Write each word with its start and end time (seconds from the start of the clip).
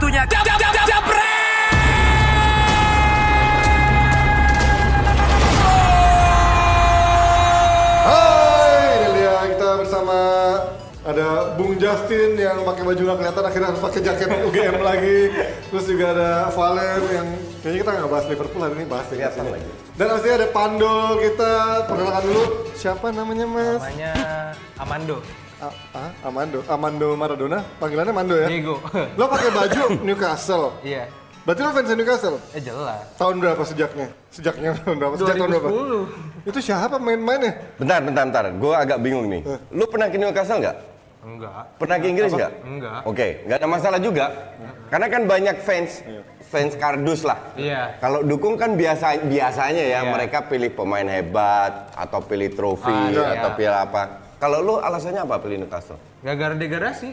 Waktunya 0.00 0.24
jam 0.32 0.40
jam 0.48 0.56
jam 0.56 0.72
jam 0.88 1.02
Hai, 8.08 8.80
ini 8.96 9.08
dia 9.12 9.34
kita 9.52 9.68
bersama 9.76 10.16
ada 11.04 11.52
Bung 11.52 11.76
Justin 11.76 12.32
yang 12.32 12.64
pakai 12.64 12.80
baju 12.88 12.96
nggak 12.96 13.18
kelihatan 13.20 13.44
akhirnya 13.44 13.68
harus 13.76 13.82
pakai 13.84 14.00
jaket 14.00 14.28
UGM 14.48 14.80
lagi. 14.80 15.18
Terus 15.68 15.84
juga 15.84 16.16
ada 16.16 16.48
Valen 16.48 17.00
yang 17.12 17.28
kayaknya 17.60 17.78
kita 17.84 17.90
nggak 18.00 18.08
bahas 18.08 18.24
Liverpool 18.32 18.62
hari 18.64 18.74
ini 18.80 18.84
bahas 18.88 19.06
kelihatan 19.12 19.52
lagi. 19.52 19.68
Dan 20.00 20.06
pasti 20.16 20.28
ada 20.32 20.46
Pandol 20.48 21.08
kita 21.20 21.52
perkenalkan 21.84 22.22
dulu 22.24 22.44
siapa 22.72 23.06
namanya 23.12 23.44
Mas? 23.44 23.84
namanya 23.84 24.12
Amando 24.80 25.20
ah, 25.62 26.10
Amando, 26.22 26.64
Amando 26.66 27.08
Maradona, 27.14 27.58
panggilannya 27.76 28.12
Mando 28.12 28.34
ya? 28.34 28.48
Diego 28.48 28.80
Lo 29.18 29.24
pakai 29.26 29.50
baju 29.50 29.82
Newcastle. 30.00 30.72
iya 30.80 31.04
Berarti 31.40 31.60
lo 31.60 31.72
fans 31.72 31.88
Newcastle? 31.90 32.36
eh 32.52 32.60
jelas 32.60 33.00
Tahun 33.16 33.36
berapa 33.36 33.62
sejaknya? 33.64 34.06
Sejaknya 34.28 34.76
tahun 34.76 34.96
berapa? 34.96 35.14
Sejak 35.16 35.34
tahun 35.36 35.50
berapa? 35.50 35.68
2010 36.44 36.48
Itu 36.52 36.58
siapa 36.60 36.96
main-mainnya? 36.96 37.52
Bentar, 37.76 38.00
bentar, 38.00 38.24
bentar. 38.24 38.44
Gue 38.54 38.74
agak 38.76 38.98
bingung 39.00 39.24
nih. 39.26 39.42
Lu 39.70 39.88
pernah 39.88 40.08
ke 40.08 40.16
Newcastle 40.16 40.60
nggak? 40.60 40.76
enggak 41.20 41.76
Pernah 41.76 41.96
ke 41.96 42.06
Inggris 42.08 42.32
nggak? 42.32 42.52
Enggak. 42.62 43.00
Oke, 43.04 43.44
nggak 43.44 43.56
ada 43.56 43.68
masalah 43.68 43.98
juga. 43.98 44.24
Karena 44.88 45.06
kan 45.06 45.22
banyak 45.24 45.56
fans, 45.60 45.90
fans 46.42 46.72
kardus 46.74 47.24
lah. 47.24 47.36
iya 47.54 47.92
Kalau 48.00 48.20
dukung 48.20 48.56
kan 48.56 48.72
biasa 48.72 49.24
biasanya 49.24 49.84
ya 49.86 50.00
Iya. 50.00 50.10
mereka 50.10 50.44
pilih 50.44 50.72
pemain 50.72 51.04
hebat 51.04 51.92
atau 51.92 52.20
pilih 52.20 52.48
trofi 52.50 52.88
Ah, 52.88 53.08
iya. 53.08 53.24
atau 53.36 53.50
pilih 53.54 53.76
apa. 53.78 54.02
Kalau 54.40 54.58
lu 54.58 54.74
alasannya 54.78 55.20
apa 55.20 55.36
pilih 55.36 55.60
Newcastle? 55.60 56.00
gara-gara 56.18 56.54
degradasi 56.54 57.12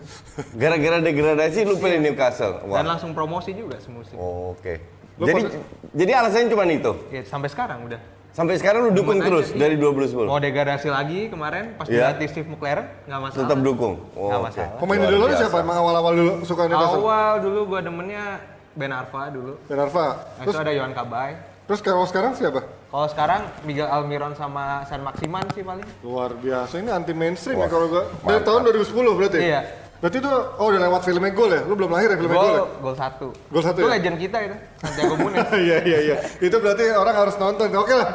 Gara-gara 0.60 0.98
degradasi 0.98 1.58
lu 1.62 1.76
pilih 1.76 2.00
Newcastle. 2.00 2.58
dan 2.58 2.68
Wah. 2.70 2.84
langsung 2.86 3.12
promosi 3.12 3.52
juga 3.52 3.76
semusim 3.76 4.16
Oke. 4.16 4.80
Lu 5.14 5.28
Jadi 5.28 5.40
pada- 5.42 5.60
jadi 5.92 6.12
alasannya 6.16 6.48
cuma 6.48 6.64
itu. 6.66 6.92
ya, 7.10 7.20
sampai 7.22 7.48
sekarang 7.48 7.84
udah 7.84 8.00
Sampai 8.32 8.56
sekarang 8.56 8.88
lu 8.88 8.96
dukung 8.96 9.20
terus 9.20 9.52
aja, 9.52 9.52
iya. 9.52 9.60
dari 9.62 9.76
2010. 9.76 10.24
mau 10.24 10.40
degradasi 10.40 10.88
lagi 10.88 11.28
kemarin 11.28 11.76
pas 11.76 11.84
Iya. 11.84 12.16
dilatih 12.16 12.26
Steve 12.26 12.48
McLaren 12.48 12.88
nggak 13.04 13.20
masalah 13.22 13.40
Tetap 13.44 13.58
dukung. 13.60 13.94
Oh, 14.16 14.32
Nggak 14.32 14.40
masalah. 14.42 14.70
Pemain 14.80 14.96
Luar 14.96 15.04
idola 15.06 15.20
lu 15.20 15.28
biasa. 15.28 15.40
siapa? 15.44 15.56
Emang 15.60 15.76
awal-awal 15.78 16.12
dulu 16.14 16.32
suka 16.42 16.62
Newcastle? 16.64 16.96
awal 16.98 17.32
dulu 17.38 17.60
gua 17.68 17.80
demennya 17.82 18.24
Ben 18.72 18.88
Arfa 18.90 19.22
dulu 19.28 19.52
Ben 19.62 19.76
Arfa. 19.78 20.06
Nah, 20.08 20.16
Terus 20.40 20.54
itu 20.54 20.58
ada 20.58 20.72
Yohan 20.72 20.92
Kabay 20.92 21.30
terus 21.62 21.80
kalau 21.80 22.04
sekarang 22.04 22.32
siapa? 22.32 22.64
Kalau 22.92 23.08
sekarang 23.08 23.40
Miguel 23.64 23.88
Almiron 23.88 24.36
sama 24.36 24.84
San 24.84 25.00
Maximan 25.00 25.48
sih 25.56 25.64
paling 25.64 25.88
Luar 26.04 26.36
biasa. 26.36 26.76
Ini 26.76 26.92
anti 26.92 27.16
mainstream 27.16 27.56
ya 27.56 27.64
Wah, 27.64 27.70
kalau 27.72 27.86
gua. 27.88 28.04
Dari 28.04 28.36
mantap. 28.36 28.46
tahun 28.52 28.60
2010 28.68 29.16
berarti. 29.16 29.38
Iya. 29.40 29.60
Berarti 29.96 30.16
itu 30.20 30.32
oh 30.34 30.66
udah 30.68 30.80
lewat 30.82 31.00
filmnya 31.06 31.32
gol 31.32 31.50
ya? 31.50 31.60
Lu 31.64 31.72
belum 31.72 31.88
lahir 31.88 32.08
ya 32.12 32.16
filmnya 32.20 32.36
gol? 32.36 32.44
gol 32.44 32.58
ya? 32.58 32.64
gol 32.84 32.96
satu 32.98 33.28
Gol 33.48 33.62
satu 33.64 33.78
itu 33.80 33.88
ya? 33.88 33.92
legend 33.96 34.16
kita 34.20 34.38
itu 34.44 34.56
Santiago 34.82 35.14
Munes 35.16 35.40
Iya 35.66 35.78
iya 35.88 35.98
iya. 36.04 36.16
Itu 36.36 36.56
berarti 36.60 36.84
orang 36.92 37.16
harus 37.16 37.34
nonton. 37.40 37.66
Oke 37.72 37.94
lah. 37.96 38.08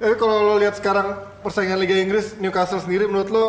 Tapi 0.00 0.14
kalau 0.16 0.36
lo 0.48 0.54
lihat 0.56 0.80
sekarang 0.80 1.12
persaingan 1.44 1.76
Liga 1.76 1.94
Inggris 1.94 2.34
Newcastle 2.40 2.80
sendiri 2.80 3.04
menurut 3.04 3.28
lo 3.28 3.44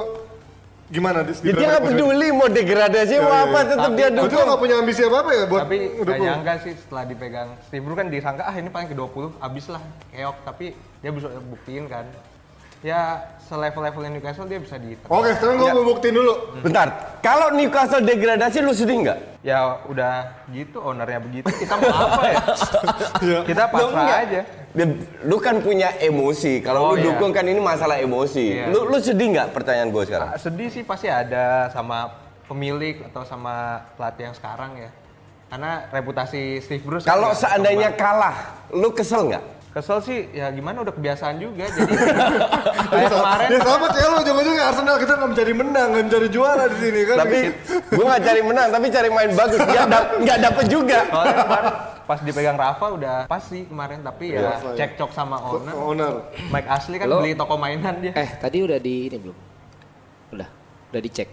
gimana 0.93 1.19
di, 1.19 1.33
di 1.33 1.41
Ya, 1.43 1.53
dia 1.55 1.67
nggak 1.67 1.83
peduli 1.83 2.27
mau 2.29 2.47
degradasi 2.47 3.13
Iya, 3.13 3.19
mau 3.19 3.33
iya, 3.33 3.43
apa 3.43 3.57
iya. 3.57 3.65
tetap 3.67 3.81
Tapi- 3.83 3.97
dia 3.97 4.07
dukung. 4.11 4.45
gak 4.45 4.59
punya 4.59 4.75
ambisi 4.77 5.01
apa-apa 5.01 5.29
ya 5.31 5.43
buat 5.43 5.61
tapi 5.63 5.77
gak 5.81 6.05
dukung? 6.05 6.21
nyangka 6.23 6.53
sih 6.61 6.73
setelah 6.77 7.03
dipegang 7.03 7.49
Steve 7.63 7.81
Bruce 7.81 7.97
kan 7.97 8.07
disangka 8.07 8.43
ah 8.43 8.53
ini 8.53 8.69
paling 8.69 8.87
ke 8.87 8.95
20 8.95 9.33
abis 9.39 9.65
lah 9.67 9.81
keok 10.07 10.37
tapi 10.43 10.65
dia 11.01 11.09
bisa 11.09 11.27
buktiin 11.41 11.85
kan 11.87 12.05
ya 12.81 13.01
selevel-levelnya 13.41 14.11
Newcastle 14.13 14.45
dia 14.45 14.59
bisa 14.59 14.75
di 14.75 14.93
Oke, 15.01 15.31
sekarang 15.33 15.55
gue 15.57 15.65
Ya. 15.65 15.73
mau 15.73 15.87
buktiin 15.87 16.13
dulu. 16.13 16.33
Bentar, 16.59 16.87
kalau 17.19 17.47
Newcastle 17.49 18.03
degradasi 18.03 18.59
lu 18.59 18.71
sedih 18.71 18.97
nggak? 19.01 19.19
ya 19.41 19.59
udah 19.85 20.23
gitu 20.49 20.79
ownernya 20.79 21.19
begitu 21.19 21.47
kita 21.49 21.75
mau 21.75 21.91
apa 21.91 22.23
ya 22.25 22.39
Iya. 23.23 23.39
kita 23.43 23.63
pasrah 23.67 24.07
aja 24.21 24.41
lu 25.23 25.37
kan 25.37 25.59
punya 25.59 25.93
emosi. 25.97 26.59
Kalau 26.59 26.79
Oh, 26.83 26.89
lu 26.89 26.97
iya. 26.97 27.05
dukung 27.07 27.29
kan 27.29 27.43
ini 27.43 27.57
masalah 27.57 27.97
emosi. 27.97 28.57
Iya. 28.57 28.65
Lu, 28.67 28.85
lu 28.85 28.97
sedih 28.97 29.29
nggak 29.31 29.49
pertanyaan 29.51 29.87
gue 29.87 30.03
sekarang? 30.03 30.27
Ah, 30.27 30.35
sedih 30.35 30.67
sih 30.67 30.81
pasti 30.81 31.05
ada 31.05 31.69
sama 31.69 32.09
pemilik 32.43 32.99
atau 33.03 33.21
sama 33.23 33.55
pelatih 33.93 34.27
yang 34.27 34.35
sekarang 34.35 34.75
ya 34.77 34.89
karena 35.47 35.71
reputasi 35.87 36.41
Steve 36.59 36.81
Bruce 36.81 37.01
kan 37.01 37.13
Kalau 37.13 37.29
seandainya 37.31 37.93
kalah, 37.93 38.35
lu 38.69 38.89
kesel 38.89 39.29
nggak? 39.29 39.43
kesel 39.71 39.97
sih 39.99 40.29
ya 40.31 40.49
gimana 40.49 40.81
udah 40.81 40.89
kebiasaan 40.91 41.37
juga 41.37 41.65
jadi 41.71 41.93
kayak 42.85 43.09
kemarin 43.09 43.47
Ya 43.47 43.59
sama 43.59 43.87
kayak 43.87 44.05
lo, 44.07 44.17
ujung-ujungnya 44.19 44.63
Arsenal 44.67 44.97
kita 44.97 45.13
nggak 45.15 45.29
mencari 45.29 45.53
menang, 45.55 45.87
nggak 45.89 46.03
mencari 46.03 46.27
juara 46.29 46.63
di 46.67 46.77
sini 46.79 47.01
kan. 47.03 47.15
Tapi 47.19 47.39
gue 47.87 48.03
nggak 48.03 48.21
cari 48.23 48.41
menang, 48.43 48.67
tapi 48.69 48.85
cari 48.87 49.09
main 49.09 49.31
bagus. 49.31 49.59
Dia 49.63 49.83
dap- 49.87 50.13
nggak 50.15 50.37
dapet 50.43 50.65
juga. 50.67 50.99
Soalnya 51.07 51.35
kemarin 51.39 51.65
pas 52.13 52.21
dipegang 52.21 52.53
Rafa 52.53 52.85
udah 52.91 53.17
pas 53.25 53.41
sih 53.41 53.65
kemarin 53.65 53.99
tapi 53.99 54.31
ya 54.31 54.53
Iya. 54.53 54.77
cekcok 54.77 55.09
sama 55.09 55.41
owner. 55.41 55.73
owner. 55.73 56.13
Mike 56.47 56.69
Ashley 56.69 56.95
kan 56.95 57.09
Lo- 57.09 57.19
beli 57.19 57.33
toko 57.33 57.57
mainan 57.57 57.97
dia. 57.97 58.13
Eh, 58.13 58.29
tadi 58.37 58.61
udah 58.61 58.77
di 58.77 59.09
ini 59.09 59.17
belum? 59.17 59.37
Udah, 60.31 60.45
udah 60.93 61.01
dicek. 61.01 61.29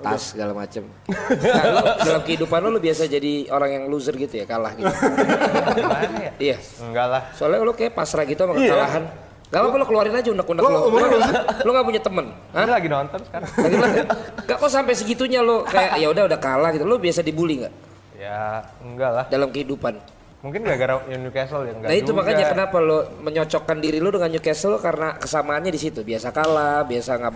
Tas 0.00 0.32
segala 0.32 0.56
macem. 0.56 0.88
Nah, 1.04 1.64
lu 1.66 1.84
dalam 2.00 2.22
kehidupan 2.24 2.56
lu, 2.58 2.72
lu 2.72 2.80
biasa 2.80 3.04
jadi 3.04 3.44
orang 3.48 3.70
yang 3.70 3.84
loser 3.86 4.16
gitu 4.16 4.32
ya, 4.34 4.48
kalah 4.48 4.72
gitu. 4.72 4.88
Ya? 4.88 6.32
iya. 6.40 6.56
Enggak 6.80 7.06
lah. 7.06 7.22
Soalnya 7.36 7.60
lu 7.60 7.76
kayak 7.76 7.92
pasrah 7.92 8.24
gitu 8.24 8.40
sama 8.40 8.56
Iya. 8.56 8.72
kekalahan. 8.72 9.04
Gak 9.50 9.60
apa-apa 9.60 9.76
lu 9.76 9.84
keluarin 9.84 10.14
aja 10.14 10.28
unek-unek 10.30 10.62
Lo 10.62 10.70
sih? 10.70 11.34
Lu 11.60 11.70
gak 11.70 11.84
punya 11.84 12.00
temen. 12.00 12.26
Hah? 12.50 12.64
Lagi 12.70 12.88
nonton 12.88 13.20
sekarang. 13.20 13.50
Lagi 13.52 13.74
bilang, 13.74 13.92
Gak 14.40 14.56
kok 14.56 14.70
sampai 14.70 14.94
segitunya 14.94 15.40
lu 15.42 15.66
kayak 15.66 15.98
ya 15.98 16.08
udah 16.08 16.24
udah 16.24 16.38
kalah 16.38 16.70
gitu. 16.70 16.86
Lu 16.86 16.96
biasa 16.96 17.20
dibully 17.20 17.60
nggak 17.60 17.74
Ya 18.20 18.68
enggak 18.84 19.10
lah. 19.16 19.24
dalam 19.32 19.48
kehidupan? 19.48 19.96
Mungkin 20.40 20.60
gara-gara 20.64 21.04
Newcastle 21.08 21.68
ya 21.68 21.72
enggak 21.72 21.88
Nah 21.88 21.96
itu 21.96 22.12
juga. 22.12 22.18
makanya 22.20 22.44
kenapa 22.52 22.76
lo 22.80 22.98
menyocokkan 23.24 23.76
diri 23.80 23.96
lu 24.00 24.12
dengan 24.12 24.28
Newcastle 24.28 24.76
karena 24.76 25.16
kesamaannya 25.16 25.72
di 25.72 25.80
situ. 25.80 26.04
Biasa 26.04 26.28
kalah, 26.32 26.84
biasa 26.84 27.10
nggak 27.16 27.34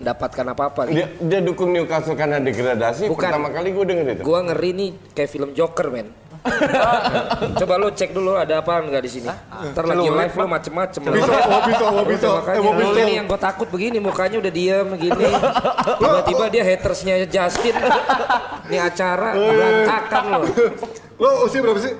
mendapatkan 0.00 0.46
apa-apa. 0.52 0.80
Gitu. 0.92 0.96
Dia, 1.00 1.06
dia 1.24 1.40
dukung 1.40 1.72
Newcastle 1.72 2.16
karena 2.16 2.36
degradasi. 2.40 3.08
Bukan. 3.08 3.28
Pertama 3.32 3.48
kali 3.48 3.72
gue 3.72 3.84
denger 3.88 4.04
itu. 4.12 4.22
Gua 4.28 4.40
ngeri 4.44 4.70
nih 4.76 4.90
kayak 5.16 5.30
film 5.32 5.50
Joker 5.56 5.88
men. 5.88 6.08
Coba 7.58 7.74
lo 7.76 7.88
cek 7.88 8.10
dulu 8.10 8.34
ada 8.34 8.60
apa 8.60 8.78
nggak 8.78 9.02
di 9.02 9.10
sini. 9.10 9.28
Ntar 9.70 9.84
lagi 9.84 10.06
live 10.06 10.34
lo 10.34 10.46
macem-macem. 10.46 11.00
Bisa, 11.02 11.32
oh 11.42 11.60
bisa, 11.62 11.84
oh 11.86 12.04
bisa. 12.04 12.26
Makanya 12.36 12.56
Eh, 12.56 12.62
mau 12.62 12.72
lo 12.72 12.80
bisa. 12.82 13.00
ini 13.00 13.12
yang 13.14 13.26
gue 13.26 13.36
takut 13.36 13.68
begini 13.68 13.96
mukanya 13.96 14.36
udah 14.38 14.52
diem 14.52 14.86
begini. 14.88 15.26
Tiba-tiba 15.96 16.44
dia 16.48 16.62
hatersnya 16.64 17.14
Justin. 17.24 17.74
Ini 18.64 18.76
acara 18.78 19.28
berantakan 19.32 20.24
lo. 20.32 20.38
Lo 21.16 21.28
usia 21.44 21.60
berapa 21.60 21.78
sih? 21.78 21.94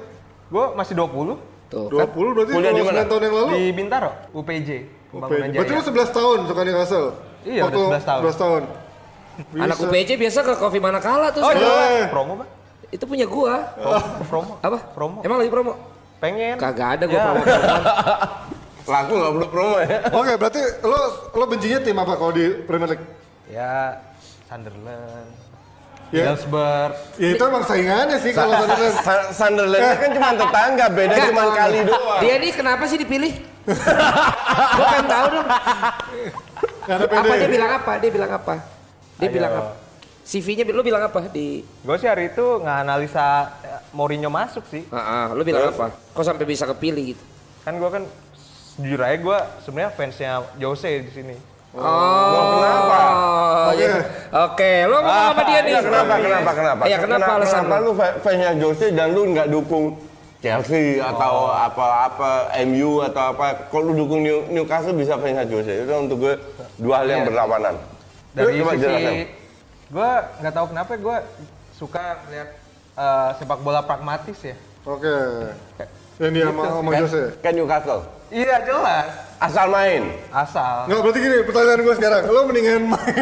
Gue 0.47 0.64
masih 0.72 0.94
20 0.94 1.36
Tuh 1.66 1.91
20 1.91 1.98
kan. 1.98 2.06
berarti 2.32 2.50
Kuliah 2.53 2.70
di 2.70 2.80
mana? 2.80 3.03
9 3.03 3.10
tahun 3.10 3.22
yang 3.22 3.34
lalu. 3.34 3.48
di 3.50 3.62
Bintaro, 3.72 4.10
UPJ. 4.32 4.70
Pembangunan 5.06 5.47
Berarti 5.50 5.72
lo 5.72 5.82
Jaya. 5.82 6.06
11 6.06 6.10
tahun 6.12 6.38
suka 6.47 6.60
Newcastle? 6.62 7.06
Iya, 7.42 7.62
Waktu 7.62 7.78
udah 7.80 7.91
11 7.92 8.06
tahun. 8.06 8.20
11 8.22 8.36
tahun. 8.36 8.62
Anak. 9.58 9.76
UPJ 9.78 10.10
biasa 10.16 10.38
ke 10.41 10.53
Coffee 10.54 10.78
Manakala 10.78 11.28
tuh. 11.28 11.42
Oh 11.42 11.50
iya, 11.50 12.06
promo 12.08 12.38
Bang. 12.38 12.48
Itu 12.88 13.04
punya 13.04 13.26
gua. 13.26 13.74
Promo. 14.24 14.58
Apa? 14.60 14.78
Promo. 14.94 15.19
Emang 15.20 15.38
lagi 15.38 15.50
promo? 15.50 15.72
Pengen. 16.16 16.54
Kagak 16.56 16.88
ada 17.00 17.04
gua 17.04 17.19
Ya. 17.19 17.24
promo. 17.26 17.42
Laku 18.86 19.12
nggak 19.19 19.32
perlu 19.34 19.48
promo 19.50 19.76
ya. 19.82 19.98
Oke, 20.14 20.32
berarti 20.36 20.60
lo 20.82 21.00
lo 21.34 21.44
bencinya 21.44 21.78
tim 21.82 21.97
apa 21.97 22.14
kalau 22.14 22.30
di 22.30 22.47
Premier 22.62 22.94
League? 22.94 23.06
Ya 23.50 23.98
Sunderland. 24.47 25.30
Ya. 26.14 26.30
Middlesbrough. 26.30 26.94
Ya 27.19 27.28
itu 27.34 27.42
emang 27.42 27.64
saingannya 27.66 28.19
sih 28.22 28.30
kalau 28.30 28.54
Sunderland. 28.62 29.34
Sunderland 29.34 29.98
kan 29.98 30.10
cuma 30.14 30.30
tetangga, 30.32 30.86
beda 30.86 31.14
cuma 31.26 31.42
kali 31.50 31.78
doang. 31.82 32.20
Dia 32.22 32.34
ini 32.38 32.48
kenapa 32.54 32.86
sih 32.86 32.94
dipilih? 32.97 33.32
gua 33.66 34.86
pengen 34.86 35.06
tahu 35.10 35.26
dong. 35.34 35.48
Apa 36.86 37.34
dia 37.34 37.50
bilang 37.50 37.70
apa? 37.74 37.92
Dia 37.98 38.10
bilang 38.14 38.30
apa? 38.30 38.54
Dia 39.18 39.26
Ayo. 39.26 39.34
bilang 39.34 39.53
apa? 39.53 39.72
CV-nya 40.26 40.66
lu 40.66 40.83
bilang 40.83 41.01
apa 41.01 41.30
di 41.30 41.62
Gue 41.80 41.97
sih 41.97 42.04
hari 42.04 42.28
itu 42.28 42.42
nggak 42.59 42.78
analisa 42.83 43.27
eh, 43.62 43.78
Mourinho 43.91 44.27
masuk 44.27 44.66
sih. 44.66 44.83
Ah, 44.91 44.98
ah, 44.98 45.27
lu 45.30 45.41
bilang 45.41 45.71
apa? 45.71 45.95
Kok 46.10 46.21
sampai 46.21 46.42
bisa 46.42 46.66
kepilih 46.66 47.15
gitu? 47.15 47.24
Kan 47.62 47.78
gue 47.78 47.86
kan 47.89 48.03
jujur 48.77 49.01
aja 49.01 49.16
gue 49.16 49.39
sebenarnya 49.62 49.91
fansnya 49.91 50.33
Jose 50.56 50.91
di 51.01 51.12
sini. 51.12 51.36
Oh, 51.72 52.56
kenapa? 52.56 53.01
Oke, 53.68 53.86
oke, 54.33 54.71
lo 54.84 54.97
ngomong 54.98 55.27
sama 55.28 55.42
dia 55.45 55.60
nih. 55.60 55.71
Iya, 55.71 55.80
kenapa, 55.83 56.15
kenapa, 56.16 56.51
kenapa? 56.53 56.83
Iya, 56.84 56.97
kenapa 56.98 57.30
alasan 57.36 57.60
Kenapa 57.60 57.77
lo? 57.77 57.84
lu 57.84 57.92
fa- 57.95 58.16
fansnya 58.18 58.53
Jose 58.56 58.86
dan 58.91 59.09
lu 59.12 59.22
nggak 59.28 59.47
dukung 59.47 59.84
Chelsea 60.39 60.98
atau 60.98 61.34
apa-apa 61.48 62.33
MU 62.65 63.01
atau 63.01 63.30
apa? 63.30 63.68
Kalau 63.68 63.83
lu 63.86 63.98
dukung 63.98 64.21
New- 64.21 64.48
Newcastle 64.48 64.92
bisa 64.92 65.15
fansnya 65.16 65.45
Jose. 65.45 65.84
Itu 65.84 65.92
untuk 65.95 66.16
gue 66.18 66.34
dua 66.77 67.01
hal 67.01 67.09
yang 67.09 67.22
Iya. 67.22 67.28
berlawanan. 67.28 67.74
Dari 68.33 68.53
sisi 68.56 69.16
gue 69.86 70.10
nggak 70.41 70.54
tahu 70.54 70.66
kenapa 70.71 70.92
gue 70.97 71.16
suka 71.72 72.04
lihat 72.28 72.48
eh, 72.97 73.30
sepak 73.38 73.60
bola 73.60 73.83
pragmatis 73.83 74.38
ya. 74.41 74.56
Oke. 74.83 75.16
Kayak 75.77 75.91
Yang 76.16 76.30
dia 76.33 76.44
sama, 76.48 76.62
sama 76.71 76.91
Jose. 76.97 77.22
kan 77.44 77.53
Newcastle. 77.53 78.03
Iya 78.30 78.56
jelas. 78.65 79.10
Asal 79.36 79.68
main. 79.68 80.03
Asal. 80.30 80.88
Nggak, 80.88 80.98
berarti 80.98 81.18
gini, 81.21 81.36
pertanyaan 81.44 81.80
gue 81.80 81.94
sekarang. 81.94 82.22
Lo 82.24 82.41
mendingan 82.44 82.88
main. 82.88 83.15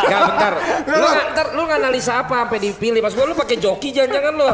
Enggak 0.00 0.20
bentar. 0.24 0.52
Lu 0.82 0.96
nggak- 0.96 1.28
ntar 1.30 1.46
lu 1.52 1.62
nganalisa 1.64 2.12
apa 2.18 2.34
sampai 2.40 2.58
dipilih? 2.62 2.98
Mas 2.98 3.12
gua 3.12 3.24
lu 3.24 3.34
pakai 3.34 3.56
joki 3.56 3.92
jangan-jangan 3.92 4.32
lu. 4.32 4.48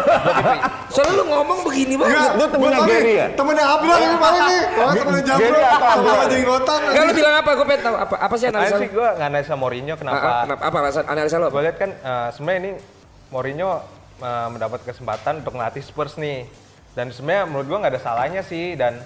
Soalnya 0.90 1.14
lu 1.14 1.24
ngomong 1.26 1.58
begini 1.62 1.94
banget. 1.94 2.34
Lu 2.34 2.44
temennya 2.44 2.58
gua 2.58 2.70
tahu 2.76 2.90
Gary 2.90 3.12
ya? 3.14 3.26
Temennya 3.30 3.64
Abraham 3.68 4.00
ini 4.00 4.16
paling 4.18 4.42
nih. 4.42 4.60
Oh, 4.76 4.90
temennya 4.92 5.22
Jambro. 5.22 5.46
Gary 5.46 5.62
Sama 5.62 5.86
Abraham? 5.86 6.26
jenggotan. 6.26 6.78
Enggak 6.82 7.04
lu 7.04 7.12
bilang 7.14 7.34
apa? 7.36 7.50
Gua 7.52 7.66
pengen 7.66 7.82
tahu 7.82 7.96
apa 7.96 8.14
apa 8.16 8.34
sih 8.34 8.46
analisa 8.48 8.76
sih 8.76 8.88
gue 8.90 9.08
nggak 9.08 9.28
analisa 9.28 9.54
Mourinho 9.54 9.86
Ah, 9.86 9.94
ah, 9.94 9.98
kenapa. 10.00 10.18
Kenapa? 10.42 10.62
Apa 10.64 10.76
alasan 10.80 11.04
analisa 11.06 11.36
lu? 11.36 11.46
Gue 11.48 11.62
lihat 11.62 11.76
kan 11.76 11.90
eh, 11.92 12.28
sebenarnya 12.32 12.58
ini 12.58 12.70
Mourinho 13.28 13.70
eh, 14.18 14.48
mendapat 14.48 14.80
kesempatan 14.82 15.34
untuk 15.40 15.54
ngelatih 15.54 15.82
Spurs 15.82 16.16
nih. 16.16 16.50
Dan 16.90 17.14
sebenarnya 17.14 17.46
menurut 17.46 17.66
gue 17.68 17.78
nggak 17.78 17.92
ada 17.92 18.02
salahnya 18.02 18.42
sih 18.42 18.74
dan 18.74 18.98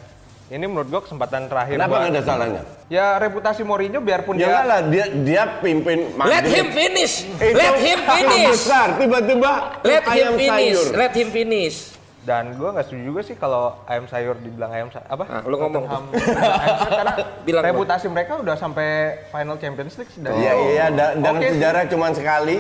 ini 0.47 0.65
menurut 0.65 0.87
gue 0.87 1.01
kesempatan 1.01 1.47
terakhir 1.47 1.75
Kenapa 1.75 1.89
buat- 1.91 2.01
nggak 2.03 2.13
ada 2.13 2.23
salahnya? 2.23 2.63
Ya 2.87 3.17
reputasi 3.17 3.63
Mourinho 3.63 3.99
biarpun 3.99 4.37
Ya 4.37 4.45
dia 4.45 4.61
lah, 4.63 4.81
dia 4.85 5.05
dia 5.11 5.43
pimpin 5.59 6.13
Let 6.13 6.45
Madrid. 6.45 6.53
him 6.55 6.67
finish. 6.71 7.15
Itu 7.35 7.55
Let 7.55 7.77
him 7.79 7.99
finish. 8.03 8.49
besar, 8.55 8.89
tiba-tiba 8.95 9.53
Let 9.81 10.05
him 10.05 10.13
ayam 10.13 10.33
finish. 10.35 10.77
sayur. 10.77 10.87
Let 10.95 11.13
him 11.13 11.29
finish. 11.31 11.77
dan 12.23 12.45
gue 12.51 12.65
nggak 12.67 12.89
setuju 12.89 13.03
juga 13.05 13.21
sih 13.21 13.37
kalau 13.37 13.77
ayam 13.85 14.05
sayur 14.07 14.33
dibilang 14.39 14.69
ayam 14.71 14.89
sayur 14.89 15.05
apa? 15.07 15.25
Ah, 15.27 15.43
lu 15.43 15.57
ngomong. 15.59 15.85
Dibilang 16.09 16.25
ayam 16.57 16.77
sayur 16.79 16.93
karena 16.95 17.13
Bilang 17.45 17.65
reputasi 17.67 18.07
mereka 18.09 18.33
udah 18.39 18.57
sampai 18.57 18.89
final 19.29 19.57
Champions 19.57 19.93
League 19.95 20.09
dari 20.15 20.33
Iya 20.35 20.53
iya, 20.67 20.85
da- 20.89 21.13
dalam 21.15 21.37
Oke 21.37 21.45
sih. 21.47 21.53
sejarah 21.55 21.83
cuma 21.87 22.07
sekali. 22.11 22.57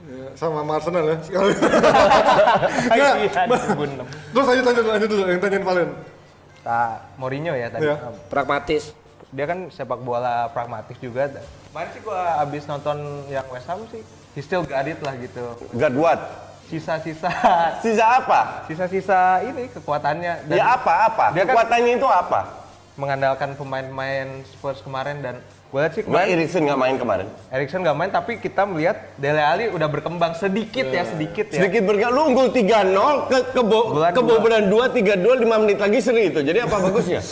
Ya, 0.00 0.26
Sama 0.32 0.62
Arsenal 0.64 1.04
ya. 1.04 1.16
Sekali. 1.20 1.52
Iya, 2.90 3.08
Nggak, 3.10 3.14
2006. 3.66 4.06
Terus 4.30 4.46
lanjut, 4.46 4.64
lanjut, 4.64 4.84
lanjut 4.88 5.08
dulu. 5.08 5.22
Yang 5.24 5.40
tanyain 5.40 5.64
Valen. 5.64 5.88
Nah, 6.60 7.00
Mourinho 7.16 7.52
ya 7.52 7.68
tadi. 7.68 7.88
Iya. 7.88 7.96
Pragmatis. 8.28 8.92
Dia 9.30 9.46
kan 9.46 9.70
sepak 9.70 10.02
bola 10.02 10.50
pragmatis 10.50 10.98
juga. 10.98 11.30
Kemarin 11.70 11.88
sih 11.90 12.00
gua 12.02 12.42
abis 12.42 12.66
nonton 12.66 12.98
yang 13.26 13.46
West 13.46 13.70
Ham 13.70 13.86
sih, 13.88 14.02
he 14.34 14.40
still 14.42 14.66
got 14.66 14.84
it 14.84 14.98
lah 15.00 15.14
gitu. 15.16 15.54
God 15.70 15.94
what? 15.96 16.20
Sisa-sisa, 16.66 17.30
Sisa 17.82 18.22
apa? 18.22 18.62
sisa-sisa 18.64 19.42
ini 19.42 19.66
kekuatannya 19.70 20.46
dan 20.46 20.54
ya 20.54 20.78
apa 20.78 20.92
apa? 21.08 21.24
Dia 21.34 21.42
kan- 21.42 21.50
Kekuatannya 21.50 21.92
itu 21.94 22.06
apa? 22.06 22.40
mengandalkan 22.94 23.56
pemain-pemain 23.56 24.44
Spurs 24.46 24.78
kemarin 24.78 25.18
dan 25.18 25.40
gue 25.70 25.78
lihat 25.78 25.92
sih 25.92 26.02
Mbak 26.02 26.10
kemarin 26.10 26.34
Erikson 26.34 26.62
nggak 26.66 26.80
main 26.80 26.96
kemarin. 26.96 27.26
Erikson 27.48 27.80
nggak 27.80 27.94
main 27.94 28.10
tapi 28.10 28.32
kita 28.36 28.62
melihat 28.64 29.06
Dele 29.14 29.38
Alli 29.38 29.66
udah 29.68 29.86
berkembang 29.86 30.34
sedikit 30.34 30.82
ya 30.84 31.06
sedikit 31.06 31.46
ya. 31.46 31.62
Sedikit 31.62 31.86
bergerak, 31.86 32.10
lu 32.10 32.22
unggul 32.26 32.50
3-0, 32.50 32.90
ke 33.24 33.38
kebo 33.52 33.80
Bulan 33.92 34.10
kebobolan 34.10 34.64
2, 34.66 34.90
3-2, 34.90 35.46
5 35.46 35.62
menit 35.62 35.78
lagi 35.78 35.98
seri 36.00 36.22
itu. 36.26 36.42
Jadi 36.42 36.58
apa 36.58 36.74
bagusnya? 36.84 37.22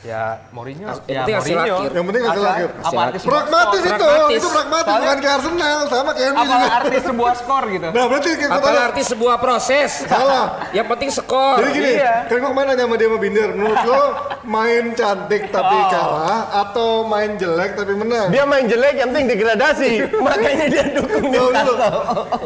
Ya 0.00 0.40
Mourinho, 0.48 0.86
Yang 0.86 0.96
ya 1.04 1.20
penting 1.20 1.36
hasil 1.36 1.52
Mourinho. 1.52 1.76
akhir. 1.76 1.90
Yang 1.92 2.04
penting 2.06 2.22
hasil 2.24 2.44
akhir. 2.46 2.68
Apa 2.80 3.00
arti 3.04 3.18
sebuah 3.18 3.36
Pragmatis 3.44 3.52
skor? 3.76 3.92
itu, 3.92 4.04
Pragmatis. 4.06 4.32
itu 4.34 4.48
pragmatis 4.48 4.84
Soalnya- 4.86 5.04
bukan 5.04 5.18
kayak 5.20 5.36
Arsenal, 5.36 5.78
sama 5.86 6.10
kayak 6.10 6.28
MU 6.30 6.38
Apa 6.38 6.48
juga. 6.48 6.68
arti 6.74 6.98
sebuah 7.04 7.32
skor 7.36 7.64
gitu? 7.68 7.86
Nah 7.86 8.04
berarti 8.06 8.28
kayak 8.30 8.48
gue 8.48 8.56
Apa 8.56 8.64
tanya, 8.66 8.82
arti 8.86 9.02
sebuah 9.04 9.36
proses? 9.38 9.90
salah. 10.06 10.44
Yang 10.72 10.86
penting 10.88 11.10
skor. 11.12 11.56
Jadi 11.60 11.70
gini, 11.70 11.90
Iya. 11.94 12.14
kan 12.24 12.36
gue 12.38 12.48
kemarin 12.48 12.68
nanya 12.70 12.82
sama 12.82 12.96
dia 12.96 13.08
sama 13.10 13.18
Binder, 13.20 13.48
menurut 13.52 13.82
lo 13.84 14.02
main 14.46 14.84
cantik 14.90 15.42
tapi 15.50 15.76
Oh. 15.76 15.88
kalah 15.90 16.40
atau 16.62 16.88
main 17.04 17.36
jelek 17.36 17.73
tapi 17.74 17.92
menang? 17.94 18.26
Dia 18.30 18.44
main 18.46 18.64
jelek, 18.66 18.94
yang 19.02 19.10
penting 19.12 19.28
degradasi. 19.34 19.90
Makanya 20.26 20.66
dia 20.70 20.84
dukung 20.94 21.26
dulu. 21.30 21.50
Newcastle. 21.50 21.94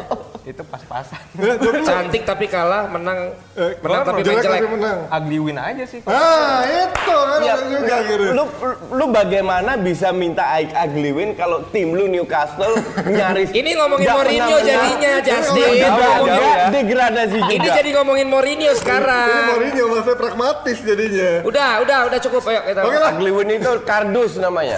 Itu 0.09 0.28
pas-pasan. 0.69 1.17
Ya. 1.39 1.55
Cantik 1.81 2.23
tapi 2.23 2.45
kalah, 2.45 2.85
menang 2.85 3.33
Eh, 3.53 3.73
menang 3.79 4.03
tapi 4.03 4.21
main 4.21 4.25
jelek 4.25 4.43
jelek. 4.43 4.59
tapi 4.59 4.69
menang. 4.71 4.97
Ugly 5.09 5.37
win 5.41 5.57
aja 5.57 5.83
sih. 5.83 5.99
Ah, 6.05 6.61
itu 6.61 7.15
kan 7.15 7.39
Ya, 7.39 7.55
juga 7.57 7.85
ya, 7.85 7.97
gitu. 8.05 8.23
lu, 8.31 8.43
lu 8.91 9.05
bagaimana 9.09 9.71
bisa 9.75 10.11
minta 10.11 10.45
ugly 10.55 11.11
win 11.11 11.29
kalau 11.33 11.65
tim 11.69 11.91
lu 11.91 12.05
Newcastle 12.05 12.75
nyaris 13.09 13.49
Ini 13.49 13.69
ngomongin 13.75 14.07
Mourinho 14.07 14.57
jadinya, 14.61 15.11
Justin. 15.19 15.69
Ini 15.79 16.49
degradasi 16.69 17.37
juga. 17.39 17.53
Ini 17.55 17.67
jadi 17.73 17.89
ngomongin 17.95 18.27
Mourinho 18.27 18.71
Ini 18.71 18.79
sekarang. 18.79 19.29
Mourinho 19.49 19.83
maksudnya 19.89 20.17
pragmatis 20.17 20.77
jadinya. 20.79 21.31
Udah, 21.43 21.69
udah, 21.81 21.97
udah 22.07 22.19
cukup. 22.19 22.41
Ayo 22.45 22.61
kita. 22.63 22.81
Ugly 22.83 23.31
win 23.31 23.49
itu 23.53 23.71
kardus 23.83 24.37
namanya. 24.37 24.77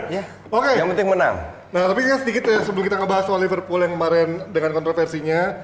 Oke. 0.56 0.70
Yang 0.72 0.86
penting 0.94 1.08
menang. 1.10 1.34
Nah, 1.74 1.82
tapi 1.90 2.06
kan 2.06 2.22
sedikit 2.22 2.46
ya 2.46 2.62
sebelum 2.62 2.86
kita 2.86 2.96
ngebahas 2.96 3.24
soal 3.26 3.42
Liverpool 3.42 3.82
yang 3.82 3.98
kemarin 3.98 4.28
dengan 4.54 4.70
kontroversinya, 4.70 5.54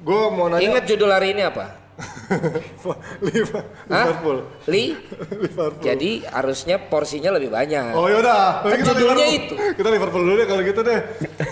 gue 0.00 0.22
mau 0.32 0.48
nanya 0.48 0.64
Ingat 0.64 0.84
judul 0.88 1.10
hari 1.12 1.36
ini 1.36 1.44
apa? 1.44 1.82
Liverpool. 3.20 4.48
Li. 4.66 4.96
Liverpool. 5.38 5.84
Jadi 5.84 6.24
harusnya 6.24 6.80
porsinya 6.80 7.36
lebih 7.36 7.52
banyak. 7.52 7.92
Oh 7.92 8.08
yaudah, 8.08 8.64
Kan 8.64 8.80
kita 8.80 8.92
judulnya 8.96 9.26
Liverpool. 9.28 9.58
itu. 9.60 9.76
Kita 9.76 9.88
Liverpool 9.92 10.22
dulu 10.24 10.34
deh 10.34 10.48
kalau 10.48 10.62
gitu 10.64 10.80
deh. 10.82 11.00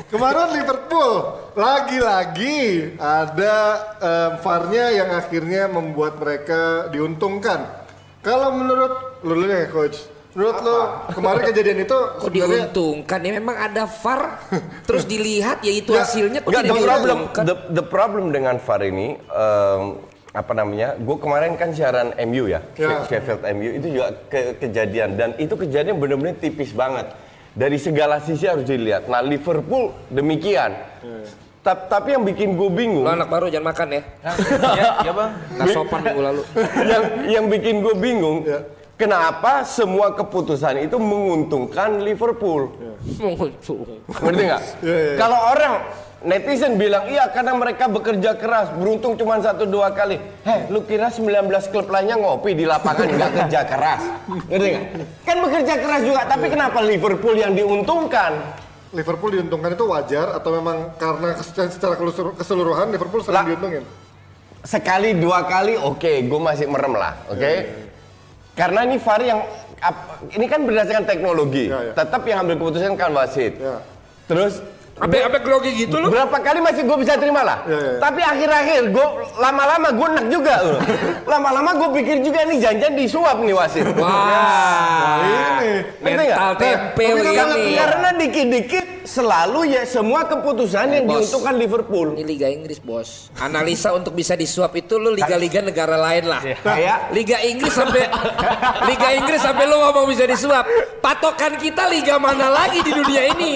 Kemarin 0.09 0.49
Liverpool 0.57 1.13
lagi-lagi 1.55 2.59
ada 2.97 3.57
em, 4.01 4.33
VAR-nya 4.41 4.85
yang 4.97 5.11
akhirnya 5.13 5.63
membuat 5.69 6.17
mereka 6.17 6.89
diuntungkan. 6.89 7.69
Kalau 8.21 8.53
menurut 8.53 9.21
lu 9.25 9.45
deh 9.45 9.69
coach, 9.69 10.09
menurut 10.31 10.57
lu 10.61 10.77
kemarin 11.11 11.43
kejadian 11.45 11.79
itu 11.83 11.99
Kok 12.17 12.31
diuntungkan 12.31 13.19
ya 13.19 13.33
memang 13.35 13.57
ada 13.59 13.83
VAR 13.85 14.23
terus 14.85 15.03
dilihat 15.05 15.59
ya 15.61 15.73
itu 15.73 15.91
Ya, 15.91 16.03
hasilnya 16.03 16.39
kok 16.41 16.49
Enggak, 16.49 16.63
tidak 16.63 16.77
the 16.77 16.87
problem, 16.87 17.19
the, 17.43 17.55
the 17.73 17.85
problem 17.85 18.25
dengan 18.29 18.55
VAR 18.57 18.81
ini, 18.81 19.19
em, 19.19 19.83
apa 20.31 20.53
namanya? 20.53 20.95
Gue 20.97 21.17
kemarin 21.17 21.55
kan 21.55 21.71
siaran 21.71 22.15
MU 22.23 22.47
ya, 22.47 22.63
Ya. 22.75 23.03
Sheffield 23.05 23.43
MU 23.51 23.71
itu 23.75 23.87
juga 23.91 24.15
ke- 24.31 24.55
kejadian 24.57 25.15
dan 25.15 25.35
itu 25.37 25.53
kejadian 25.53 25.99
benar-benar 25.99 26.39
tipis 26.39 26.71
banget. 26.71 27.11
Dari 27.51 27.75
segala 27.77 28.23
sisi 28.23 28.47
harus 28.47 28.63
dilihat. 28.63 29.11
Nah 29.11 29.19
Liverpool 29.21 29.91
demikian. 30.07 30.71
Ta- 31.61 31.77
tapi 31.77 32.15
yang 32.15 32.23
bikin 32.23 32.55
gue 32.55 32.71
bingung, 32.71 33.03
Lo 33.03 33.11
anak 33.11 33.27
baru 33.27 33.51
jangan 33.51 33.67
makan 33.69 33.89
ya. 33.91 34.03
ya, 34.73 34.87
ya 35.03 35.13
bang. 35.13 35.31
Nggak 35.53 35.67
sopan 35.75 36.01
minggu 36.01 36.23
lalu. 36.23 36.43
yang 36.95 37.03
yang 37.27 37.45
bikin 37.47 37.75
gue 37.83 37.95
bingung, 37.97 38.39
Ya. 38.47 38.61
Kenapa 39.01 39.65
semua 39.65 40.13
keputusan 40.13 40.85
itu 40.85 41.01
menguntungkan 41.01 42.05
Liverpool? 42.05 42.69
Menguntung. 43.17 43.89
Ngerti 44.21 44.43
nggak? 44.45 44.63
Iya, 44.85 44.97
iya. 45.01 45.15
Kalau 45.17 45.39
orang 45.49 45.75
netizen 46.21 46.77
bilang 46.77 47.09
iya 47.09 47.33
karena 47.33 47.57
mereka 47.57 47.89
bekerja 47.89 48.37
keras, 48.37 48.69
beruntung 48.77 49.17
cuma 49.17 49.41
satu 49.41 49.65
dua 49.65 49.89
kali. 49.97 50.21
Heh, 50.45 50.69
lu 50.69 50.85
kira 50.85 51.09
19 51.09 51.49
klub 51.73 51.89
lainnya 51.89 52.21
ngopi 52.21 52.53
di 52.53 52.69
lapangan 52.69 53.09
nggak 53.17 53.33
kerja 53.41 53.61
keras? 53.65 54.03
Ngerti 54.53 54.69
nggak? 54.69 54.85
Kan 55.25 55.37
bekerja 55.41 55.75
keras 55.81 56.03
juga, 56.05 56.21
tapi 56.29 56.47
kenapa 56.53 56.79
Liverpool 56.85 57.35
yang 57.41 57.57
diuntungkan? 57.57 58.37
Liverpool 58.93 59.31
diuntungkan 59.33 59.73
itu 59.73 59.85
wajar 59.87 60.35
atau 60.35 60.51
memang 60.51 60.93
karena 60.99 61.39
secara 61.41 61.95
keseluruhan 62.37 62.91
Liverpool 62.91 63.23
sering 63.25 63.39
Lah. 63.41 63.47
diuntungin? 63.49 63.85
Sekali 64.61 65.17
dua 65.17 65.49
kali 65.49 65.73
oke, 65.73 66.29
gue 66.29 66.41
masih 66.43 66.69
merem 66.69 66.93
lah, 66.93 67.17
oke? 67.33 67.53
Karena 68.61 68.85
ini 68.85 69.01
VAR 69.01 69.23
yang 69.25 69.41
ini 70.37 70.45
kan 70.45 70.61
berdasarkan 70.69 71.09
teknologi, 71.09 71.73
Ya, 71.73 71.81
ya. 71.81 71.93
tetap 71.97 72.21
yang 72.29 72.45
ambil 72.45 72.61
keputusan 72.61 72.93
kan 73.01 73.09
wasit. 73.17 73.57
Ya. 73.57 73.81
Terus 74.29 74.61
Sampai 75.01 75.25
sampai 75.25 75.41
grogi 75.41 75.71
gitu 75.81 75.97
lu. 75.97 76.13
Berapa 76.13 76.37
kali 76.45 76.61
masih 76.61 76.85
gue 76.85 76.99
bisa 77.01 77.17
terima 77.17 77.41
lah. 77.41 77.65
Iya, 77.65 77.79
iya. 77.81 77.93
Tapi 78.05 78.21
akhir-akhir 78.21 78.83
gue 78.93 79.07
lama-lama 79.41 79.89
gue 79.97 80.07
enak 80.13 80.27
juga 80.29 80.55
loh. 80.61 80.79
lama-lama 81.25 81.71
gue 81.73 81.89
pikir 82.05 82.17
juga 82.21 82.45
nih 82.45 82.59
janjian 82.61 82.93
disuap 83.01 83.41
nih 83.41 83.55
wasit. 83.57 83.89
Wah. 83.97 85.25
Ini. 85.25 85.73
Ngerti 86.05 86.23
nggak? 86.29 86.37
Mental 86.37 86.53
tempe 86.61 87.05
tapi 87.17 87.31
kan 87.33 87.47
ini. 87.57 87.63
Iya. 87.73 87.79
Karena 87.81 88.09
dikit-dikit 88.21 88.87
selalu 89.09 89.61
ya 89.73 89.83
semua 89.89 90.29
keputusan 90.29 90.87
yang 90.93 91.05
Bos. 91.09 91.25
diuntungkan 91.25 91.55
Liverpool. 91.57 92.09
Ini 92.21 92.25
Liga 92.29 92.49
Inggris 92.53 92.77
bos. 92.77 93.33
Analisa 93.41 93.97
untuk 93.97 94.13
bisa 94.13 94.37
disuap 94.37 94.77
itu 94.77 95.01
lu 95.01 95.17
liga-liga 95.17 95.65
negara 95.65 95.97
lain 95.97 96.29
lah. 96.29 96.45
Kayak 96.45 97.09
Liga 97.17 97.41
Inggris 97.41 97.73
sampai 97.73 98.05
Liga 98.85 99.09
Inggris 99.17 99.41
sampai 99.41 99.65
lu 99.65 99.81
ngomong 99.81 100.05
bisa 100.13 100.29
disuap. 100.29 100.69
Patokan 101.01 101.57
kita 101.57 101.89
liga 101.89 102.21
mana 102.21 102.53
lagi 102.53 102.85
di 102.85 102.93
dunia 102.93 103.33
ini? 103.33 103.55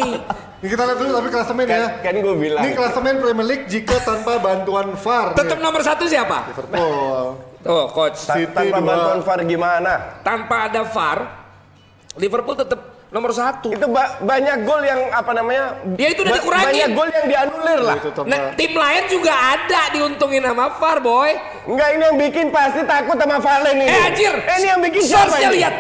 Ini 0.64 0.72
kita 0.72 0.88
lihat 0.88 0.96
dulu 0.96 1.10
tapi 1.12 1.28
klasemen 1.28 1.64
ya. 1.68 1.76
kan, 1.76 1.82
kan 2.00 2.14
gue 2.24 2.34
bilang. 2.40 2.62
Ini 2.64 2.72
klasemen 2.72 3.20
Premier 3.20 3.44
League 3.44 3.68
jika 3.68 4.00
tanpa 4.00 4.40
bantuan 4.40 4.96
VAR. 4.96 5.36
Tetap 5.36 5.60
nomor 5.60 5.84
satu 5.84 6.08
siapa? 6.08 6.48
Liverpool. 6.56 7.36
Tuh 7.60 7.84
coach. 7.92 8.24
Ta- 8.24 8.40
City 8.40 8.48
tanpa 8.48 8.80
dua. 8.80 8.88
bantuan 8.88 9.18
VAR 9.20 9.40
gimana? 9.44 9.92
Tanpa 10.24 10.72
ada 10.72 10.88
VAR, 10.88 11.18
Liverpool 12.16 12.56
tetap 12.56 12.80
nomor 13.12 13.36
satu. 13.36 13.76
Itu 13.76 13.92
ba- 13.92 14.24
banyak 14.24 14.64
gol 14.64 14.80
yang 14.88 15.12
apa 15.12 15.36
namanya? 15.36 15.84
Dia 16.00 16.16
itu 16.16 16.24
udah 16.24 16.32
dikurangin. 16.32 16.64
Banyak 16.72 16.88
gol 16.96 17.08
yang 17.12 17.26
dianulir 17.28 17.80
lah. 17.84 17.96
Nah, 18.24 18.40
tim 18.56 18.72
lain 18.72 19.02
juga 19.12 19.32
ada 19.36 19.80
diuntungin 19.92 20.48
sama 20.48 20.80
VAR 20.80 20.98
boy. 21.04 21.30
Enggak 21.68 21.88
ini 21.92 22.02
yang 22.08 22.16
bikin 22.16 22.46
pasti 22.48 22.80
takut 22.88 23.20
sama 23.20 23.36
Valen 23.36 23.84
ini. 23.84 23.92
Eh 23.92 24.00
anjir. 24.00 24.32
Eh, 24.32 24.56
ini 24.64 24.66
yang 24.72 24.80
bikin 24.80 25.02
siapa 25.04 25.36
ini? 25.44 25.60
lihat. 25.60 25.74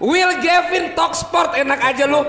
Will 0.00 0.40
Gavin 0.40 0.96
Talk 0.96 1.12
Sport 1.12 1.52
enak 1.52 1.84
aja 1.84 2.08
lu. 2.08 2.24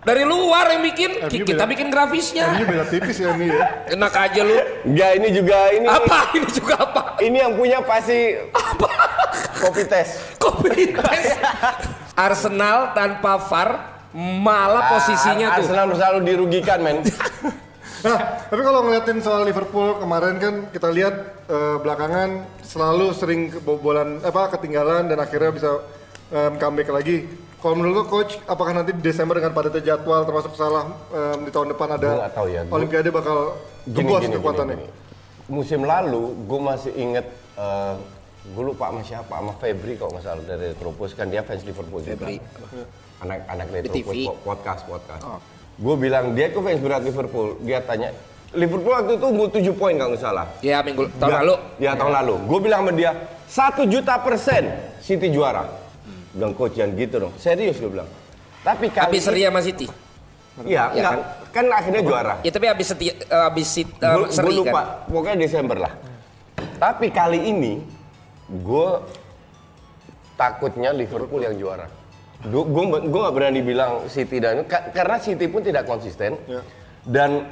Dari 0.00 0.24
luar 0.24 0.64
yang 0.70 0.82
bikin, 0.82 1.10
MU 1.20 1.44
kita 1.44 1.60
beda- 1.60 1.68
bikin 1.68 1.86
grafisnya. 1.88 2.56
Ini 2.56 2.64
beda 2.64 2.84
tipis 2.86 3.16
ya 3.16 3.36
ini 3.36 3.52
ya. 3.52 3.60
Enak 3.94 4.14
aja 4.14 4.40
lu. 4.40 4.56
Enggak, 4.88 5.10
ini 5.14 5.28
juga 5.30 5.58
ini. 5.70 5.84
Apa 5.84 6.18
ini 6.36 6.48
juga 6.48 6.74
apa? 6.80 7.02
Ini 7.20 7.36
yang 7.38 7.52
punya 7.52 7.78
pasti 7.80 8.40
copy 9.60 9.82
test. 9.84 10.12
Copy 10.36 10.90
paste. 10.90 11.36
Arsenal 12.14 12.92
tanpa 12.92 13.36
VAR 13.42 13.70
malah 14.16 14.88
posisinya 14.90 15.46
Ah, 15.46 15.56
tuh. 15.56 15.68
Arsenal 15.68 15.86
selalu 15.92 16.18
dirugikan, 16.24 16.80
men. 16.80 17.04
Nah, 18.00 18.16
tapi 18.48 18.64
kalau 18.64 18.80
ngeliatin 18.80 19.20
soal 19.20 19.44
Liverpool 19.44 20.00
kemarin 20.00 20.40
kan 20.40 20.54
kita 20.72 20.88
lihat 20.88 21.12
eh, 21.44 21.76
belakangan 21.76 22.48
selalu 22.64 23.12
sering 23.12 23.52
kebobolan 23.52 24.24
apa 24.24 24.48
ketinggalan 24.50 25.04
dan 25.04 25.20
akhirnya 25.20 25.52
bisa 25.52 25.84
em, 26.30 26.56
comeback 26.56 26.88
lagi. 26.88 27.28
Kalau 27.60 27.74
menurut 27.76 27.94
lo 27.94 28.04
coach, 28.08 28.40
apakah 28.48 28.72
nanti 28.72 28.96
di 28.96 29.04
Desember 29.04 29.36
dengan 29.36 29.52
padatnya 29.52 29.92
jadwal 29.92 30.24
termasuk 30.24 30.56
salah 30.56 30.96
em, 31.12 31.44
di 31.44 31.52
tahun 31.52 31.76
depan 31.76 31.88
ada 32.00 32.32
tahu 32.32 32.48
ya. 32.48 32.64
Olimpiade 32.72 33.12
bakal 33.12 33.52
gini, 33.84 34.16
kekuatannya? 34.32 34.76
gini, 34.80 34.88
gini. 34.88 35.52
Musim 35.52 35.84
lalu, 35.84 36.32
gue 36.48 36.60
masih 36.62 36.92
inget, 36.96 37.26
gue 38.48 38.64
lupa 38.64 38.88
sama 38.88 39.02
siapa, 39.04 39.34
sama 39.36 39.52
Febri 39.60 40.00
kalau 40.00 40.16
nggak 40.16 40.24
salah 40.24 40.44
dari 40.48 40.72
Retropus 40.72 41.12
kan 41.12 41.28
dia 41.28 41.44
fans 41.44 41.60
Liverpool 41.68 42.00
juga. 42.00 42.16
Febri. 42.16 42.36
Anak-anak 43.20 43.66
Retropus 43.68 44.16
podcast 44.40 44.82
podcast. 44.88 45.22
Gue 45.76 45.94
bilang 46.00 46.32
dia 46.32 46.48
tuh 46.48 46.64
fans 46.64 46.80
berat 46.80 47.04
Liverpool. 47.04 47.60
Dia 47.60 47.84
tanya, 47.84 48.14
Liverpool 48.56 48.94
waktu 48.96 49.20
itu 49.20 49.26
unggul 49.28 49.48
7 49.52 49.68
poin 49.76 49.94
kalau 50.00 50.16
nggak 50.16 50.22
salah. 50.24 50.46
Ya 50.64 50.80
minggu 50.80 51.12
tahun 51.20 51.44
lalu. 51.44 51.54
Ya 51.76 51.92
tahun 51.92 52.12
lalu. 52.24 52.34
Gue 52.48 52.58
bilang 52.64 52.88
sama 52.88 52.92
dia, 52.96 53.12
satu 53.52 53.84
juta 53.84 54.16
persen 54.16 54.64
City 55.04 55.28
juara. 55.28 55.66
Bilang 56.30 56.52
coach 56.54 56.74
jangan 56.74 56.94
gitu 56.94 57.16
dong. 57.18 57.32
Serius 57.36 57.76
gue 57.76 57.90
bilang. 57.90 58.08
Tapi 58.60 58.86
kali 58.88 59.04
Habis 59.08 59.22
seri 59.24 59.42
sama 59.42 59.60
City. 59.60 59.86
Iya, 60.60 60.92
Ya 60.92 61.00
enggak. 61.08 61.14
kan? 61.50 61.64
akhirnya 61.72 62.02
juara. 62.02 62.34
Ya 62.40 62.50
tapi 62.50 62.66
habis 62.66 62.86
seti, 62.86 63.06
eh, 63.08 63.16
habis 63.24 63.66
sit, 63.66 63.88
eh, 63.88 64.12
Gue 64.12 64.28
seri 64.28 64.52
lupa, 64.52 64.70
kan. 64.72 64.86
pokoknya 65.08 65.36
Desember 65.40 65.78
lah. 65.80 65.92
Tapi 66.76 67.08
kali 67.08 67.40
ini 67.46 67.72
gue 68.46 68.88
takutnya 70.36 70.90
Liverpool 70.92 71.40
yang 71.40 71.56
juara. 71.56 71.86
Gue 72.42 72.64
gue 72.64 72.84
nggak 73.14 73.34
berani 73.34 73.60
bilang 73.60 74.04
City 74.06 74.36
dan 74.38 74.64
ka- 74.64 74.88
karena 74.90 75.16
City 75.16 75.44
pun 75.44 75.60
tidak 75.60 75.84
konsisten 75.84 76.36
Ya. 76.46 76.60
dan 77.04 77.44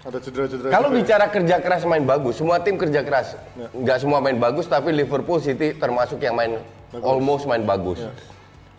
Ada 0.00 0.18
cedera-cedera. 0.20 0.70
kalau 0.70 0.88
ya? 0.88 0.94
bicara 0.96 1.26
kerja 1.26 1.56
keras 1.58 1.82
main 1.84 2.02
bagus, 2.02 2.34
semua 2.36 2.58
tim 2.58 2.74
kerja 2.76 3.02
keras. 3.02 3.34
Ya. 3.52 3.66
Nggak 3.72 3.98
semua 4.00 4.18
main 4.20 4.36
bagus, 4.36 4.64
tapi 4.64 4.90
Liverpool 4.90 5.38
City 5.38 5.74
termasuk 5.74 6.18
yang 6.20 6.34
main 6.34 6.62
almost 6.96 7.44
main 7.44 7.62
bagus. 7.62 7.98
Ya. 7.98 8.12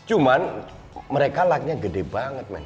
Cuman 0.08 0.64
mereka 1.08 1.44
lucknya 1.44 1.76
gede 1.76 2.04
banget, 2.04 2.48
men. 2.48 2.64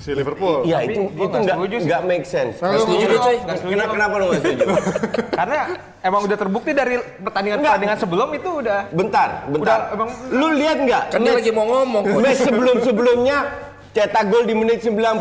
si 0.00 0.16
Liverpool. 0.16 0.64
Iya 0.64 0.80
Tapi 0.80 0.86
itu 0.88 1.00
gua 1.02 1.12
itu 1.12 1.20
nggak 1.20 1.42
nggak 1.44 1.56
setuju 1.60 1.76
sih. 1.76 1.84
nggak 1.84 2.02
make 2.08 2.24
sense. 2.24 2.56
Lu 2.56 2.78
setuju 2.80 3.04
deh, 3.04 3.18
coy. 3.20 3.36
Kenapa, 3.68 3.92
kenapa 3.92 4.14
lu 4.16 4.24
nggak 4.24 4.40
setuju? 4.40 4.64
Karena 5.38 5.58
emang 6.00 6.20
udah 6.24 6.36
terbukti 6.40 6.70
dari 6.72 6.94
pertandingan-pertandingan 7.20 7.98
sebelum 8.00 8.28
itu 8.32 8.50
udah 8.64 8.80
Bentar, 8.90 9.28
bentar. 9.44 9.60
Udah, 9.60 9.76
emang- 9.92 10.12
Lu 10.32 10.46
lihat 10.56 10.78
nggak? 10.80 11.04
Kan 11.12 11.20
dia 11.20 11.34
lagi 11.36 11.52
mau 11.52 11.68
ngomong. 11.68 12.16
Match 12.16 12.40
sebelum-sebelumnya 12.40 13.36
cetak 13.92 14.24
gol 14.24 14.48
di 14.48 14.54
menit 14.56 14.80
90. 14.80 15.20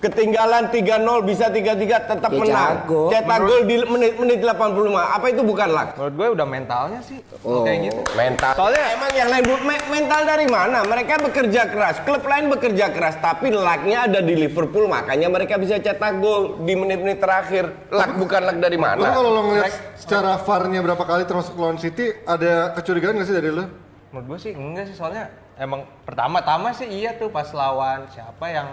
Ketinggalan 0.00 0.72
3-0 0.72 0.96
bisa 1.22 1.46
3-3 1.46 1.76
tetap 2.00 2.30
Ya, 2.30 2.40
menang. 2.40 2.72
jago. 2.82 3.12
Cetak 3.12 3.38
gol 3.38 3.60
di 3.62 3.76
menit 3.84 4.16
menit 4.16 4.38
85. 4.40 4.96
Apa 5.12 5.26
itu 5.28 5.44
bukan 5.44 5.68
luck? 5.68 5.88
menurut 5.92 6.14
gue 6.16 6.28
udah 6.32 6.46
mentalnya 6.46 7.00
sih 7.00 7.20
Oh. 7.40 7.60
kayak 7.60 7.78
gitu. 7.86 8.00
Mental. 8.14 8.52
Soalnya- 8.54 8.88
emang 8.90 9.10
yang 9.12 9.28
lain 9.28 9.44
me- 9.60 9.88
mental 9.90 10.20
dari 10.24 10.46
mana? 10.46 10.78
Mereka 10.82 11.20
bekerja 11.20 11.62
keras, 11.66 12.00
klub 12.00 12.24
lain 12.24 12.48
bekerja 12.48 12.88
keras, 12.88 13.20
tapi 13.20 13.52
lucknya 13.52 14.08
ada 14.08 14.20
di 14.20 14.34
Liverpool, 14.34 14.88
makanya 14.88 15.28
mereka 15.28 15.54
bisa 15.54 15.76
cetak 15.76 16.16
gol 16.16 16.56
di 16.58 16.72
menit-menit 16.72 17.20
terakhir. 17.20 17.68
Luck 17.90 18.16
bukan 18.16 18.40
luck 18.42 18.56
dari 18.58 18.74
Lu 18.74 18.82
mana? 18.82 19.04
kalau 19.04 19.28
lo 19.30 19.42
ngeliat 19.46 19.68
secara 19.94 20.40
VAR-nya 20.40 20.80
berapa 20.80 21.04
kali 21.04 21.22
termasuk 21.22 21.52
lawan 21.54 21.76
City, 21.76 22.08
ada 22.24 22.72
kecurigaan 22.72 23.14
nggak 23.14 23.26
sih 23.26 23.36
dari 23.36 23.50
lo? 23.50 23.68
Menurut 24.10 24.26
gue 24.26 24.38
sih 24.40 24.52
enggak 24.52 24.88
sih 24.88 24.96
soalnya 24.96 25.28
emang 25.54 25.84
pertama-tama 26.02 26.72
sih 26.72 26.88
iya 26.88 27.12
tuh 27.12 27.28
pas 27.28 27.46
lawan 27.50 28.08
siapa 28.08 28.48
yang 28.48 28.68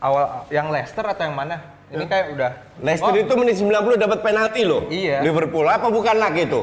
awal 0.00 0.48
yang 0.48 0.72
Leicester 0.72 1.04
atau 1.04 1.22
yang 1.28 1.36
mana? 1.36 1.60
Ini 1.90 2.04
kayak 2.06 2.26
udah 2.34 2.50
Leicester 2.80 3.12
Oh, 3.12 3.18
itu 3.18 3.34
menit 3.36 3.56
90 3.58 3.98
dapat 3.98 4.18
penalti 4.22 4.62
loh. 4.62 4.86
Iya. 4.88 5.20
Liverpool 5.20 5.66
apa 5.66 5.86
bukan 5.90 6.14
luck 6.16 6.34
itu? 6.38 6.60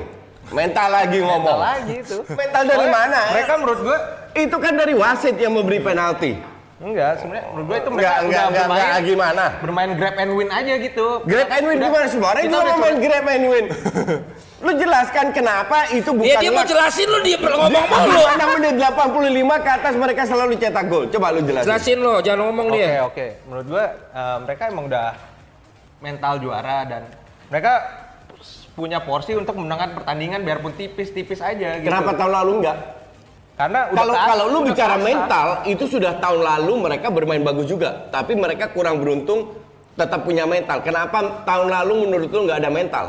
Mental 0.47 0.87
lagi 0.87 1.19
ngomong. 1.19 1.43
mental 1.43 1.59
lagi 1.59 1.93
itu. 1.99 2.17
Mental 2.31 2.61
dari 2.63 2.79
Soalnya 2.79 2.95
mana? 2.95 3.21
Mereka 3.35 3.53
menurut 3.59 3.79
gue 3.83 3.97
Itu 4.37 4.57
kan 4.61 4.73
dari 4.77 4.93
wasit 4.95 5.35
yang 5.35 5.53
memberi 5.57 5.79
penalti. 5.83 6.56
Enggak 6.77 7.11
sebenarnya 7.17 7.45
menurut 7.49 7.65
gue 7.65 7.77
itu 7.77 7.89
mereka 7.89 8.05
Enggak, 8.05 8.17
udah 8.17 8.21
enggak, 8.21 8.45
enggak, 8.45 8.61
bermain 8.61 8.85
enggak, 8.85 9.01
gimana? 9.03 9.45
bermain 9.57 9.89
grab 9.93 10.15
and 10.15 10.31
win 10.31 10.49
aja 10.51 10.73
gitu. 10.77 11.07
Grab 11.23 11.49
and 11.49 11.63
win 11.63 11.75
Udah- 11.75 11.87
gimana 11.87 12.05
semua 12.07 12.27
orang 12.29 12.41
kita 12.41 12.47
juga 12.47 12.59
udah 12.59 12.69
mau 12.71 12.83
main 12.83 12.97
grab 12.99 13.25
and 13.27 13.45
win. 13.45 13.65
Lu 14.57 14.71
jelaskan 14.73 15.25
kenapa 15.31 15.77
itu 15.91 16.09
bukan 16.11 16.25
Ya 16.27 16.37
dia 16.39 16.49
mau 16.49 16.61
jelasin 16.63 17.05
lu 17.05 17.21
dia 17.21 17.37
ngomong 17.45 17.69
mulu. 17.83 18.09
Di 18.09 18.25
mana 18.25 18.45
menit 18.51 18.75
85 18.75 19.21
ke 19.59 19.71
atas 19.71 19.93
mereka 19.95 20.21
selalu 20.23 20.53
cetak 20.55 20.85
gol. 20.87 21.05
Coba 21.07 21.29
lu 21.29 21.41
jelasin. 21.41 21.65
Jelasin 21.67 21.97
lo, 21.99 22.13
jangan 22.19 22.39
ngomong 22.43 22.67
Oke 22.67 22.75
dia. 22.75 23.01
oke, 23.01 23.25
menurut 23.45 23.65
gua 23.67 23.85
eh, 24.11 24.37
mereka 24.41 24.63
emang 24.67 24.85
udah 24.85 25.07
mental 25.97 26.33
juara 26.37 26.77
dan 26.85 27.01
mereka 27.47 27.73
punya 28.73 28.97
porsi 28.99 29.33
untuk 29.33 29.53
memenangkan 29.53 29.93
pertandingan 29.93 30.41
biarpun 30.41 30.69
tipis-tipis 30.71 31.37
aja 31.39 31.77
gitu. 31.77 31.85
Kenapa 31.85 32.13
tahun 32.13 32.33
lalu 32.35 32.51
enggak? 32.61 32.77
Karena 33.57 33.89
udah 33.89 33.97
Kalau 33.97 34.13
kalau 34.13 34.45
lu 34.53 34.59
bicara 34.69 35.01
mental 35.01 35.65
itu 35.65 35.89
sudah 35.89 36.21
tahun 36.21 36.45
lalu 36.45 36.73
mereka 36.77 37.09
bermain 37.09 37.41
bagus 37.41 37.65
juga, 37.65 38.05
tapi 38.13 38.37
mereka 38.37 38.69
kurang 38.69 39.01
beruntung 39.01 39.49
tetap 39.97 40.21
punya 40.21 40.45
mental. 40.45 40.85
Kenapa 40.85 41.41
tahun 41.41 41.73
lalu 41.73 42.05
menurut 42.05 42.29
lu 42.29 42.45
nggak 42.45 42.61
ada 42.61 42.69
mental? 42.69 43.05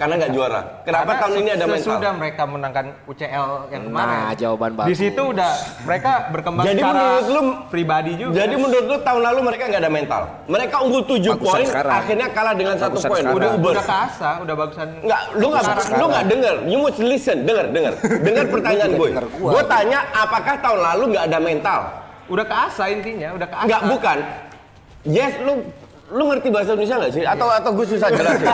Karena 0.00 0.16
nggak 0.16 0.32
juara. 0.32 0.60
Kenapa 0.80 1.04
Karena 1.04 1.20
tahun 1.20 1.34
ini 1.44 1.50
ada 1.52 1.66
mental? 1.68 1.84
Sesudah 1.84 2.12
mereka 2.16 2.42
menangkan 2.48 2.84
UCL 3.04 3.46
yang 3.68 3.82
kemarin. 3.84 4.08
Nah, 4.16 4.32
jawaban 4.32 4.70
Di 4.72 4.78
bagus. 4.80 4.96
situ 4.96 5.22
udah 5.28 5.50
mereka 5.84 6.10
berkembang 6.32 6.64
Jadi 6.64 6.80
secara 6.80 6.96
menurut 6.96 7.26
lu 7.28 7.42
pribadi 7.68 8.12
juga. 8.16 8.32
Jadi 8.40 8.54
menurut 8.56 8.86
lu 8.88 8.96
tahun 9.04 9.22
lalu 9.28 9.40
mereka 9.44 9.62
nggak 9.68 9.82
ada 9.84 9.92
mental. 9.92 10.22
Mereka 10.48 10.76
unggul 10.80 11.02
7 11.04 11.20
Bagusan 11.20 11.44
poin, 11.44 11.66
akhirnya 11.84 12.26
kalah 12.32 12.54
dengan 12.56 12.76
satu 12.80 12.96
poin. 13.04 13.24
Udah 13.28 13.50
uber. 13.60 13.72
udah 13.76 13.84
keasa, 13.84 14.28
udah 14.40 14.54
bagusan. 14.56 14.88
Enggak, 15.04 15.22
lu 15.36 15.46
nggak 15.52 15.64
lu 15.92 16.04
nggak 16.08 16.26
dengar. 16.32 16.54
You 16.64 16.78
must 16.80 17.00
listen, 17.04 17.36
dengar, 17.44 17.66
dengar. 17.68 17.92
Dengar 18.00 18.44
pertanyaan 18.56 18.90
gue. 18.96 19.08
Gue 19.36 19.62
tanya, 19.68 19.98
apakah 20.16 20.54
tahun 20.64 20.80
lalu 20.80 21.02
nggak 21.12 21.24
ada 21.28 21.38
mental? 21.44 21.80
Udah 22.32 22.46
keasa 22.48 22.88
intinya, 22.88 23.36
udah 23.36 23.48
keasa. 23.52 23.64
Enggak, 23.68 23.82
bukan. 23.84 24.18
Yes, 25.04 25.36
lu 25.44 25.68
lu 26.10 26.26
ngerti 26.26 26.48
bahasa 26.48 26.72
Indonesia 26.72 26.96
nggak 26.96 27.12
sih? 27.12 27.22
Atau 27.22 27.46
atau 27.46 27.70
gue 27.72 27.86
susah 27.88 28.08
jelasin? 28.08 28.46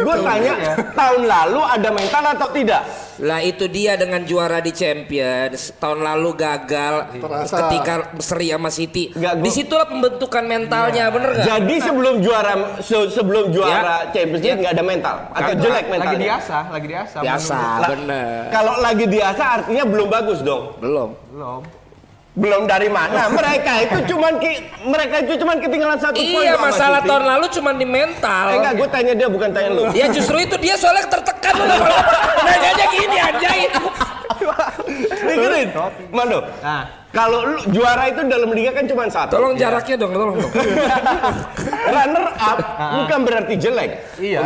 gue 0.00 0.16
tanya, 0.18 0.52
tahun 0.90 1.22
lalu 1.24 1.60
ada 1.62 1.88
mental 1.90 2.22
atau 2.26 2.48
tidak? 2.50 2.82
Lah 3.16 3.38
itu 3.38 3.64
dia 3.66 3.94
dengan 3.94 4.20
juara 4.22 4.58
di 4.58 4.72
Champions 4.72 5.70
tahun 5.76 6.02
lalu 6.02 6.34
gagal 6.34 6.94
Terasa. 7.14 7.54
ketika 7.60 7.94
seri 8.18 8.50
sama 8.50 8.68
City. 8.68 9.12
Nggak, 9.12 9.32
gua- 9.34 9.44
Di 9.44 9.50
situlah 9.52 9.86
pembentukan 9.86 10.44
mentalnya, 10.44 11.04
bener 11.08 11.30
nggak? 11.32 11.46
Jadi 11.46 11.74
sebelum 11.78 12.14
juara 12.18 12.52
se- 12.80 13.10
sebelum 13.10 13.44
juara 13.48 14.08
Champions 14.10 14.42
League 14.42 14.50
Ya. 14.50 14.60
nggak 14.60 14.74
ada 14.74 14.84
mental 14.84 15.16
atau 15.26 15.34
Karena 15.36 15.62
jelek 15.62 15.74
Lagi 15.76 15.92
mentalnya? 15.92 16.18
diasah, 16.20 16.62
lagi 16.68 16.86
diasah. 16.88 17.20
Biasa, 17.20 17.54
Lah, 17.54 17.88
bener. 17.88 18.40
Kalau 18.50 18.74
lagi 18.78 19.04
diasah 19.06 19.46
artinya 19.54 19.84
belum 19.84 20.08
bagus 20.08 20.38
dong. 20.40 20.62
Belum. 20.76 21.10
Belum. 21.28 21.60
Belum 22.34 22.66
dari 22.66 22.90
mana? 22.90 23.30
Mereka 23.30 23.72
itu 23.86 23.98
cuman 24.10 24.42
ki, 24.42 24.52
mereka 24.82 25.22
itu 25.22 25.38
cuman 25.38 25.56
ketinggalan 25.62 25.98
satu 26.02 26.18
poin. 26.18 26.42
Iya, 26.42 26.58
masalah 26.58 27.00
tahun 27.06 27.24
lalu 27.30 27.46
cuma 27.46 27.70
di 27.70 27.86
mental. 27.86 28.50
Eh 28.50 28.58
enggak, 28.58 28.74
gue 28.74 28.88
tanya 28.90 29.12
dia 29.14 29.28
bukan 29.30 29.54
tanya 29.54 29.70
lu. 29.70 29.82
Ya 29.94 30.10
justru 30.10 30.42
itu 30.42 30.58
dia 30.58 30.74
soalnya 30.74 31.06
tertekan 31.06 31.54
lu 31.54 31.64
kalau 31.70 31.98
nanyanya 32.46 32.86
gini 32.90 33.16
anjay. 33.22 33.60
Dengerin, 35.24 35.68
Mando. 36.10 36.42
Nah, 36.60 36.84
Kalau 37.14 37.46
lu 37.46 37.62
juara 37.70 38.10
itu 38.10 38.26
dalam 38.26 38.50
liga 38.50 38.74
kan 38.74 38.90
cuma 38.90 39.06
satu. 39.06 39.38
Tolong 39.38 39.54
jaraknya 39.54 39.94
dong, 39.94 40.10
tolong 40.10 40.34
dong. 40.34 40.50
Runner 41.94 42.26
up 42.34 42.58
bukan 42.98 43.18
berarti 43.22 43.54
jelek. 43.54 43.90
Iya. 44.18 44.42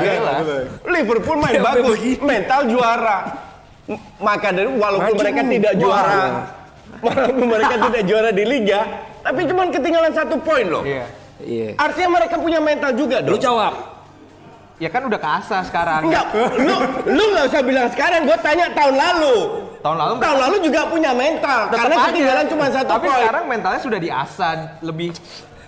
Liverpool 0.84 1.40
main 1.40 1.64
bagus, 1.64 1.96
mental 2.20 2.68
juara. 2.68 3.48
Maka 4.20 4.52
dari 4.52 4.68
walaupun 4.68 5.16
Maju. 5.16 5.20
mereka 5.24 5.40
tidak 5.40 5.74
juara, 5.80 6.20
walaupun 7.00 7.46
mereka 7.46 7.74
tidak 7.80 8.02
juara 8.04 8.30
di 8.30 8.44
liga, 8.44 8.80
tapi 9.20 9.44
cuma 9.44 9.66
ketinggalan 9.66 10.12
satu 10.12 10.36
poin 10.38 10.66
loh. 10.66 10.82
iya. 10.82 11.06
Iya. 11.38 11.78
Artinya 11.78 12.18
mereka 12.18 12.34
punya 12.34 12.58
mental 12.58 12.90
juga 12.92 13.22
Lu 13.22 13.34
dong. 13.34 13.38
jawab. 13.38 13.74
Ya 14.78 14.86
kan 14.88 15.06
udah 15.06 15.18
keasa 15.18 15.62
sekarang. 15.64 16.06
Enggak, 16.06 16.26
lu 16.58 16.74
lu 17.08 17.22
nggak 17.30 17.44
usah 17.46 17.62
bilang 17.62 17.86
sekarang. 17.90 18.26
Gue 18.26 18.38
tanya 18.38 18.70
tahun 18.70 18.94
lalu. 18.94 19.36
Tahun 19.78 19.94
lalu 19.96 20.12
Tahun 20.18 20.38
lalu 20.38 20.56
juga 20.60 20.80
punya 20.86 21.10
mental 21.10 21.60
tetap 21.66 21.78
karena 21.78 21.94
aja. 21.94 22.06
ketinggalan 22.10 22.46
cuma 22.46 22.66
satu 22.68 22.90
Tapi 22.90 23.06
poin. 23.06 23.18
sekarang 23.22 23.44
mentalnya 23.46 23.80
sudah 23.80 23.98
diasah 23.98 24.52
lebih 24.82 25.10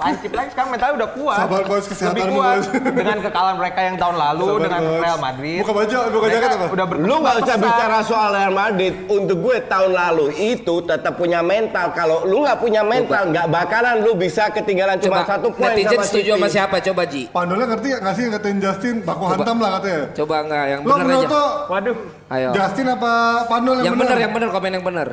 Lancip 0.00 0.32
lagi 0.32 0.48
sekarang 0.56 0.70
mentalnya 0.72 0.94
udah 0.96 1.10
kuat. 1.12 1.38
Sabar, 1.44 1.62
Bos, 1.68 1.84
kesehatan 1.84 2.16
Lebih 2.16 2.24
kuat 2.32 2.56
Bos. 2.56 2.66
dengan 2.96 3.16
kekalahan 3.20 3.56
mereka 3.60 3.80
yang 3.84 3.96
tahun 4.00 4.16
lalu 4.16 4.46
Sabar, 4.48 4.62
dengan 4.64 4.80
Bos. 4.80 5.00
Real 5.04 5.18
Madrid. 5.20 5.58
Buka 5.60 5.72
baju, 5.76 5.96
buka 6.08 6.26
jaket 6.32 6.50
apa? 6.56 6.66
Udah 6.72 6.86
Lu 6.96 7.14
nggak 7.20 7.36
usah 7.44 7.56
bicara 7.60 7.98
soal 8.00 8.30
Real 8.32 8.54
Madrid. 8.56 8.92
Untuk 9.12 9.36
gue 9.44 9.56
tahun 9.68 9.90
lalu 9.92 10.26
itu 10.40 10.74
tetap 10.88 11.12
punya 11.20 11.40
mental. 11.44 11.86
Kalau 11.92 12.24
lu 12.24 12.48
nggak 12.48 12.58
punya 12.64 12.80
mental, 12.80 13.22
nggak 13.28 13.46
bakalan 13.52 13.96
lu 14.00 14.16
bisa 14.16 14.48
ketinggalan 14.48 14.96
cuma 14.96 15.20
Coba 15.20 15.36
satu 15.36 15.48
poin 15.52 15.76
netizen 15.76 16.00
sama 16.00 16.04
setuju 16.08 16.30
sama 16.38 16.48
siapa? 16.48 16.76
Coba 16.80 17.02
Ji. 17.04 17.22
Pandolnya 17.28 17.66
ngerti 17.76 17.88
nggak 18.00 18.14
sih 18.16 18.24
ngatain 18.32 18.58
Justin 18.62 18.94
baku 19.04 19.24
hantam 19.28 19.56
lah 19.60 19.70
katanya. 19.76 20.02
Coba 20.16 20.34
enggak 20.40 20.64
yang 20.64 20.80
menurut 20.80 21.04
aja. 21.04 21.28
lo 21.28 21.44
Waduh. 21.68 21.96
Ayo. 22.30 22.48
Justin 22.56 22.86
apa 22.88 23.12
Pandol 23.50 23.74
yang, 23.82 23.86
Yang 23.92 23.96
bener, 24.00 24.16
yang 24.16 24.32
bener 24.32 24.48
komen 24.48 24.70
yang 24.72 24.84
bener. 24.86 25.08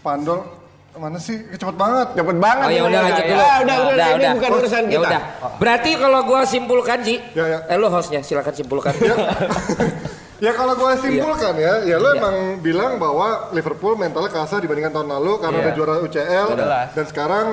Pandol 0.00 0.59
mana 0.96 1.16
sih 1.16 1.38
cepet 1.50 1.76
banget. 1.76 2.08
Cepet 2.12 2.36
banget. 2.36 2.66
Oh 2.66 2.70
ya 2.70 2.80
ini. 2.80 2.88
udah 2.88 3.00
lanjut 3.00 3.24
dulu. 3.24 3.40
Ah, 3.40 3.56
udah, 3.62 3.76
udah, 3.86 4.06
ini 4.10 4.26
bukan 4.34 4.50
urusan 4.56 4.82
Ya 4.82 4.90
kita. 4.90 5.00
udah. 5.06 5.20
Berarti 5.56 5.90
kalau 5.94 6.20
gua 6.24 6.40
simpulkan 6.42 6.98
Ji, 7.00 7.16
Ya, 7.32 7.44
ya. 7.46 7.58
eh 7.64 7.76
lu 7.78 7.86
hostnya 7.86 8.20
silakan 8.20 8.50
simpulkan. 8.52 8.92
Ya 10.40 10.52
kalau 10.58 10.72
gue 10.72 10.92
simpulkan 10.98 11.52
ya, 11.54 11.84
ya 11.84 11.96
lo 12.00 12.10
Iya. 12.10 12.16
emang 12.16 12.36
bilang 12.58 12.96
bahwa 12.96 13.52
Liverpool 13.52 13.92
mentalnya 13.92 14.32
kasar 14.32 14.58
dibandingkan 14.58 14.88
tahun 14.90 15.12
lalu 15.12 15.32
karena 15.36 15.56
Iya. 15.56 15.64
udah 15.68 15.74
juara 15.76 15.94
UCL 16.00 16.46
dan 16.90 17.04
sekarang 17.04 17.46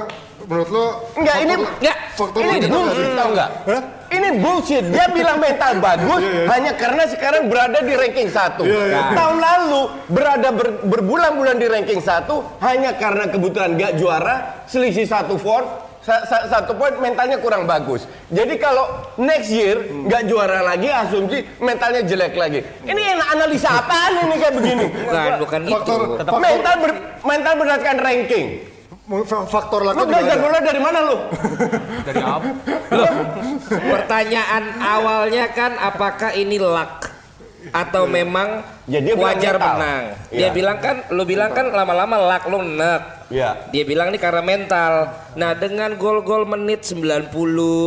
menurut 0.48 0.70
lo 0.72 0.86
Enggak, 1.20 1.36
ini 1.44 1.54
Enggak. 1.60 1.98
faktor 2.16 2.40
ini 2.42 2.56
itu 2.58 2.72
nggak 2.72 2.96
sih? 2.96 3.82
Ini 4.08 4.40
bullshit. 4.40 4.88
Dia 4.88 5.08
bilang 5.10 5.38
mental 5.38 5.78
bagus 5.78 6.22
hanya 6.48 6.72
karena 6.74 7.04
sekarang 7.06 7.48
berada 7.48 7.80
di 7.80 7.94
ranking 7.94 8.28
satu. 8.28 8.64
Iya, 8.64 8.82
iya. 8.88 9.02
Tahun 9.12 9.38
lalu 9.38 9.82
berada 10.08 10.50
ber- 10.50 10.80
berbulan-bulan 10.82 11.56
di 11.56 11.68
ranking 11.68 12.00
satu 12.00 12.42
hanya 12.60 12.96
karena 12.96 13.28
kebetulan 13.28 13.74
nggak 13.74 13.94
juara, 13.96 14.36
selisih 14.64 15.04
satu 15.04 15.36
poin, 15.36 15.68
sa- 16.00 16.24
sa- 16.24 16.48
satu 16.48 16.72
poin 16.74 16.96
mentalnya 16.98 17.36
kurang 17.38 17.64
bagus. 17.64 18.08
Jadi 18.28 18.56
kalau 18.56 18.88
next 19.18 19.50
year 19.50 19.76
nggak 19.84 20.24
juara 20.26 20.62
lagi, 20.62 20.88
asumsi 20.88 21.44
mentalnya 21.58 22.02
jelek 22.02 22.34
lagi. 22.34 22.60
Ini 22.82 23.02
enak 23.14 23.28
analisa 23.34 23.70
apaan 23.76 24.24
ini 24.24 24.36
kayak 24.36 24.54
begini? 24.54 24.86
Bukan, 24.88 25.32
bukan. 25.38 25.60
Faktor- 25.68 26.08
faktor- 26.18 26.40
Mental 26.40 26.76
ber- 26.80 27.00
mental 27.22 27.54
berdasarkan 27.56 27.98
ranking. 28.00 28.48
Faktor 29.48 29.80
Lu 29.82 29.90
lucknya 29.90 30.04
juga 30.04 30.20
belajar 30.20 30.38
bola 30.38 30.60
dari 30.60 30.82
mana 30.84 31.00
lu? 31.02 31.18
Dari 32.08 32.22
apa? 32.22 32.50
Pertanyaan 33.68 34.64
awalnya 34.78 35.46
kan 35.50 35.76
apakah 35.76 36.32
ini 36.34 36.58
luck 36.58 37.08
atau 37.68 38.04
memang 38.06 38.64
Ya, 38.88 39.04
dia 39.04 39.12
wajar 39.14 39.60
mental. 39.60 39.76
menang? 39.76 40.04
Dia 40.30 40.40
Iya. 40.40 40.50
bilang 40.50 40.78
kan, 40.80 40.96
lu 41.12 41.24
bilang 41.24 41.52
kan 41.52 41.68
lama-lama 41.68 42.16
luck 42.18 42.44
lu 42.48 42.64
nek. 42.64 43.28
Iya. 43.28 43.68
Dia 43.68 43.84
bilang 43.84 44.08
nih 44.08 44.22
karena 44.22 44.40
mental. 44.40 44.94
Nah 45.36 45.52
dengan 45.52 45.92
gol-gol 45.94 46.48
menit 46.48 46.88
90, 46.88 47.28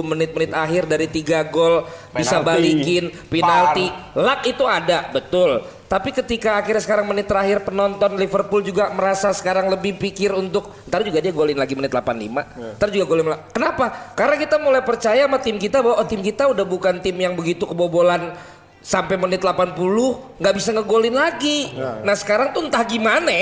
menit-menit 0.04 0.52
akhir 0.52 0.84
dari 0.84 1.08
tiga 1.08 1.40
gol 1.42 1.88
bisa 2.12 2.36
Penalti. 2.36 2.44
balikin, 2.44 3.04
penalti, 3.32 3.88
luck 4.12 4.40
itu 4.44 4.64
ada, 4.64 5.08
betul. 5.08 5.64
Tapi 5.90 6.14
ketika 6.14 6.54
akhirnya 6.54 6.78
sekarang 6.86 7.10
menit 7.10 7.26
terakhir 7.26 7.66
penonton 7.66 8.14
Liverpool 8.14 8.62
juga 8.62 8.94
merasa 8.94 9.34
sekarang 9.34 9.66
lebih 9.66 9.98
pikir 9.98 10.30
untuk 10.30 10.70
ntar 10.86 11.02
juga 11.02 11.18
dia 11.18 11.34
golin 11.34 11.58
lagi 11.58 11.74
menit 11.74 11.90
85, 11.90 12.78
ntar 12.78 12.94
juga 12.94 13.04
golin 13.10 13.26
lagi. 13.26 13.42
Kenapa? 13.50 14.14
Karena 14.14 14.38
kita 14.38 14.62
mulai 14.62 14.86
percaya 14.86 15.26
sama 15.26 15.42
tim 15.42 15.58
kita 15.58 15.82
bahwa 15.82 15.98
oh, 15.98 16.06
tim 16.06 16.22
kita 16.22 16.46
udah 16.46 16.62
bukan 16.62 17.02
tim 17.02 17.18
yang 17.18 17.34
begitu 17.34 17.66
kebobolan 17.66 18.38
sampai 18.78 19.18
menit 19.18 19.42
80 19.42 19.74
nggak 20.38 20.54
bisa 20.54 20.70
ngegolin 20.78 21.16
lagi. 21.18 21.74
Nah 22.06 22.14
sekarang 22.14 22.54
tuh 22.54 22.70
entah 22.70 22.86
gimana 22.86 23.34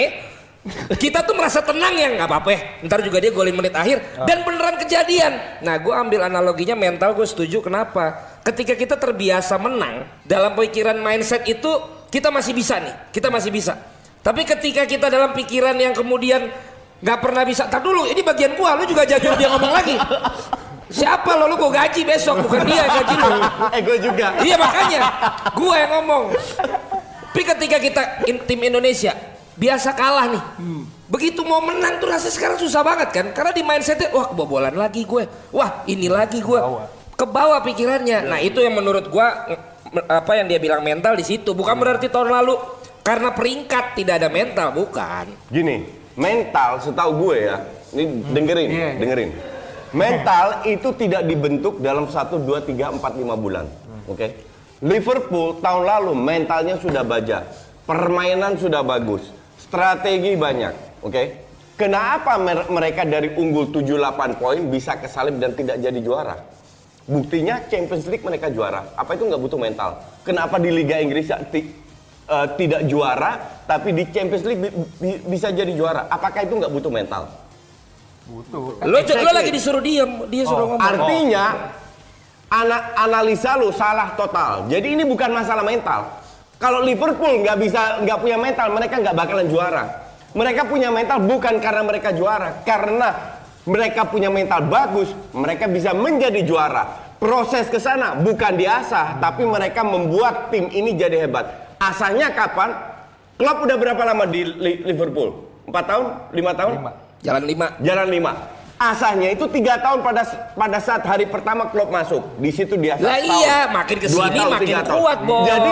kita 0.97 1.29
tuh 1.29 1.37
merasa 1.37 1.61
tenang 1.61 1.95
ya 2.01 2.17
nggak 2.17 2.29
apa-apa 2.29 2.51
ya. 2.53 2.61
ntar 2.89 3.01
juga 3.05 3.21
dia 3.23 3.33
golin 3.33 3.57
menit 3.57 3.73
akhir 3.73 4.05
dan 4.27 4.45
beneran 4.45 4.77
kejadian 4.77 5.33
nah 5.65 5.81
gue 5.81 5.95
ambil 5.95 6.29
analoginya 6.29 6.77
mental 6.77 7.17
gue 7.17 7.25
setuju 7.25 7.65
kenapa 7.65 8.19
ketika 8.45 8.77
kita 8.77 8.99
terbiasa 8.99 9.57
menang 9.57 10.05
dalam 10.29 10.53
pikiran 10.59 10.99
mindset 11.01 11.47
itu 11.49 11.98
kita 12.09 12.33
masih 12.33 12.53
bisa 12.57 12.81
nih 12.81 12.95
kita 13.13 13.29
masih 13.29 13.53
bisa. 13.53 13.77
Tapi 14.19 14.43
ketika 14.45 14.85
kita 14.85 15.07
dalam 15.09 15.33
pikiran 15.33 15.77
yang 15.79 15.95
kemudian 15.95 16.51
nggak 16.99 17.19
pernah 17.23 17.47
bisa 17.47 17.71
tar 17.71 17.79
dulu 17.79 18.11
ini 18.11 18.21
bagian 18.27 18.59
gua 18.59 18.75
lu 18.75 18.85
juga 18.89 19.07
jangan 19.07 19.39
dia 19.39 19.49
ngomong 19.49 19.73
lagi. 19.73 19.97
Siapa 20.89 21.37
lo? 21.37 21.53
Lu 21.53 21.61
gue 21.61 21.69
gaji 21.69 22.01
besok 22.01 22.49
bukan 22.49 22.65
dia 22.65 22.81
yang 22.81 22.89
gaji 22.89 23.15
lu. 23.21 23.29
Eh 23.77 23.81
gue 23.85 23.99
juga. 24.01 24.41
Iya 24.41 24.57
makanya, 24.57 25.01
gue 25.53 25.75
yang 25.77 25.91
ngomong. 26.01 26.33
Tapi 27.29 27.43
ketika 27.45 27.77
kita 27.79 28.03
in- 28.25 28.43
tim 28.49 28.61
Indonesia 28.65 29.13
biasa 29.53 29.93
kalah 29.93 30.33
nih, 30.33 30.43
begitu 31.07 31.45
mau 31.45 31.61
menang 31.61 32.01
tuh 32.01 32.09
rasa 32.09 32.33
sekarang 32.33 32.57
susah 32.57 32.81
banget 32.81 33.15
kan? 33.15 33.27
Karena 33.37 33.53
di 33.53 33.63
mindsetnya, 33.63 34.11
wah 34.17 34.33
kebobolan 34.33 34.75
lagi 34.75 35.05
gue, 35.05 35.29
wah 35.53 35.85
ini 35.85 36.09
lagi 36.09 36.41
gue, 36.41 36.59
ke 37.15 37.27
bawah 37.29 37.61
pikirannya. 37.63 38.25
Nah 38.25 38.41
itu 38.41 38.59
yang 38.65 38.75
menurut 38.75 39.13
gue 39.13 39.27
apa 39.91 40.33
yang 40.35 40.47
dia 40.47 40.59
bilang 40.59 40.81
mental 40.81 41.15
di 41.15 41.25
situ. 41.25 41.53
Bukan 41.53 41.77
berarti 41.77 42.09
tahun 42.09 42.29
lalu 42.31 42.55
karena 43.01 43.33
peringkat 43.33 43.97
tidak 43.97 44.15
ada 44.21 44.29
mental, 44.29 44.69
bukan. 44.71 45.27
Gini, 45.49 45.85
mental 46.15 46.77
setahu 46.79 47.11
gue 47.25 47.37
ya, 47.43 47.57
ini 47.93 48.05
dengerin, 48.29 48.69
Iya, 48.69 48.77
iya. 48.77 48.99
dengerin. 49.01 49.31
Mental 49.89 50.47
itu 50.69 50.89
tidak 50.93 51.25
dibentuk 51.25 51.81
dalam 51.81 52.05
1, 52.05 52.45
2, 52.45 52.61
3, 52.61 52.93
4, 52.93 53.17
5 53.17 53.33
bulan. 53.35 53.65
Oke? 54.05 54.37
Liverpool 54.79 55.59
tahun 55.59 55.89
lalu 55.89 56.13
mentalnya 56.13 56.77
sudah 56.77 57.01
baja. 57.01 57.49
Permainan 57.83 58.61
sudah 58.61 58.85
bagus. 58.85 59.33
Strategi 59.57 60.37
banyak. 60.37 61.01
Oke? 61.01 61.23
Kenapa 61.75 62.37
mer- 62.37 62.69
mereka 62.69 63.09
dari 63.09 63.33
unggul 63.33 63.73
7-8 63.73 64.37
poin 64.37 64.61
bisa 64.69 65.01
kesalip 65.01 65.41
dan 65.41 65.55
tidak 65.55 65.81
jadi 65.81 65.99
juara? 65.99 66.37
Buktinya 67.09 67.65
Champions 67.67 68.05
League 68.05 68.21
mereka 68.21 68.53
juara. 68.53 68.85
Apa 68.93 69.17
itu 69.17 69.25
nggak 69.25 69.41
butuh 69.41 69.57
mental? 69.57 69.97
Kenapa 70.21 70.61
di 70.61 70.69
Liga 70.69 71.01
Inggris 71.01 71.33
ti- 71.49 71.73
eh, 72.29 72.47
tidak 72.55 72.85
juara, 72.85 73.65
tapi 73.65 73.97
di 73.97 74.05
Champions 74.13 74.45
League 74.45 74.61
bi- 74.61 74.75
bi- 75.01 75.21
bisa 75.27 75.49
jadi 75.49 75.73
juara? 75.73 76.05
Apakah 76.07 76.45
itu 76.45 76.53
nggak 76.53 76.69
butuh 76.69 76.93
mental? 76.93 77.33
Butuh. 78.29 78.85
Lo, 78.85 78.99
lo 79.01 79.31
lagi 79.33 79.49
disuruh 79.49 79.81
diem, 79.81 80.29
dia 80.29 80.45
suruh 80.45 80.69
ngomong. 80.69 80.85
Artinya 80.85 81.45
ana- 82.53 82.93
analisa 83.01 83.57
lu 83.57 83.73
salah 83.73 84.13
total. 84.13 84.69
Jadi 84.69 85.01
ini 85.01 85.09
bukan 85.09 85.33
masalah 85.33 85.65
mental. 85.65 86.13
Kalau 86.61 86.85
Liverpool 86.85 87.41
nggak 87.41 87.57
bisa 87.57 88.05
nggak 88.05 88.19
punya 88.21 88.37
mental, 88.37 88.69
mereka 88.69 89.01
nggak 89.01 89.17
bakalan 89.17 89.49
juara. 89.49 89.85
Mereka 90.37 90.69
punya 90.69 90.93
mental 90.93 91.25
bukan 91.25 91.57
karena 91.57 91.81
mereka 91.81 92.13
juara, 92.13 92.61
karena 92.69 93.38
mereka 93.69 94.09
punya 94.09 94.33
mental 94.33 94.65
bagus, 94.65 95.13
mereka 95.37 95.69
bisa 95.69 95.93
menjadi 95.93 96.41
juara. 96.41 97.13
Proses 97.21 97.69
ke 97.69 97.77
sana 97.77 98.17
bukan 98.17 98.57
diasah, 98.57 99.21
tapi 99.21 99.45
mereka 99.45 99.85
membuat 99.85 100.49
tim 100.49 100.71
ini 100.73 100.97
jadi 100.97 101.29
hebat. 101.29 101.77
Asahnya 101.77 102.33
kapan? 102.33 102.73
Klopp 103.39 103.63
udah 103.63 103.77
berapa 103.79 104.03
lama 104.03 104.25
di 104.27 104.43
Li- 104.43 104.83
Liverpool? 104.89 105.47
Empat 105.69 105.85
tahun? 105.85 106.07
Lima 106.33 106.53
tahun? 106.57 106.73
Lima. 106.81 106.93
Jalan 107.19 107.43
lima. 107.45 107.67
Jalan 107.83 108.07
5. 108.09 108.33
Asahnya 108.79 109.35
itu 109.35 109.43
tiga 109.51 109.75
tahun 109.83 110.07
pada 110.07 110.23
pada 110.55 110.79
saat 110.79 111.03
hari 111.03 111.27
pertama 111.27 111.67
klub 111.67 111.91
masuk. 111.91 112.23
Di 112.39 112.55
situ 112.55 112.79
dia 112.79 112.95
Lah 112.95 113.19
iya, 113.19 113.67
makin 113.75 113.99
ke 113.99 114.07
sini 114.07 114.39
makin 114.39 114.87
kuat, 114.87 115.19
Bos. 115.27 115.47
Jadi 115.51 115.71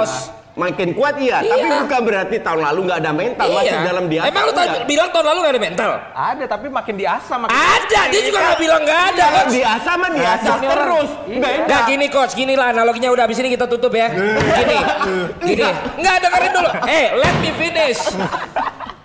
makin 0.57 0.97
kuat 0.97 1.21
iya, 1.21 1.45
Iya. 1.45 1.53
tapi 1.53 1.66
bukan 1.85 2.01
berarti 2.03 2.37
tahun 2.40 2.61
lalu 2.64 2.81
nggak 2.88 2.99
ada 2.99 3.12
mental 3.12 3.47
masih 3.53 3.79
dalam 3.85 4.05
dia. 4.09 4.21
Emang 4.25 4.42
lu 4.42 4.53
tadi 4.53 4.77
bilang 4.85 5.09
tahun 5.12 5.27
lalu 5.29 5.38
gak 5.38 5.53
ada 5.53 5.62
mental? 5.62 5.90
Ada 6.11 6.45
tapi 6.49 6.66
makin 6.66 6.95
diasah 6.97 7.37
makin 7.37 7.53
Ada, 7.53 8.01
dia 8.09 8.21
juga 8.25 8.38
gak 8.42 8.59
bilang 8.59 8.83
gak 8.83 9.03
ada. 9.12 9.25
Coach. 9.37 9.53
diasah 9.53 9.95
mah 9.95 10.11
diasah 10.11 10.55
Ini 10.57 10.64
orang- 10.64 10.73
terus. 10.81 11.11
Iya. 11.29 11.51
Nggak 11.62 11.83
gini 11.87 12.07
coach, 12.09 12.33
gini 12.33 12.55
lah 12.57 12.66
analoginya 12.73 13.12
udah 13.12 13.25
abis 13.25 13.38
ini 13.38 13.53
kita 13.53 13.69
tutup 13.69 13.92
ya. 13.92 14.09
Gini, 14.11 14.77
gini. 15.45 15.69
Nggak 16.01 16.16
dengerin 16.19 16.53
dulu. 16.53 16.71
Eh, 16.88 17.07
let 17.14 17.37
me 17.38 17.51
finish. 17.53 18.01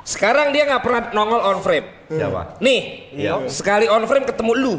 Sekarang 0.02 0.50
dia 0.50 0.66
nggak 0.66 0.82
pernah 0.82 1.02
nongol 1.12 1.42
on 1.46 1.60
frame. 1.60 1.88
Siapa? 2.08 2.60
Nih, 2.60 2.80
Iya. 3.14 3.48
sekali 3.48 3.88
on 3.88 4.04
frame 4.04 4.24
ketemu 4.24 4.52
lu. 4.54 4.74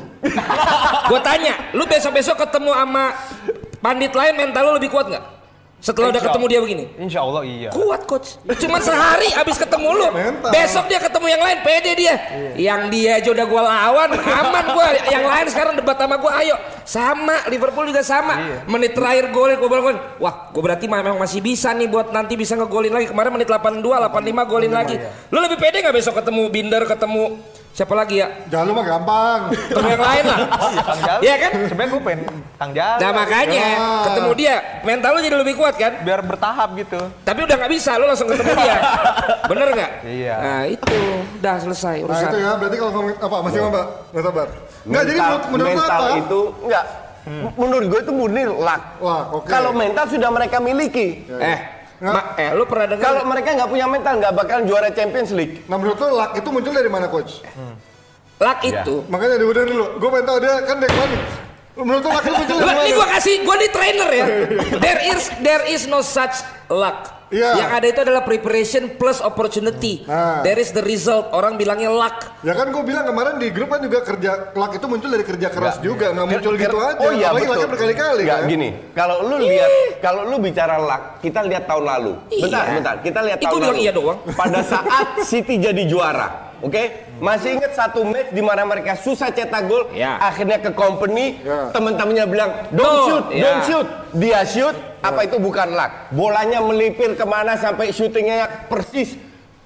Gue 1.07 1.21
tanya, 1.21 1.73
lu 1.73 1.85
besok-besok 1.85 2.37
ketemu 2.39 2.71
sama 2.71 3.05
pandit 3.79 4.13
lain 4.13 4.35
mental 4.37 4.69
lu 4.69 4.77
lebih 4.77 4.89
kuat 4.89 5.09
nggak? 5.09 5.25
Setelah 5.83 6.15
udah 6.15 6.23
ketemu 6.23 6.45
dia 6.47 6.61
begini. 6.63 6.85
Insya 6.95 7.27
Allah 7.27 7.43
iya. 7.43 7.75
Kuat 7.75 8.07
coach. 8.07 8.39
Cuma 8.63 8.79
sehari 8.79 9.35
abis 9.35 9.59
ketemu 9.59 9.89
lu. 9.91 10.07
Mental. 10.15 10.55
Besok 10.55 10.87
dia 10.87 11.03
ketemu 11.03 11.27
yang 11.27 11.43
lain 11.43 11.59
pede 11.67 11.93
dia. 11.99 12.15
Yang 12.55 12.81
dia 12.95 13.11
aja 13.19 13.29
udah 13.35 13.47
gua 13.51 13.63
lawan, 13.67 14.09
aman 14.15 14.65
gua. 14.71 14.87
Yang 15.11 15.25
lain 15.27 15.47
sekarang 15.51 15.75
debat 15.75 15.99
sama 15.99 16.23
gua, 16.23 16.39
ayo. 16.39 16.55
Sama, 16.87 17.51
Liverpool 17.51 17.91
juga 17.91 18.07
sama. 18.07 18.63
Menit 18.71 18.95
terakhir 18.95 19.35
golin 19.35 19.59
gua 19.59 19.69
bilang, 19.69 19.99
wah, 20.23 20.55
gua 20.55 20.63
berarti 20.71 20.87
memang 20.87 21.19
masih 21.19 21.43
bisa 21.43 21.75
nih 21.75 21.91
buat 21.91 22.15
nanti 22.15 22.39
bisa 22.39 22.55
ngegolin 22.55 22.95
lagi. 22.95 23.11
Kemarin 23.11 23.35
menit 23.35 23.51
82, 23.51 23.83
85 23.83 24.47
golin 24.47 24.71
lagi. 24.71 24.95
Lu 25.35 25.43
lebih 25.43 25.59
pede 25.59 25.83
nggak 25.83 25.99
besok 25.99 26.15
ketemu 26.23 26.43
Binder, 26.47 26.87
ketemu 26.87 27.43
Siapa 27.73 27.97
lagi 27.97 28.21
ya? 28.21 28.29
Jangan 28.47 28.65
lu 28.69 28.73
mah 28.77 28.85
gampang. 28.85 29.41
Ketemu 29.49 29.89
yang 29.89 30.05
lain 30.05 30.25
lah. 30.29 30.39
Kang 30.79 31.01
Jali. 31.01 31.21
Iya 31.25 31.35
kan? 31.41 31.51
Sebenarnya 31.65 31.89
gue 31.89 32.03
pengen 32.05 32.21
Kang 32.55 32.71
Jali. 32.71 33.01
Nah 33.01 33.11
makanya 33.11 33.65
Ya. 33.65 33.89
ketemu 34.05 34.31
dia, 34.37 34.55
mental 34.83 35.11
lu 35.11 35.21
jadi 35.21 35.37
lebih 35.41 35.55
kuat 35.57 35.75
kan? 35.75 35.93
biar 35.99 36.21
bertahap 36.21 36.69
gitu. 36.77 37.01
Tapi 37.25 37.41
udah 37.43 37.57
nggak 37.57 37.73
bisa, 37.73 37.97
lu 37.97 38.05
langsung 38.05 38.29
ketemu 38.29 38.53
dia. 38.55 38.77
Bener 39.51 39.69
nggak? 39.73 39.91
Iya. 40.05 40.35
Nah 40.37 40.63
itu, 40.69 40.99
udah 41.41 41.55
selesai 41.59 41.97
Nah 41.97 42.05
urusan. 42.05 42.29
itu 42.29 42.37
ya, 42.39 42.51
berarti 42.55 42.77
kalau 42.77 42.91
ngomongin 42.93 43.17
apa 43.19 43.37
masih 43.41 43.59
ngomong 43.59 43.73
mbak? 43.73 43.87
Nggak 44.13 44.23
sabar. 44.23 44.49
Nggak 44.83 45.03
jadi 45.03 45.19
menurut, 45.19 45.43
menurut 45.49 45.71
mental 45.73 46.01
apa? 46.03 46.19
itu 46.19 46.41
enggak. 46.61 46.85
Menurut 47.55 47.87
gue 47.89 48.01
itu 48.03 48.13
murni 48.13 48.43
luck. 48.45 48.83
Wah 49.01 49.23
oke. 49.33 49.47
Kalau 49.47 49.71
mental 49.73 50.05
sudah 50.07 50.29
mereka 50.29 50.57
miliki. 50.59 51.09
Eh, 51.25 51.59
Nggak. 52.03 52.13
ma- 52.13 52.35
eh 52.35 52.51
lu 52.51 52.65
pernah 52.67 52.87
dengar? 52.91 53.05
Kalau 53.07 53.23
mereka 53.25 53.49
nggak 53.55 53.71
punya 53.71 53.87
mental 53.87 54.15
nggak 54.19 54.35
bakal 54.35 54.59
juara 54.67 54.91
Champions 54.91 55.31
League. 55.31 55.63
Nah 55.71 55.79
menurut 55.79 55.95
lu 55.97 56.09
luck 56.13 56.35
itu 56.35 56.49
muncul 56.51 56.73
dari 56.75 56.91
mana 56.91 57.07
coach? 57.07 57.39
luck 58.43 58.59
itu, 58.67 59.07
Makanya 59.07 59.39
dibenerin 59.39 59.71
dulu. 59.71 59.87
Gue 60.03 60.09
pengen 60.11 60.27
tahu 60.27 60.39
dia 60.43 60.55
kan 60.67 60.77
dari 60.83 60.95
mana? 60.99 61.17
Menurut 61.73 62.03
lu 62.03 62.11
luck 62.11 62.25
itu 62.27 62.35
muncul 62.35 62.57
dari 62.59 62.67
mana? 62.67 62.83
ini 62.83 62.93
gua 62.93 63.07
kasih, 63.15 63.35
gua 63.47 63.57
di 63.57 63.69
trainer 63.71 64.09
ya. 64.11 64.25
There 64.85 65.01
is 65.09 65.23
there 65.41 65.65
is 65.65 65.83
no 65.87 66.03
such 66.03 66.43
luck. 66.67 67.22
Iya. 67.33 67.51
Yang 67.57 67.71
ada 67.73 67.87
itu 67.89 68.01
adalah 68.03 68.23
preparation 68.23 68.93
plus 68.93 69.19
opportunity. 69.19 70.05
Nah. 70.05 70.45
There 70.45 70.61
is 70.61 70.69
the 70.71 70.85
result. 70.85 71.33
Orang 71.33 71.57
bilangnya 71.57 71.89
luck. 71.89 72.45
Ya 72.45 72.53
kan 72.53 72.69
gue 72.69 72.85
bilang 72.85 73.03
kemarin 73.03 73.41
di 73.41 73.49
grup 73.49 73.73
kan 73.73 73.81
juga 73.81 74.05
kerja 74.05 74.53
luck 74.53 74.73
itu 74.73 74.85
muncul 74.85 75.09
dari 75.09 75.25
kerja 75.25 75.49
keras 75.49 75.81
juga, 75.81 76.13
nggak 76.13 76.27
muncul 76.29 76.53
gitu 76.55 76.77
aja. 76.77 77.01
Oh 77.01 77.11
iya 77.11 77.33
Apalagi 77.33 77.49
betul. 77.49 77.71
berkali-kali 77.73 78.23
kan. 78.23 78.41
gini. 78.45 78.69
Kalau 78.93 79.25
lu 79.25 79.41
lihat, 79.41 79.71
kalau 79.99 80.23
lu 80.27 80.37
bicara 80.37 80.77
luck, 80.77 81.03
kita 81.19 81.41
lihat 81.43 81.65
tahun 81.65 81.85
lalu. 81.89 82.13
Bentar, 82.31 82.63
Iya. 82.63 82.75
bentar. 82.77 82.95
Kita 83.01 83.21
lihat 83.23 83.39
Ih, 83.39 83.45
tahun 83.49 83.57
bilang 83.57 83.73
lalu. 83.73 83.81
iya 83.81 83.93
doang. 83.93 84.19
Pada 84.37 84.61
saat 84.61 85.07
City 85.31 85.57
jadi 85.57 85.83
juara. 85.89 86.52
Oke, 86.63 86.95
masih 87.19 87.59
ingat 87.59 87.75
satu 87.75 88.07
match 88.07 88.31
di 88.31 88.39
mana 88.39 88.63
mereka 88.63 88.95
susah 88.95 89.35
cetak 89.35 89.67
gol, 89.67 89.91
Ya. 89.91 90.15
akhirnya 90.23 90.63
ke 90.63 90.71
company, 90.71 91.43
Ya. 91.43 91.75
teman-temannya 91.75 92.25
bilang 92.31 92.51
don't 92.71 92.99
shoot, 93.03 93.25
ya. 93.35 93.43
don't 93.43 93.63
shoot, 93.67 93.87
dia 94.15 94.41
shoot, 94.47 94.77
apa 95.03 95.27
itu 95.27 95.43
bukan 95.43 95.75
luck? 95.75 95.91
Bolanya 96.15 96.63
melipir 96.63 97.19
ke 97.19 97.25
mana 97.27 97.59
sampai 97.59 97.91
syutingnya 97.91 98.71
persis 98.71 99.19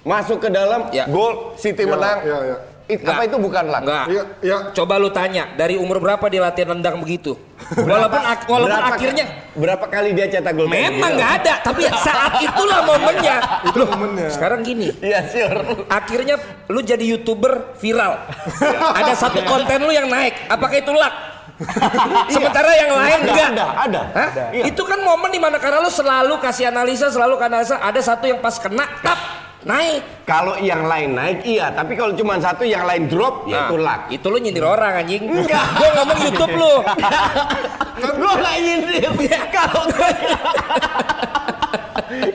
masuk 0.09 0.40
ke 0.40 0.48
dalam, 0.48 0.88
Ya. 0.88 1.04
gol, 1.04 1.52
City 1.61 1.85
Ya, 1.85 1.92
menang. 1.92 2.18
ya, 2.24 2.38
ya. 2.48 2.56
It- 2.87 3.03
apa 3.03 3.27
itu 3.27 3.35
bukan 3.37 3.64
luck? 3.66 3.83
Enggak. 3.83 4.05
Iya, 4.07 4.22
iya. 4.40 4.57
Coba 4.70 4.94
lu 4.96 5.11
tanya, 5.11 5.51
dari 5.53 5.75
umur 5.75 5.99
berapa 5.99 6.22
dia 6.27 6.38
latihan 6.38 6.70
nendang 6.70 7.03
begitu? 7.03 7.35
Walaupun 7.75 8.20
ak- 8.20 8.46
walaupun 8.46 8.70
Berapa- 8.70 8.94
akhirnya 8.94 9.25
berapa 9.53 9.85
kali 9.85 10.11
dia 10.12 10.27
cetak 10.29 10.53
gol? 10.53 10.68
memang 10.68 10.94
gitu? 10.94 11.18
nggak 11.18 11.31
ada, 11.37 11.55
tapi 11.61 11.83
saat 11.90 12.38
itulah 12.38 12.81
momennya. 12.88 13.37
Itu 13.64 13.79
momennya. 13.83 14.29
Sekarang 14.31 14.61
gini, 14.62 14.94
Iya 14.99 15.18
sure. 15.27 15.88
akhirnya 15.88 16.38
lu 16.66 16.79
jadi 16.81 17.03
youtuber 17.03 17.75
viral. 17.75 18.22
ada 19.03 19.12
satu 19.12 19.42
konten 19.42 19.83
lu 19.83 19.90
yang 19.90 20.07
naik, 20.07 20.46
apakah 20.46 20.79
itu 20.79 20.92
luck? 20.92 21.14
Sementara 22.29 22.68
yang 22.70 22.92
lain 22.92 23.18
Ada, 23.18 23.27
enggak. 23.27 23.49
ada, 23.49 23.64
ada. 23.75 24.01
Hah? 24.12 24.29
Iya. 24.53 24.64
Itu 24.68 24.85
kan 24.85 25.01
momen 25.01 25.33
di 25.33 25.40
mana 25.40 25.57
karena 25.57 25.81
lu 25.81 25.88
selalu 25.88 26.37
kasih 26.37 26.68
analisa, 26.68 27.09
selalu 27.09 27.35
kasih 27.35 27.51
analisa. 27.51 27.77
Ada 27.81 28.01
satu 28.05 28.29
yang 28.29 28.38
pas 28.38 28.61
kena, 28.61 28.85
tap, 29.01 29.16
naik. 29.66 30.00
Kalau 30.22 30.55
yang 30.57 30.83
lain 30.83 31.11
naik 31.12 31.42
iya, 31.42 31.70
tapi 31.70 31.94
kalau 31.94 32.14
cuma 32.14 32.38
satu 32.38 32.62
yang 32.62 32.83
lain 32.83 33.07
drop 33.07 33.44
ya 33.44 33.66
itu 33.66 33.76
luck. 33.76 34.00
Itu 34.09 34.26
lu 34.29 34.38
nyindir 34.38 34.64
orang 34.64 35.02
anjing. 35.02 35.26
Enggak. 35.26 35.66
Gua 35.76 35.88
ngomong 35.96 36.18
YouTube 36.20 36.55
lu. 36.55 36.74
Gue 38.16 38.33
nggak 38.35 38.57
nyindir. 38.59 39.11
Kalau 39.57 39.83
gue 39.88 40.09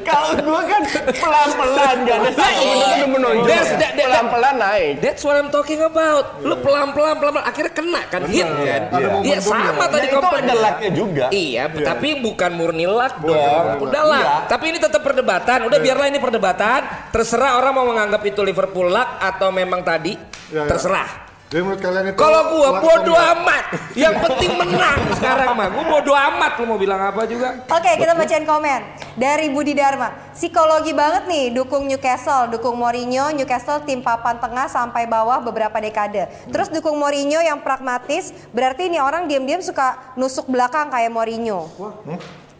kalau 0.03 0.35
gue 0.35 0.61
kan 0.67 0.81
pelan-pelan 1.15 1.95
gak 2.03 2.17
ada 2.19 2.29
satu 2.33 2.63
menonjol. 3.07 3.47
There's 3.47 3.71
that- 3.73 3.95
that- 3.95 4.03
Pelan-pelan 4.03 4.55
naik. 4.57 4.93
That's 4.99 5.23
what 5.23 5.39
I'm 5.39 5.47
talking 5.49 5.79
about. 5.79 6.41
Lu 6.41 6.59
pelan-pelan 6.59 7.17
pelan-pelan 7.17 7.45
akhirnya 7.45 7.71
kena 7.71 8.01
kan 8.05 8.21
hit 8.27 8.43
kan. 8.43 8.81
Iya 8.91 9.07
momentumnya. 9.09 9.39
sama 9.41 9.79
Nah, 9.79 9.87
tadi 9.87 10.05
itu 10.05 10.17
komplain. 10.17 10.43
ada 10.43 10.55
lucknya 10.57 10.89
juga. 10.91 11.25
Iya, 11.31 11.63
tapi 11.71 12.09
bukan 12.19 12.51
murni 12.51 12.85
luck 12.85 13.13
dong. 13.21 13.65
Udah 13.79 14.03
lah. 14.03 14.19
Iya. 14.19 14.33
Tapi 14.49 14.65
ini 14.67 14.77
tetap 14.77 15.01
perdebatan. 15.01 15.57
Udah 15.63 15.79
biarlah 15.79 16.07
ini 16.09 16.19
perdebatan. 16.19 16.81
Terserah 17.21 17.61
orang 17.61 17.77
mau 17.77 17.85
menganggap 17.85 18.25
itu 18.25 18.41
Liverpool 18.41 18.89
luck 18.89 19.21
atau 19.21 19.53
memang 19.53 19.85
tadi. 19.85 20.17
Iya, 20.49 20.65
iya. 20.65 20.69
Terserah. 20.73 21.09
Jadi 21.53 21.61
menurut 21.61 21.81
kalian 21.85 22.05
itu 22.09 22.17
Kalau 22.17 22.41
gua 22.49 22.69
bodo 22.81 23.13
amat. 23.13 23.65
Yang 23.93 24.25
penting 24.25 24.51
menang 24.57 24.99
sekarang 25.21 25.53
mah. 25.53 25.69
Gua 25.69 25.85
bodo 25.85 26.17
amat 26.17 26.57
lu 26.57 26.65
mau 26.65 26.81
bilang 26.81 26.97
apa 26.97 27.29
juga. 27.29 27.61
Oke, 27.69 27.93
kita 27.93 28.17
bacain 28.17 28.41
komen 28.41 28.81
dari 29.21 29.53
Budi 29.53 29.77
Dharma. 29.77 30.33
Psikologi 30.33 30.97
banget 30.97 31.29
nih, 31.29 31.53
dukung 31.53 31.85
Newcastle, 31.85 32.49
dukung 32.49 32.73
Mourinho, 32.73 33.29
Newcastle 33.37 33.85
tim 33.85 34.01
papan 34.01 34.41
tengah 34.41 34.65
sampai 34.65 35.05
bawah 35.05 35.45
beberapa 35.45 35.77
dekade. 35.77 36.25
Terus 36.49 36.73
dukung 36.73 36.97
Mourinho 36.97 37.37
yang 37.37 37.61
pragmatis, 37.61 38.33
berarti 38.49 38.89
ini 38.89 38.97
orang 38.97 39.29
diam-diam 39.29 39.61
suka 39.61 40.17
nusuk 40.17 40.49
belakang 40.49 40.89
kayak 40.89 41.13
Mourinho. 41.13 41.69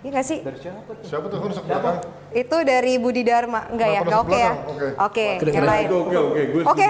Iya 0.02 0.10
gak 0.18 0.26
sih? 0.26 0.42
Siapa 1.06 1.30
tuh 1.30 1.38
nusuk 1.46 1.62
belakang? 1.70 2.02
Itu 2.34 2.58
dari 2.66 2.98
Budi 2.98 3.22
Dharma. 3.22 3.70
Enggak 3.70 3.90
ya? 3.94 4.00
Enggak 4.02 4.22
oke 4.26 4.34
ya? 4.34 4.54
Oke. 4.66 4.88
Oke, 4.98 5.22
yang 5.22 5.42
Kedengeran. 5.46 5.70
lain. 5.70 5.88
Oke 5.94 6.18
oke 6.18 6.42
gue. 6.42 6.62
Oke, 6.66 6.86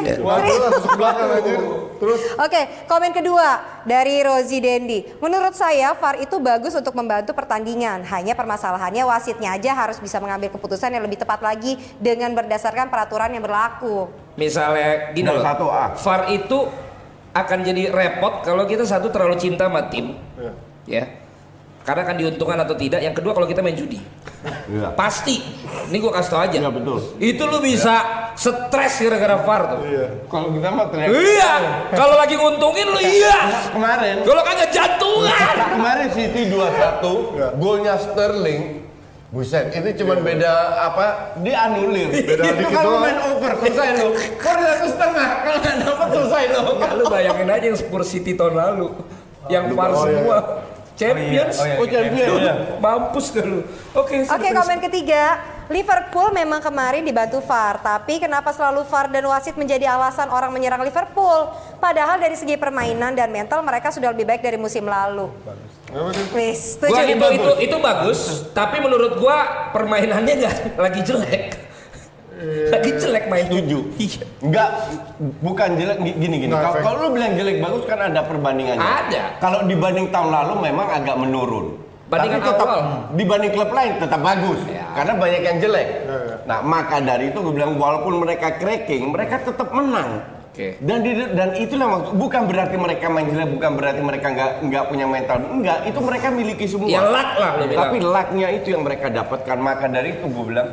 nusuk 0.71 0.93
belakang 0.95 1.27
anjir. 1.35 1.59
Terus 1.99 2.21
Oke, 2.39 2.61
komen 2.87 3.11
kedua 3.11 3.47
dari 3.83 4.23
Rosie 4.23 4.63
Dendi. 4.63 5.03
Menurut 5.19 5.51
saya 5.59 5.91
VAR 5.91 6.23
itu 6.23 6.39
bagus 6.39 6.71
untuk 6.71 6.95
membantu 6.95 7.35
pertandingan. 7.35 8.07
Hanya 8.07 8.31
permasalahannya 8.31 9.03
wasitnya 9.03 9.59
aja 9.59 9.75
harus 9.75 9.99
bisa 9.99 10.23
mengambil 10.23 10.47
keputusan 10.55 10.95
yang 10.95 11.03
lebih 11.03 11.19
tepat 11.19 11.43
lagi 11.43 11.75
dengan 11.99 12.31
berdasarkan 12.31 12.87
peraturan 12.87 13.35
yang 13.35 13.43
berlaku. 13.43 14.07
Misalnya 14.39 15.11
gini 15.11 15.27
loh. 15.27 15.43
satu, 15.43 15.67
A. 15.67 15.99
VAR 15.99 16.31
itu 16.31 16.63
akan 17.35 17.59
jadi 17.59 17.91
repot 17.91 18.47
kalau 18.47 18.63
kita 18.63 18.87
satu 18.87 19.11
terlalu 19.11 19.35
cinta 19.35 19.67
sama 19.67 19.91
tim. 19.91 20.15
Iya. 20.39 20.51
Ya. 20.87 21.20
Karena 21.81 22.01
akan 22.05 22.15
diuntungkan 22.21 22.57
atau 22.61 22.75
tidak. 22.77 23.01
Yang 23.01 23.15
kedua 23.21 23.33
kalau 23.33 23.47
kita 23.49 23.65
main 23.65 23.73
judi. 23.73 23.97
Iya. 24.69 24.93
Pasti. 24.93 25.41
Ini 25.89 25.97
gue 25.97 26.11
kasih 26.13 26.29
tau 26.29 26.41
aja. 26.45 26.57
Iya, 26.61 26.69
betul. 26.69 26.97
Itu 27.17 27.43
lu 27.49 27.57
bisa 27.57 27.95
stres 28.37 29.01
gara-gara 29.01 29.37
VAR 29.41 29.61
tuh. 29.75 29.79
iya. 29.89 30.05
Kalau 30.29 30.47
kita 30.53 30.67
mah 30.69 30.85
teriak. 30.93 31.09
Iya. 31.09 31.51
Kalau 31.97 32.15
lagi 32.17 32.35
nguntungin 32.37 32.87
lu 32.89 32.99
iya. 33.01 33.37
Kemarin 33.73 34.15
Kalau 34.21 34.41
kagak 34.45 34.69
jantungan. 34.69 35.55
kemarin 35.73 36.07
City 36.13 36.41
2-1, 36.53 37.57
golnya 37.57 37.95
Sterling 37.97 38.81
Buset, 39.31 39.71
itu 39.71 40.03
cuma 40.03 40.19
beda 40.19 40.51
apa? 40.91 41.39
Dianulir. 41.39 42.11
Beda 42.11 42.43
Itu 42.51 42.67
dikit 42.67 42.75
kalau 42.75 42.99
doang. 42.99 43.03
main 43.07 43.17
over 43.31 43.51
selesai 43.63 43.89
lo. 44.03 44.07
Skor 44.11 44.57
satu 44.59 44.87
setengah. 44.91 45.27
Kalau 45.39 45.57
nggak 45.63 45.75
dapat 45.87 46.07
selesai 46.11 46.43
lo. 46.51 46.61
Ya, 46.75 46.89
lu 46.99 47.03
bayangin 47.07 47.47
aja 47.47 47.65
yang 47.71 47.79
Spurs 47.79 48.11
City 48.11 48.35
tahun 48.35 48.59
lalu. 48.59 48.91
Yang 49.47 49.71
VAR 50.97 51.11
Oh, 51.11 51.17
iya. 51.17 51.31
Champions. 51.41 51.55
Oh, 51.57 51.65
iya. 51.65 51.75
Oh, 51.77 51.87
champion. 51.87 52.55
Mampus 52.79 53.25
kan 53.31 53.45
lu. 53.47 53.61
Oke. 53.95 54.15
Oke, 54.27 54.47
komen 54.51 54.79
ketiga. 54.83 55.23
Liverpool 55.71 56.35
memang 56.35 56.59
kemarin 56.59 56.99
dibantu 56.99 57.39
VAR, 57.47 57.79
tapi 57.79 58.19
kenapa 58.19 58.51
selalu 58.51 58.83
VAR 58.91 59.07
dan 59.07 59.23
wasit 59.23 59.55
menjadi 59.55 59.87
alasan 59.87 60.27
orang 60.27 60.51
menyerang 60.51 60.83
Liverpool? 60.83 61.47
Padahal 61.79 62.19
dari 62.19 62.35
segi 62.35 62.59
permainan 62.59 63.15
dan 63.15 63.31
mental 63.31 63.63
mereka 63.63 63.87
sudah 63.87 64.11
lebih 64.11 64.27
baik 64.27 64.43
dari 64.43 64.59
musim 64.59 64.83
lalu. 64.83 65.31
Sih? 66.11 66.27
Wis, 66.35 66.75
itu 66.75 67.27
itu 67.39 67.51
itu 67.71 67.75
bagus, 67.79 68.51
tapi 68.51 68.83
menurut 68.83 69.15
gua 69.15 69.71
permainannya 69.71 70.33
nggak 70.43 70.55
lagi 70.75 71.01
jelek. 71.07 71.70
Lagi 72.41 72.89
jelek 72.97 73.25
main. 73.27 73.45
Setuju. 73.45 73.79
Iya. 73.95 74.21
Enggak, 74.41 74.69
bukan 75.39 75.69
jelek 75.77 75.97
gi- 76.01 76.17
gini 76.17 76.35
gini. 76.39 76.51
Nggak, 76.51 76.81
Kalau 76.81 76.97
lu 76.99 77.09
bilang 77.13 77.33
jelek 77.37 77.55
bagus 77.61 77.83
kan 77.85 77.99
ada 78.01 78.21
perbandingannya. 78.25 78.81
Ada. 78.81 79.23
Kalau 79.37 79.59
dibanding 79.65 80.07
tahun 80.09 80.29
lalu 80.31 80.53
memang 80.65 80.87
agak 80.89 81.15
menurun. 81.15 81.67
Bandingan 82.11 82.43
Tapi 82.43 82.49
tetap 82.51 82.67
awal. 82.67 82.83
dibanding 83.15 83.51
klub 83.55 83.71
lain 83.71 83.93
tetap 83.95 84.19
bagus. 84.19 84.59
Ya. 84.67 84.83
Karena 84.91 85.13
banyak 85.15 85.41
yang 85.41 85.57
jelek. 85.63 85.87
Ya, 85.87 86.11
ya. 86.11 86.35
Nah, 86.43 86.59
maka 86.59 86.99
dari 86.99 87.31
itu 87.31 87.39
gue 87.39 87.53
bilang 87.55 87.79
walaupun 87.79 88.19
mereka 88.19 88.59
cracking, 88.59 89.15
mereka 89.15 89.39
tetap 89.39 89.71
menang. 89.71 90.19
Oke. 90.51 90.75
Dan 90.83 90.99
di, 90.99 91.15
dan 91.31 91.55
itulah 91.55 91.87
maksud 91.87 92.19
bukan 92.19 92.43
berarti 92.43 92.75
mereka 92.75 93.07
main 93.07 93.31
jelek, 93.31 93.55
bukan 93.55 93.71
berarti 93.79 94.01
mereka 94.03 94.27
nggak 94.27 94.51
nggak 94.67 94.83
punya 94.91 95.07
mental. 95.07 95.39
Enggak, 95.47 95.87
itu 95.87 95.99
mereka 96.03 96.27
miliki 96.27 96.65
semua. 96.67 96.91
Ya, 96.91 96.99
luck 97.07 97.31
lah. 97.39 97.51
Tapi 97.63 97.97
lucknya 98.03 98.47
itu 98.51 98.67
yang 98.75 98.83
mereka 98.83 99.07
dapatkan. 99.07 99.55
Maka 99.55 99.87
dari 99.87 100.19
itu 100.19 100.27
gue 100.27 100.45
bilang 100.51 100.67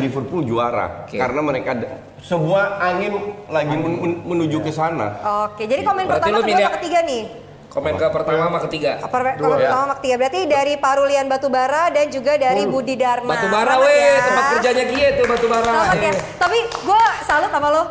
Liverpool 0.00 0.42
juara 0.42 1.04
Oke. 1.04 1.14
karena 1.14 1.40
mereka 1.40 1.70
semua 2.18 2.80
angin 2.80 3.12
lagi 3.46 3.74
men- 3.74 3.98
men- 3.98 4.20
menuju 4.26 4.60
ke 4.60 4.70
sana. 4.70 5.20
Oke, 5.46 5.64
jadi 5.64 5.80
komen 5.80 6.04
Berarti 6.04 6.20
pertama, 6.26 6.38
kedua, 6.42 6.58
sama 6.58 6.76
ketiga 6.76 7.00
nih. 7.02 7.22
Komen 7.70 7.94
ke 7.94 8.06
pertama 8.10 8.42
sama 8.44 8.60
ketiga. 8.66 8.90
Apa 8.98 9.16
komen 9.36 9.56
pertama 9.56 9.82
sama 9.84 9.94
ketiga 10.02 10.14
berarti 10.18 10.40
dari 10.44 10.74
Parulian 10.74 11.26
Batubara 11.28 11.82
dan 11.88 12.10
juga 12.10 12.34
dari 12.34 12.66
Budi 12.66 12.98
Dharma. 12.98 13.30
Batu 13.30 13.46
bara 13.46 13.62
Selamat 13.70 13.86
weh, 13.86 13.94
ya. 13.96 14.14
tempat 14.20 14.44
kerjanya 14.50 14.84
Kie 14.90 15.08
tuh 15.14 15.24
batu 15.28 15.46
bara. 15.46 15.70
Selamat 15.70 15.96
ya. 15.96 16.12
Tapi 16.34 16.58
gue 16.66 17.02
salut 17.22 17.50
sama 17.50 17.68
lo. 17.70 17.84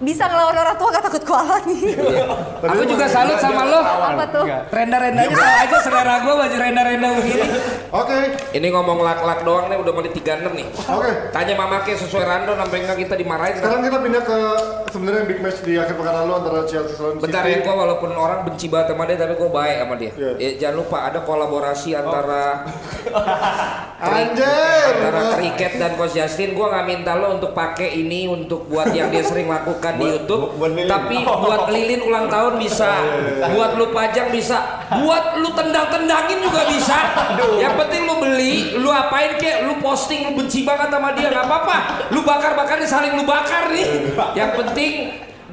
Bisa 0.00 0.24
ngelawan 0.24 0.56
orang 0.56 0.76
tua 0.76 0.88
gak 0.90 1.04
takut 1.04 1.22
kualat 1.22 1.60
nih. 1.66 1.92
Aku 2.58 2.82
juga 2.84 3.04
salut 3.04 3.36
sama 3.36 3.62
lo. 3.64 3.80
Apa 3.80 4.24
tuh? 4.26 4.44
Renda-rendanya 4.66 5.28
tahu 5.28 5.44
aja 5.60 5.76
selera 5.78 6.14
gue 6.18 6.34
baju 6.34 6.56
renda-renda 6.56 7.08
begini. 7.14 7.46
Oke, 7.90 8.18
Ini 8.50 8.66
ngomong 8.70 8.98
lak-lak 8.98 9.42
doang 9.42 9.68
nih 9.68 9.76
udah 9.76 9.92
menit 9.92 10.16
36 10.16 10.56
nih. 10.56 10.66
oke. 10.88 11.10
Tanya 11.30 11.54
mama 11.54 11.84
ke 11.84 11.92
sesuai 11.94 12.24
random 12.24 12.56
sampai 12.56 12.76
nggak 12.80 12.98
kita 12.98 13.14
dimarahin. 13.14 13.54
Sekarang 13.54 13.80
kita 13.82 13.98
pindah 13.98 14.22
ke 14.22 14.38
sebenarnya 14.88 15.22
big 15.26 15.38
match 15.38 15.60
di 15.60 15.76
akhir 15.76 15.94
pekan 15.94 16.14
lalu 16.16 16.32
antara 16.34 16.60
Chelsea 16.64 16.96
lawan 16.96 17.20
Bentar 17.20 17.42
City. 17.42 17.52
ya, 17.52 17.58
gue 17.60 17.74
walaupun 17.76 18.10
orang 18.10 18.40
benci 18.42 18.66
banget 18.66 18.86
sama 18.90 19.04
dia, 19.04 19.16
tapi 19.16 19.34
gue 19.36 19.50
baik 19.50 19.76
sama 19.78 19.94
dia. 19.94 20.12
Iya. 20.14 20.30
Ya, 20.34 20.50
jangan 20.58 20.76
lupa 20.78 20.96
ada 21.04 21.20
kolaborasi 21.20 21.90
antara 21.92 22.44
Anjir. 24.00 24.96
antara 24.96 25.36
kriket 25.36 25.72
dan 25.76 25.92
Coach 25.94 26.14
Justin. 26.14 26.52
Gue 26.52 26.64
nggak 26.64 26.86
minta 26.86 27.12
lo 27.14 27.36
untuk 27.36 27.52
pakai 27.52 27.92
ini 27.96 28.24
untuk 28.26 28.64
buat 28.64 28.88
yang 28.90 29.08
dia 29.08 29.20
sering 29.20 29.44
lakukan 29.46 29.89
di 29.96 30.04
YouTube, 30.06 30.54
buat 30.60 30.70
lilin. 30.76 30.90
tapi 30.90 31.16
buat 31.24 31.64
lilin 31.72 32.00
ulang 32.04 32.26
tahun 32.28 32.60
bisa, 32.60 32.90
buat 33.54 33.70
lu 33.80 33.90
pajang 33.90 34.28
bisa, 34.30 34.86
buat 35.00 35.40
lu 35.40 35.50
tendang-tendangin 35.56 36.38
juga 36.44 36.62
bisa. 36.68 36.98
Yang 37.58 37.74
penting 37.86 38.02
lu 38.06 38.14
beli, 38.20 38.54
lu 38.78 38.90
apain 38.92 39.34
kek, 39.40 39.66
lu 39.66 39.80
posting, 39.82 40.30
lu 40.30 40.38
benci 40.38 40.62
banget 40.62 40.92
sama 40.92 41.16
dia 41.16 41.32
nggak 41.32 41.46
apa-apa. 41.46 41.76
Lu 42.14 42.20
bakar-bakar 42.22 42.78
saling 42.86 43.16
lu 43.16 43.24
bakar 43.24 43.72
nih. 43.72 44.14
Yang 44.36 44.50
penting 44.60 44.92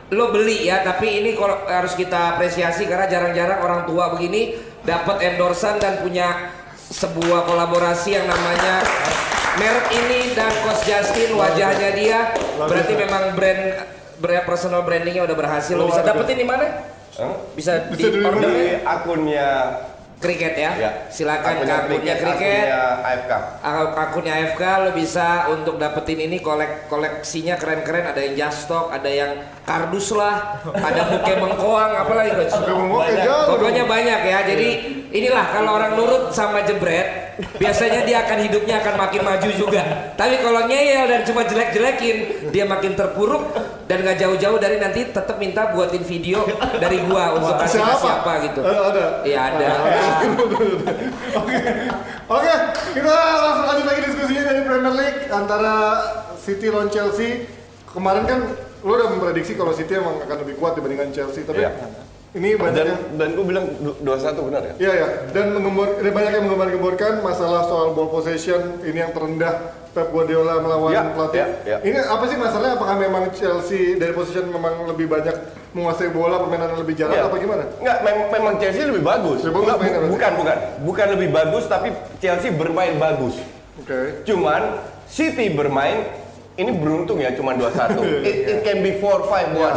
lo 0.07 0.31
beli 0.31 0.71
ya 0.71 0.87
tapi 0.87 1.19
ini 1.19 1.35
kalau 1.35 1.67
harus 1.67 1.91
kita 1.91 2.39
apresiasi 2.39 2.87
karena 2.87 3.11
jarang-jarang 3.11 3.59
orang 3.59 3.81
tua 3.83 4.15
begini 4.15 4.55
dapat 4.87 5.19
endorsan 5.19 5.83
dan 5.83 5.99
punya 5.99 6.55
sebuah 6.87 7.43
kolaborasi 7.43 8.15
yang 8.15 8.23
namanya 8.23 8.87
merek 9.59 9.87
ini 9.91 10.31
dan 10.31 10.53
Coach 10.63 10.87
Justin 10.87 11.35
wajahnya 11.35 11.89
dia 11.91 12.19
berarti 12.55 12.93
memang 12.95 13.35
brand 13.35 13.63
brand 14.17 14.45
personal 14.45 14.81
brandingnya 14.83 15.23
udah 15.25 15.37
berhasil 15.37 15.73
lo 15.77 15.89
bisa 15.89 16.01
dapetin 16.01 16.37
di 16.41 16.47
mana? 16.47 16.65
Bisa 17.57 17.89
di 17.89 17.97
Bisa 17.97 18.07
di 18.13 18.19
Di 18.21 18.65
akunnya 18.85 19.49
kriket 20.17 20.57
ya, 20.57 20.71
ya, 20.73 20.91
silakan 21.13 21.61
ke 21.61 21.69
akunnya 21.69 22.15
kriket 22.17 22.65
akunnya 22.65 22.81
AFK. 23.05 23.31
Ak- 23.61 23.93
akunnya 23.93 24.33
AFK 24.33 24.63
lo 24.81 24.89
bisa 24.97 25.45
untuk 25.53 25.77
dapetin 25.77 26.17
ini 26.25 26.41
kolek 26.41 26.89
koleksinya 26.89 27.53
keren-keren. 27.61 28.09
Ada 28.09 28.21
yang 28.25 28.33
jastok 28.33 28.89
ada 28.89 29.09
yang 29.09 29.31
kardus 29.61 30.17
lah 30.17 30.57
ada 30.73 31.01
buke 31.13 31.33
mengkoang 31.37 31.91
apalagi 32.01 32.33
coach? 32.33 32.53
Oke, 32.57 33.13
jauh. 33.21 33.45
pokoknya 33.53 33.85
banyak 33.85 34.19
ya. 34.25 34.39
Jadi 34.41 34.69
inilah 35.13 35.45
kalau 35.53 35.77
orang 35.77 35.93
nurut 35.93 36.33
sama 36.33 36.65
jebret 36.65 37.26
biasanya 37.55 38.01
dia 38.01 38.17
akan 38.21 38.37
hidupnya 38.43 38.81
akan 38.81 38.95
makin 38.97 39.21
maju 39.21 39.49
juga 39.51 39.81
tapi 40.13 40.37
kalau 40.37 40.65
ngeyel 40.65 41.05
dan 41.05 41.21
cuma 41.21 41.41
jelek-jelekin 41.43 42.15
dia 42.49 42.65
makin 42.65 42.93
terpuruk 42.93 43.53
dan 43.85 44.01
gak 44.01 44.17
jauh-jauh 44.17 44.57
dari 44.57 44.77
nanti 44.77 45.05
tetap 45.07 45.37
minta 45.37 45.71
buatin 45.71 46.01
video 46.01 46.43
dari 46.75 46.97
gua 47.05 47.37
untuk 47.37 47.55
kasih 47.57 47.79
Siapa? 47.79 48.01
siapa 48.01 48.31
gitu 48.43 48.59
Ada, 48.59 48.81
ada. 48.83 49.05
iya 49.23 49.39
ada 49.47 49.69
Oke, 51.37 51.55
oke, 52.27 52.53
kita 52.91 53.13
langsung 53.37 53.65
lanjut 53.65 53.85
lagi 53.85 54.01
diskusinya 54.03 54.43
dari 54.43 54.61
Premier 54.61 54.95
League 54.95 55.21
antara 55.29 55.73
City 56.35 56.67
lawan 56.67 56.89
Chelsea. 56.89 57.45
Kemarin 57.87 58.23
kan 58.25 58.39
lo 58.79 58.91
udah 58.91 59.07
memprediksi 59.09 59.53
kalau 59.53 59.71
City 59.71 59.93
emang 59.93 60.19
akan 60.19 60.37
lebih 60.41 60.55
kuat 60.55 60.73
dibandingkan 60.73 61.11
Chelsea, 61.11 61.43
tapi 61.43 61.61
Iya. 61.61 61.71
Ini 62.29 62.53
banyak 62.53 62.75
Dan 62.75 62.87
yang 62.87 63.01
dan 63.15 63.29
gue 63.31 63.45
bilang 63.45 63.65
du- 63.77 63.97
21 64.01 64.43
benar 64.43 64.61
ya? 64.61 64.73
Iya 64.77 64.91
ya, 64.93 65.07
dan 65.31 65.45
menggembor, 65.51 65.87
ini 65.97 66.09
banyak 66.09 66.31
yang 66.33 66.43
menggembar-gemborkan 66.43 67.13
masalah 67.19 67.63
soal 67.63 67.91
ball 67.91 68.09
possession 68.09 68.81
ini 68.81 68.99
yang 68.99 69.11
terendah 69.11 69.53
Pep 69.89 70.11
Guardiola 70.11 70.59
melawan 70.59 70.91
Ya, 70.91 71.01
pelatih. 71.09 71.39
ya, 71.39 71.47
ya. 71.65 71.77
Ini 71.81 71.97
apa 72.05 72.23
sih 72.25 72.37
masalahnya? 72.37 72.75
Apakah 72.75 72.95
memang 72.95 73.23
Chelsea 73.31 73.95
dari 73.95 74.11
possession 74.11 74.45
memang 74.47 74.85
lebih 74.85 75.07
banyak 75.07 75.33
menguasai 75.71 76.09
bola, 76.09 76.37
permainan 76.37 76.75
lebih 76.75 76.93
jalan 76.93 77.15
Iya. 77.15 77.25
apa 77.25 77.35
gimana? 77.35 77.63
Enggak, 77.75 77.97
mem- 78.03 78.29
memang 78.29 78.53
Chelsea 78.57 78.83
lebih 78.83 79.01
bagus. 79.01 79.39
Lebih 79.41 79.57
bagus 79.57 79.71
Enggak, 79.73 79.79
bu- 79.97 80.11
bukan, 80.11 80.31
bukan. 80.35 80.57
Bukan 80.83 81.07
lebih 81.11 81.29
bagus, 81.31 81.63
tapi 81.65 81.87
Chelsea 82.17 82.49
bermain 82.51 82.93
bagus. 82.95 83.41
Oke. 83.77 84.21
Cuman 84.23 84.61
City 85.07 85.49
bermain 85.49 86.11
ini 86.53 86.71
beruntung 86.71 87.17
ya 87.17 87.31
cuma 87.31 87.55
2-1. 87.55 87.97
it, 88.29 88.37
it 88.47 88.59
can 88.61 88.79
be 88.79 88.93
4-5 88.93 89.25
buat 89.55 89.75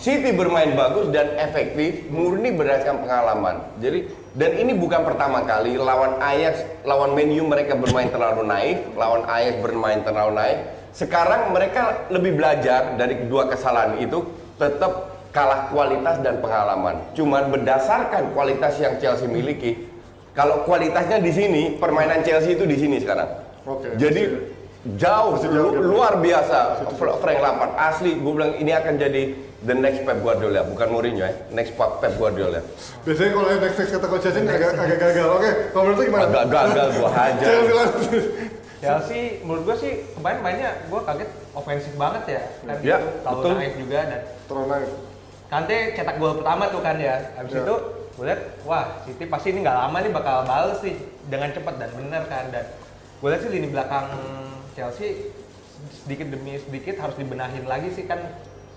City 0.00 0.32
bermain 0.32 0.72
bagus 0.72 1.12
dan 1.12 1.36
efektif 1.36 2.08
murni 2.08 2.56
berdasarkan 2.56 3.04
pengalaman. 3.04 3.56
Jadi 3.84 4.08
dan 4.32 4.56
ini 4.56 4.72
bukan 4.72 5.04
pertama 5.04 5.44
kali 5.44 5.76
lawan 5.76 6.16
Ajax, 6.24 6.64
lawan 6.88 7.12
Man 7.12 7.28
U 7.36 7.44
mereka 7.44 7.76
bermain 7.76 8.08
terlalu 8.08 8.48
naif, 8.48 8.80
lawan 8.96 9.28
Ajax 9.28 9.60
bermain 9.60 10.00
terlalu 10.00 10.32
naif. 10.40 10.58
Sekarang 10.96 11.52
mereka 11.52 12.08
lebih 12.08 12.32
belajar 12.32 12.96
dari 12.96 13.20
kedua 13.20 13.52
kesalahan 13.52 14.00
itu 14.00 14.24
tetap 14.56 15.20
kalah 15.36 15.68
kualitas 15.68 16.16
dan 16.24 16.40
pengalaman. 16.40 17.12
Cuman 17.12 17.52
berdasarkan 17.52 18.32
kualitas 18.32 18.80
yang 18.80 18.96
Chelsea 18.96 19.28
miliki, 19.28 19.84
kalau 20.32 20.64
kualitasnya 20.64 21.20
di 21.20 21.28
sini, 21.28 21.62
permainan 21.76 22.24
Chelsea 22.24 22.56
itu 22.56 22.64
di 22.64 22.80
sini 22.80 23.04
sekarang. 23.04 23.28
Oke. 23.68 24.00
Jadi 24.00 24.48
jauh, 24.96 25.36
jauh, 25.36 25.52
jauh. 25.52 25.76
luar 25.76 26.16
biasa 26.16 26.88
Fra- 26.96 27.20
Frank 27.20 27.40
Lampard 27.44 27.76
asli 27.76 28.16
gue 28.16 28.32
bilang 28.32 28.56
ini 28.56 28.72
akan 28.72 28.94
jadi 28.96 29.49
the 29.60 29.74
next 29.74 30.00
Pep 30.02 30.18
Guardiola 30.18 30.64
bukan 30.64 30.88
Mourinho 30.88 31.20
ya 31.20 31.30
next 31.50 31.74
Pep 31.74 32.00
Pep 32.00 32.16
Guardiola 32.16 32.60
Biasanya 33.00 33.30
kalau 33.30 33.48
yang 33.48 33.60
next 33.60 33.76
next 33.76 33.92
kata 33.92 34.06
coach 34.06 34.22
Justin 34.22 34.44
agak 34.44 34.72
agak 34.72 34.98
gagal. 34.98 35.26
Oke, 35.30 35.50
kalau 35.70 35.82
menurut 35.86 35.96
lu 35.96 36.04
gimana? 36.06 36.24
agak 36.26 36.44
gagal 36.48 36.88
gua 36.94 37.10
hajar 37.10 37.48
Chelsea 37.48 38.20
Chelsea 38.80 39.20
menurut 39.42 39.62
gue 39.62 39.76
sih 39.76 39.92
kemarin 40.14 40.38
mainnya 40.40 40.70
gue 40.82 41.00
kaget 41.02 41.30
ofensif 41.52 41.92
banget 41.94 42.22
ya 42.26 42.42
kan 42.62 42.76
Ya, 42.80 42.96
gitu. 42.96 43.08
Terlalu 43.20 43.36
betul. 43.36 43.52
naif 43.54 43.74
juga 43.76 43.98
dan 44.02 44.20
terlalu 44.46 44.66
naif. 44.66 44.90
Kante 45.46 45.76
cetak 45.92 46.16
gol 46.16 46.32
pertama 46.36 46.64
tuh 46.68 46.80
kan 46.80 46.96
ya 46.96 47.14
habis 47.34 47.52
Ya. 47.52 47.60
itu 47.60 47.74
gue 48.10 48.24
lihat 48.24 48.40
wah 48.62 48.84
City 49.04 49.24
pasti 49.26 49.48
ini 49.50 49.60
nggak 49.60 49.76
lama 49.78 49.96
nih 49.98 50.10
bakal 50.10 50.36
bales 50.44 50.78
sih 50.80 50.94
dengan 51.26 51.48
cepat 51.50 51.74
dan 51.76 51.90
benar 51.92 52.22
kan 52.26 52.44
dan 52.48 52.64
gue 53.16 53.28
lihat 53.28 53.40
sih 53.40 53.50
lini 53.50 53.68
belakang 53.68 54.06
Chelsea 54.72 55.28
sedikit 55.94 56.28
demi 56.28 56.56
sedikit 56.56 56.96
harus 56.96 57.16
dibenahin 57.16 57.64
lagi 57.64 57.88
sih 57.90 58.04
kan 58.04 58.20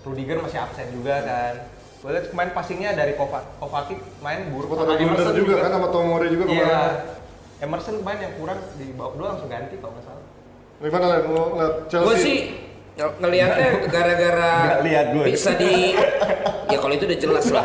Rudiger 0.04 0.38
masih 0.38 0.58
absen 0.60 0.86
juga 0.92 1.14
kan 1.20 1.54
gue 1.98 2.10
lihat 2.12 2.26
kemarin 2.28 2.52
passingnya 2.52 2.92
dari 2.92 3.16
Kova- 3.16 3.48
Kovacic 3.56 3.96
main 4.20 4.52
buruk 4.52 4.68
Sempat 4.70 4.86
ada 4.86 5.00
blunder 5.00 5.28
juga 5.32 5.54
kan 5.58 5.70
sama 5.72 5.88
Tomori 5.88 6.26
juga 6.28 6.44
iya 6.46 6.60
kemarin. 6.60 6.92
Emerson 7.64 7.94
kemarin 7.98 8.20
yang 8.20 8.34
kurang 8.36 8.58
di 8.76 8.86
babak 8.92 9.10
kedua 9.12 9.26
langsung 9.30 9.48
ganti 9.48 9.74
kalau 9.80 9.92
nggak 9.96 10.04
salah 10.04 10.24
Gimana 10.76 11.06
lah 11.06 11.18
mau 11.24 11.44
ngeliat 11.50 11.74
Chelsea? 11.88 12.04
Gue 12.04 12.16
sih 12.18 12.38
ng- 12.94 13.16
ngelihatnya 13.18 13.68
gara-gara 13.88 14.52
gue. 14.84 15.24
bisa 15.26 15.50
di 15.54 15.96
ya 16.66 16.76
kalau 16.76 16.92
itu 16.92 17.04
udah 17.04 17.18
jelas 17.18 17.46
lah. 17.48 17.64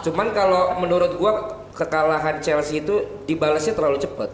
Cuman 0.00 0.26
kalau 0.30 0.76
menurut 0.76 1.14
gua 1.14 1.32
kekalahan 1.70 2.36
Chelsea 2.38 2.80
itu 2.80 2.94
dibalasnya 3.24 3.72
terlalu 3.72 3.96
cepet. 3.96 4.30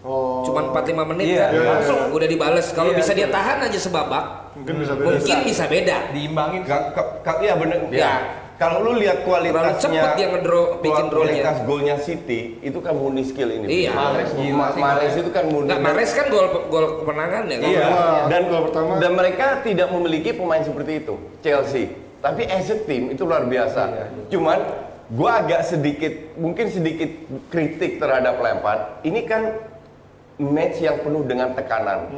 Oh. 0.00 0.42
Cuman 0.42 0.70
45 0.70 1.02
menit 1.06 1.26
Iya. 1.28 1.38
kan 1.40 1.50
Iya, 1.50 1.58
iya. 1.58 1.70
langsung 1.72 1.98
udah 2.12 2.28
dibales. 2.28 2.66
Kalau 2.70 2.90
Iya, 2.90 2.98
bisa 2.98 3.12
dia 3.12 3.26
betul. 3.26 3.34
tahan 3.34 3.58
aja 3.60 3.78
sebabak, 3.80 4.24
mungkin 4.54 4.74
bisa 4.78 4.92
beda. 4.94 5.06
mungkin 5.10 5.38
bisa 5.44 5.64
beda. 5.66 5.96
diimbangin 6.10 6.62
Ka- 6.62 6.88
ka- 6.92 7.10
ka- 7.20 7.40
iya 7.40 7.54
bener 7.54 7.78
Ya. 7.88 7.98
ya 7.98 8.12
kalau 8.56 8.82
lu 8.82 8.92
lihat 8.96 9.22
kualitasnya 9.22 9.78
cepet 9.80 10.10
dia 10.14 10.26
ngedraw 10.28 10.64
bikin 10.78 11.06
kualitas 11.08 11.56
golnya 11.62 11.94
City 11.96 12.40
itu 12.58 12.78
kan 12.78 12.90
murni 12.92 13.22
skill 13.22 13.50
ini 13.52 13.86
Iya. 13.86 13.90
Mahrez 13.92 14.30
gila 14.32 14.54
Ma- 14.56 14.70
sih. 14.70 14.80
Mahrez 14.80 15.14
itu 15.16 15.30
kan 15.30 15.44
murni 15.46 15.68
Nah, 15.68 15.78
Mahrez 15.80 16.10
kan 16.10 16.26
gol 16.26 16.46
gol 16.66 16.86
kemenangan 16.96 17.42
ya 17.44 17.56
kan? 17.56 17.68
Iya, 17.68 17.86
Wah, 17.88 18.20
dan 18.26 18.40
gol 18.46 18.60
pertama. 18.66 18.92
dan 18.96 19.10
mereka 19.12 19.46
tidak 19.62 19.88
memiliki 19.88 20.30
pemain 20.32 20.58
seperti 20.60 20.92
itu, 21.00 21.14
Chelsea. 21.40 21.86
Tapi 22.18 22.42
as 22.44 22.66
a 22.66 22.78
team 22.80 23.10
itu 23.10 23.22
luar 23.22 23.46
biasa. 23.46 23.82
Cuman 24.26 24.58
gua 25.08 25.38
agak 25.40 25.62
sedikit, 25.64 26.10
mungkin 26.34 26.66
sedikit 26.66 27.10
kritik 27.48 27.96
terhadap 27.96 28.38
Lampard. 28.38 29.02
Ini 29.02 29.22
kan 29.22 29.42
match 30.38 30.78
yang 30.78 31.02
penuh 31.02 31.26
dengan 31.26 31.52
tekanan. 31.52 32.08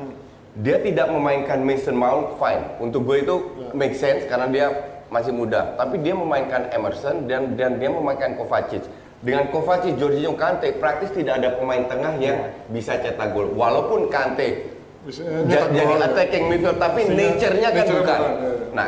Dia 0.60 0.76
tidak 0.78 1.08
memainkan 1.08 1.62
Mason 1.62 1.96
Mount, 1.96 2.36
fine. 2.36 2.76
Untuk 2.78 3.06
gue 3.06 3.24
itu 3.24 3.34
make 3.72 3.96
sense 3.96 4.28
karena 4.28 4.46
dia 4.46 4.66
masih 5.08 5.32
muda. 5.32 5.74
Tapi 5.74 5.98
dia 5.98 6.12
memainkan 6.12 6.68
Emerson 6.70 7.24
dan 7.26 7.56
dan 7.56 7.80
dia 7.80 7.88
memainkan 7.88 8.36
Kovacic. 8.36 8.84
Dengan 9.20 9.52
Kovacic, 9.52 10.00
Jorginho, 10.00 10.32
Kante, 10.32 10.72
praktis 10.76 11.12
tidak 11.12 11.44
ada 11.44 11.52
pemain 11.54 11.84
tengah 11.84 12.16
yang 12.16 12.38
bisa 12.68 12.96
cetak 12.96 13.32
gol. 13.32 13.52
Walaupun 13.52 14.08
Kante 14.08 14.78
Bisa 15.00 15.24
Ja- 15.24 15.44
nyetak 15.48 15.70
jadi 15.72 15.94
gol. 15.96 16.04
attacking 16.04 16.44
midfield 16.44 16.76
tapi 16.76 17.00
nature-nya 17.08 17.68
kan 17.72 17.84
nature-nya 17.84 18.00
bukan. 18.04 18.20
iya. 18.20 18.52
Nah, 18.70 18.86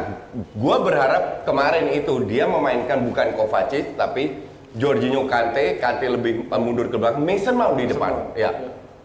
gua 0.55 0.77
berharap 0.79 1.23
kemarin 1.43 1.89
itu 1.89 2.15
dia 2.29 2.45
memainkan 2.45 3.01
bukan 3.03 3.33
Kovacic 3.33 3.97
tapi 3.97 4.45
Jorginho 4.73 5.25
Kante, 5.25 5.81
Kante 5.81 6.07
lebih 6.09 6.49
mundur 6.51 6.89
ke 6.89 6.97
belakang, 6.97 7.25
Mason 7.25 7.57
Mount 7.57 7.77
di 7.77 7.85
depan. 7.89 8.13
Mount, 8.13 8.37
Ya. 8.37 8.51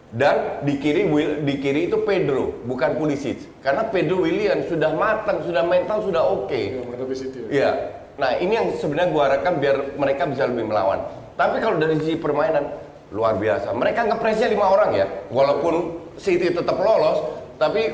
Dan 0.07 0.63
di 0.63 0.79
kiri 0.79 1.03
Will- 1.03 1.43
di 1.43 1.59
kiri 1.59 1.91
itu 1.91 1.99
Pedro, 2.07 2.63
bukan 2.63 2.95
Pulisic. 2.95 3.43
Karena 3.59 3.91
Pedro 3.91 4.23
William 4.23 4.63
sudah 4.63 4.95
matang, 4.95 5.43
sudah 5.43 5.67
mental 5.67 5.99
sudah 5.99 6.23
oke. 6.23 6.55
Iya, 6.55 6.79
menghadapi 6.87 7.15
City 7.15 7.37
ya. 7.43 7.47
Iya. 7.51 7.71
Nah 8.15 8.31
ini 8.39 8.53
yang 8.55 8.67
sebenarnya 8.79 9.11
gua 9.11 9.23
harapkan 9.27 9.59
biar 9.59 9.99
mereka 9.99 10.23
bisa 10.31 10.47
lebih 10.47 10.71
melawan. 10.71 11.03
Tapi 11.35 11.59
kalau 11.59 11.75
dari 11.75 11.99
sisi 11.99 12.15
permainan 12.15 12.71
luar 13.11 13.35
biasa. 13.35 13.75
Mereka 13.75 14.07
ngepresnya 14.07 14.47
lima 14.47 14.71
orang 14.71 14.89
ya. 14.95 15.05
Walaupun 15.27 15.75
City 16.15 16.55
tetap 16.55 16.79
lolos, 16.79 17.19
tapi 17.59 17.93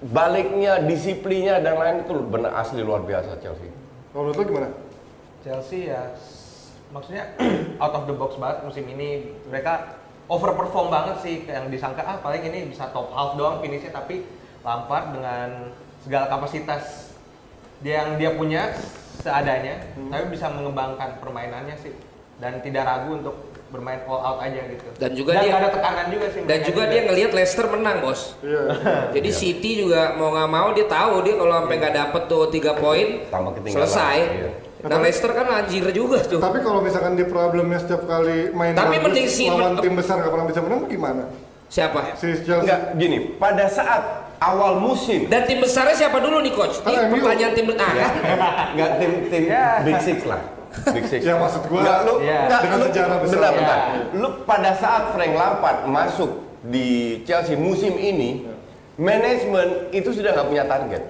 baliknya, 0.00 0.80
disiplinnya 0.80 1.60
dan 1.60 1.76
lain 1.76 2.08
itu 2.08 2.16
benar 2.24 2.56
asli 2.56 2.80
luar 2.80 3.04
biasa 3.04 3.36
Chelsea. 3.44 3.68
Kalau 4.10 4.26
menurut 4.26 4.36
lo 4.40 4.44
gimana? 4.48 4.68
Chelsea 5.44 5.92
ya 5.92 6.12
maksudnya 6.90 7.30
out 7.82 7.94
of 7.94 8.04
the 8.10 8.16
box 8.16 8.36
banget 8.36 8.66
musim 8.66 8.84
ini 8.90 9.38
mereka 9.46 9.99
overperform 10.30 10.88
banget 10.88 11.16
sih 11.20 11.36
yang 11.44 11.66
disangka 11.66 12.00
ah 12.00 12.16
paling 12.16 12.40
ini 12.40 12.70
bisa 12.70 12.86
top 12.88 13.10
half 13.10 13.34
doang 13.34 13.58
finishnya 13.58 13.90
tapi 13.90 14.22
Lampard 14.60 15.10
dengan 15.10 15.74
segala 15.98 16.28
kapasitas 16.28 17.16
dia 17.80 18.04
yang 18.04 18.14
dia 18.14 18.30
punya 18.32 18.70
seadanya 19.18 19.82
tapi 20.06 20.30
bisa 20.30 20.46
mengembangkan 20.48 21.18
permainannya 21.18 21.74
sih 21.74 21.92
dan 22.38 22.62
tidak 22.62 22.86
ragu 22.86 23.18
untuk 23.18 23.36
bermain 23.70 24.02
all 24.04 24.18
out 24.18 24.38
aja 24.40 24.66
gitu 24.66 24.86
Dan 24.96 25.10
juga 25.12 25.30
dan 25.32 25.40
dia- 25.40 25.50
nggak 25.50 25.62
ada 25.62 25.70
tekanan 25.70 26.06
juga 26.08 26.26
sih 26.28 26.40
Dan 26.40 26.46
mereka 26.48 26.66
juga 26.66 26.82
dia 26.84 27.00
ngelihat 27.04 27.30
Leicester 27.30 27.66
menang 27.70 27.96
bos. 28.00 28.20
Iya. 28.42 28.62
Jadi 29.14 29.30
City 29.30 29.70
juga 29.78 30.18
mau 30.18 30.34
nggak 30.34 30.50
mau 30.50 30.68
dia 30.74 30.86
tahu 30.86 31.22
dia 31.22 31.34
kalau 31.36 31.54
sampai 31.54 31.76
nggak 31.78 31.94
dapet 31.96 32.22
tuh 32.26 32.50
tiga 32.50 32.72
poin 32.74 33.08
Tambah 33.30 33.52
ketinggalan. 33.54 33.76
selesai. 33.86 34.18
Iya. 34.26 34.50
Nah 34.80 34.98
Leicester 34.98 35.30
kan 35.32 35.46
anjir 35.50 35.84
juga 35.92 36.24
tuh. 36.24 36.40
Tapi 36.40 36.64
kalau 36.64 36.80
misalkan 36.80 37.12
di 37.12 37.24
problemnya 37.24 37.76
setiap 37.76 38.08
kali 38.08 38.48
main 38.50 38.72
Tapi 38.72 38.96
bagus, 38.96 39.04
mending 39.04 39.28
si- 39.28 39.48
lawan 39.48 39.76
tim 39.76 39.92
besar 39.92 40.20
nggak 40.20 40.32
pernah 40.32 40.46
bisa 40.48 40.60
menang 40.64 40.80
gimana? 40.88 41.22
Siapa? 41.70 42.18
Si 42.18 42.26
Chelsea. 42.42 42.66
Enggak, 42.66 42.80
gini, 42.98 43.18
pada 43.38 43.70
saat 43.70 44.02
awal 44.42 44.82
musim 44.82 45.30
Dan 45.30 45.46
tim 45.46 45.62
besarnya 45.62 45.94
siapa 45.94 46.18
dulu 46.18 46.42
nih 46.42 46.50
coach? 46.50 46.82
Kan 46.82 46.90
Ini 46.90 47.06
MU. 47.06 47.22
pertanyaan 47.22 47.52
tim 47.54 47.66
ah, 47.76 47.92
Enggak 48.74 48.90
tim 48.98 49.12
tim 49.30 49.44
Big 49.86 49.98
Six 50.02 50.18
lah. 50.26 50.40
Big 50.90 51.04
Six. 51.06 51.20
Ya, 51.22 51.34
maksud 51.38 51.62
gua, 51.66 51.78
Enggak, 51.82 51.98
lu, 52.06 52.14
Iya. 52.22 52.38
enggak, 52.46 52.60
dengan 52.62 52.78
lu, 52.78 52.86
sejarah 52.90 53.16
besar. 53.22 53.36
Bentar, 53.38 53.52
bentar. 53.54 53.78
Iya. 53.78 54.00
Lu 54.18 54.28
pada 54.42 54.70
saat 54.74 55.02
Frank 55.14 55.34
Lampard 55.34 55.78
masuk 55.86 56.30
di 56.66 56.88
Chelsea 57.22 57.54
musim 57.54 57.94
ini, 57.94 58.46
manajemen 58.98 59.90
itu 59.90 60.10
sudah 60.10 60.34
nggak 60.34 60.48
punya 60.48 60.64
target. 60.66 61.02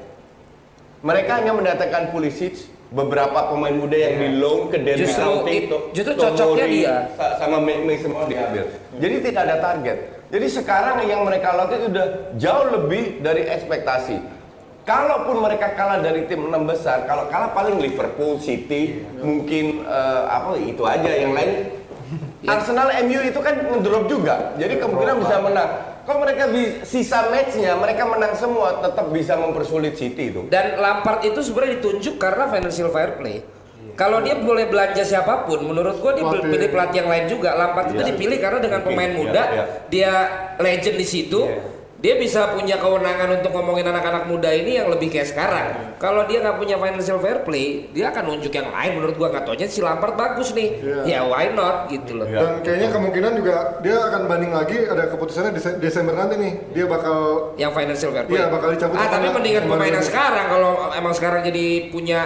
Mereka 1.00 1.30
hanya 1.40 1.52
mendatangkan 1.56 2.12
Pulisic, 2.12 2.68
beberapa 2.90 3.54
pemain 3.54 3.70
muda 3.72 3.94
yang 3.94 4.14
di 4.18 4.28
loan 4.36 4.66
ke 4.66 4.76
Derby 4.76 5.06
Justru 5.06 5.22
County, 5.22 5.54
it- 5.56 5.68
To- 5.70 5.84
justru 5.94 6.12
cocoknya 6.16 6.66
dia. 6.66 6.94
sa- 7.14 7.38
sama 7.38 7.56
Ma- 7.58 7.82
Mason 7.82 8.10
Mount 8.10 8.26
diambil. 8.26 8.64
Jadi 8.98 9.14
tidak 9.22 9.42
ada 9.46 9.56
target. 9.60 9.96
Jadi 10.26 10.46
sekarang 10.46 10.96
yang 11.04 11.22
mereka 11.22 11.54
lakukan 11.54 11.76
itu 11.76 11.88
udah 11.88 12.06
jauh 12.36 12.66
lebih 12.72 13.02
dari 13.20 13.42
ekspektasi. 13.44 14.18
Kalaupun 14.80 15.38
mereka 15.38 15.70
kalah 15.70 15.98
dari 15.98 16.26
tim 16.26 16.50
enam 16.50 16.66
besar, 16.66 17.06
kalau 17.06 17.26
kalah 17.26 17.50
paling 17.50 17.78
Liverpool, 17.78 18.38
City, 18.38 19.02
mungkin 19.16 19.82
eh, 19.82 20.22
apa 20.26 20.54
itu 20.56 20.82
aja 20.82 21.10
yang 21.10 21.30
lain. 21.30 21.78
Arsenal, 22.42 22.90
MU 23.04 23.20
itu 23.22 23.38
kan 23.38 23.54
ngedrop 23.54 24.08
juga, 24.08 24.50
jadi 24.56 24.82
kemungkinan 24.82 25.20
bisa 25.20 25.36
menang. 25.38 25.70
Kalau 26.10 26.26
mereka 26.26 26.50
sisa 26.82 27.30
matchnya, 27.30 27.78
mereka 27.78 28.02
menang 28.02 28.34
semua, 28.34 28.82
tetap 28.82 29.14
bisa 29.14 29.38
mempersulit 29.38 29.94
City 29.94 30.34
itu. 30.34 30.42
Dan 30.50 30.82
Lampard 30.82 31.22
itu 31.22 31.38
sebenarnya 31.38 31.78
ditunjuk 31.78 32.18
karena 32.18 32.50
financial 32.50 32.90
fair 32.90 33.14
play. 33.14 33.46
Kalau 33.94 34.18
dia 34.18 34.34
boleh 34.34 34.66
belanja 34.66 35.06
siapa 35.06 35.46
pun, 35.46 35.62
menurut 35.70 36.02
gua 36.02 36.10
dia 36.10 36.26
Pelatih. 36.26 36.50
pilih 36.50 36.68
pelatih 36.74 36.96
yang 36.98 37.10
lain 37.14 37.24
juga. 37.30 37.54
Lampard 37.54 37.94
itu 37.94 38.02
Iya. 38.02 38.08
dipilih 38.10 38.38
karena 38.42 38.58
dengan 38.58 38.80
pemain 38.82 39.06
iya, 39.06 39.18
muda, 39.22 39.42
iya. 39.54 39.64
dia 39.86 40.12
legend 40.58 40.96
di 40.98 41.06
situ. 41.06 41.40
Iya. 41.46 41.78
Dia 42.00 42.16
bisa 42.16 42.56
punya 42.56 42.80
kewenangan 42.80 43.28
untuk 43.36 43.52
ngomongin 43.52 43.84
anak-anak 43.84 44.24
muda 44.24 44.48
ini 44.48 44.80
yang 44.80 44.88
lebih 44.88 45.12
kayak 45.12 45.28
sekarang. 45.28 45.68
Kalau 46.00 46.24
dia 46.24 46.40
nggak 46.40 46.56
punya 46.56 46.80
financial 46.80 47.20
fair 47.20 47.44
play, 47.44 47.92
dia 47.92 48.08
akan 48.08 48.24
nunjuk 48.24 48.48
yang 48.50 48.72
lain. 48.72 48.96
Menurut 48.96 49.20
gua 49.20 49.28
nggak 49.28 49.44
taunya 49.44 49.68
si 49.68 49.84
Lampard 49.84 50.16
bagus 50.16 50.56
nih. 50.56 50.80
Iya. 50.80 51.00
Ya 51.04 51.20
why 51.22 51.52
not 51.52 51.92
gitu 51.92 52.16
loh. 52.16 52.24
Iya. 52.24 52.40
Dan 52.40 52.50
kayaknya 52.64 52.88
kemungkinan 52.88 53.32
juga 53.36 53.54
dia 53.84 53.96
akan 54.00 54.22
banding 54.24 54.52
lagi 54.52 54.76
ada 54.82 55.12
keputusannya 55.12 55.52
Dese- 55.52 55.76
Desember 55.76 56.16
nanti 56.16 56.40
nih. 56.40 56.52
Dia 56.72 56.84
bakal 56.88 57.16
Yang 57.54 57.72
financial 57.76 58.10
fair 58.16 58.24
play. 58.24 58.36
Iya, 58.40 58.44
bakal 58.48 58.68
dicabut 58.72 58.96
Ah, 58.96 59.06
tapi 59.06 59.26
mendingan 59.28 59.64
pemain 59.68 59.92
yang 59.92 60.06
sekarang 60.06 60.46
kalau 60.48 60.72
emang 60.96 61.12
sekarang 61.12 61.40
jadi 61.44 61.66
punya 61.92 62.20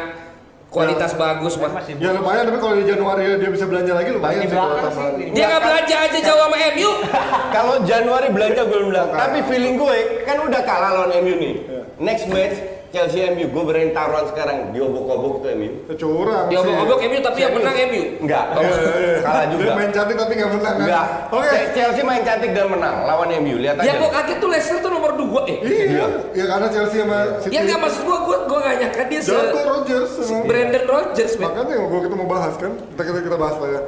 kualitas 0.74 1.14
Ya. 1.14 1.18
bagus 1.22 1.54
mah. 1.54 1.70
Ya 1.86 2.10
lumayan, 2.10 2.50
tapi 2.50 2.58
kalau 2.58 2.74
di 2.74 2.84
Januari 2.84 3.22
dia 3.38 3.50
bisa 3.54 3.64
belanja 3.70 3.92
lagi 3.94 4.10
lumayan 4.10 4.40
di 4.42 4.48
sih 4.50 4.58
kalau 4.58 4.76
tambahan. 4.82 5.12
Dia 5.30 5.44
nggak 5.46 5.62
belanja 5.62 5.96
aja 6.02 6.18
jauh 6.18 6.40
sama 6.42 6.56
MU. 6.74 6.90
Kalau 7.56 7.74
Januari 7.86 8.28
belanja 8.34 8.60
gue 8.66 8.74
belum 8.74 8.90
bilang, 8.90 9.08
tapi 9.14 9.38
feeling 9.46 9.78
gue 9.78 9.96
kan 10.26 10.42
udah 10.42 10.60
kalah 10.66 10.90
lawan 10.98 11.14
MU 11.22 11.34
nih. 11.38 11.54
Next 12.02 12.26
match 12.26 12.73
Chelsea 12.94 13.26
MU, 13.26 13.50
gue 13.50 13.62
berani 13.66 13.90
taruhan 13.90 14.30
sekarang 14.30 14.70
diobok-obok 14.70 15.42
itu 15.42 15.48
MU. 15.52 15.70
Ya, 15.90 15.94
curang 15.98 16.44
Dia 16.46 16.56
sih. 16.56 16.62
obok-obok 16.62 16.98
MU 17.02 17.18
tapi 17.18 17.38
yang 17.42 17.52
menang 17.52 17.76
MU. 17.90 18.02
Enggak, 18.22 18.44
Iya, 18.54 18.70
iya, 18.70 18.92
iya. 18.94 19.18
kalah 19.26 19.44
juga. 19.50 19.62
Dia 19.64 19.74
main 19.74 19.90
cantik 19.90 20.16
tapi 20.16 20.32
nggak 20.32 20.50
menang 20.54 20.74
kan? 20.74 20.84
Enggak. 20.86 21.06
Oke. 21.28 21.58
Chelsea 21.74 22.02
main 22.02 22.22
cantik 22.22 22.50
dan 22.54 22.66
menang 22.70 22.96
lawan 23.02 23.28
MU. 23.34 23.56
Lihat 23.58 23.76
aja. 23.76 23.84
Ya 23.84 23.92
gua 23.98 24.10
kaget 24.14 24.36
tuh 24.38 24.48
Leicester 24.48 24.78
tuh 24.78 24.90
nomor 24.94 25.10
2 25.12 25.50
eh. 25.50 25.58
Iya, 25.60 26.06
ya 26.30 26.44
karena 26.46 26.66
Chelsea 26.70 26.98
sama 27.02 27.18
City. 27.42 27.50
Ya 27.50 27.60
nggak 27.66 27.78
maksud 27.82 28.02
gua 28.06 28.18
gua 28.22 28.38
gua 28.46 28.58
nggak 28.62 28.76
nyangka 28.78 29.02
dia 29.10 29.20
se 29.20 29.30
Jago 29.34 29.60
Rodgers. 29.66 30.12
Brandon 30.46 30.84
Rodgers. 30.86 31.32
Makanya 31.34 31.74
gua 31.82 32.00
kita 32.00 32.14
mau 32.14 32.28
bahas 32.30 32.54
kan. 32.54 32.72
Kita 32.94 33.02
kita, 33.02 33.18
kita 33.20 33.36
bahas 33.36 33.56
lah 33.58 33.70
ya. 33.74 33.82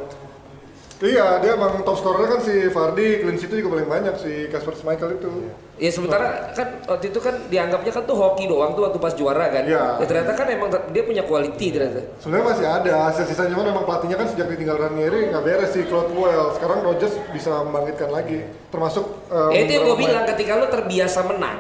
Iya, 0.97 1.45
dia 1.45 1.61
emang 1.61 1.85
top 1.85 2.01
scorer 2.01 2.25
kan 2.25 2.41
si 2.41 2.73
Vardy, 2.73 3.21
clean 3.21 3.37
sheet 3.37 3.53
juga 3.53 3.77
paling 3.77 3.85
banyak 3.85 4.15
si 4.17 4.33
Kasper 4.49 4.73
Schmeichel 4.73 5.21
itu. 5.21 5.29
Ya 5.77 5.93
sementara 5.93 6.57
kan 6.57 6.81
waktu 6.89 7.13
itu 7.13 7.21
kan 7.21 7.37
dianggapnya 7.53 7.93
kan 7.93 8.09
tuh 8.09 8.17
hoki 8.17 8.49
doang 8.49 8.73
tuh 8.73 8.89
waktu 8.89 8.97
pas 8.97 9.13
juara 9.13 9.53
kan. 9.53 9.69
Iya. 9.69 10.01
Ya 10.01 10.05
ternyata 10.09 10.33
kan 10.33 10.49
emang 10.49 10.73
dia 10.73 11.03
punya 11.05 11.21
quality 11.21 11.67
ternyata. 11.69 12.01
Sebenarnya 12.17 12.47
masih 12.49 12.67
ada 12.67 12.97
sisanya 13.13 13.53
cuman 13.53 13.77
memang 13.77 13.85
pelatihnya 13.85 14.17
kan 14.17 14.29
sejak 14.33 14.49
ditinggal 14.49 14.77
Ranieri 14.81 15.29
nggak 15.29 15.45
beres 15.45 15.77
si 15.77 15.85
Claude 15.85 16.17
Puel. 16.17 16.57
Sekarang 16.57 16.81
Rodgers 16.81 17.13
bisa 17.29 17.61
membangkitkan 17.61 18.09
lagi, 18.09 18.41
termasuk. 18.73 19.05
eh, 19.29 19.49
Ya 19.53 19.59
itu 19.69 19.73
yang 19.77 19.85
beberapa 19.85 20.01
bilang 20.01 20.25
ketika 20.33 20.53
lu 20.57 20.67
terbiasa 20.73 21.21
menang, 21.29 21.59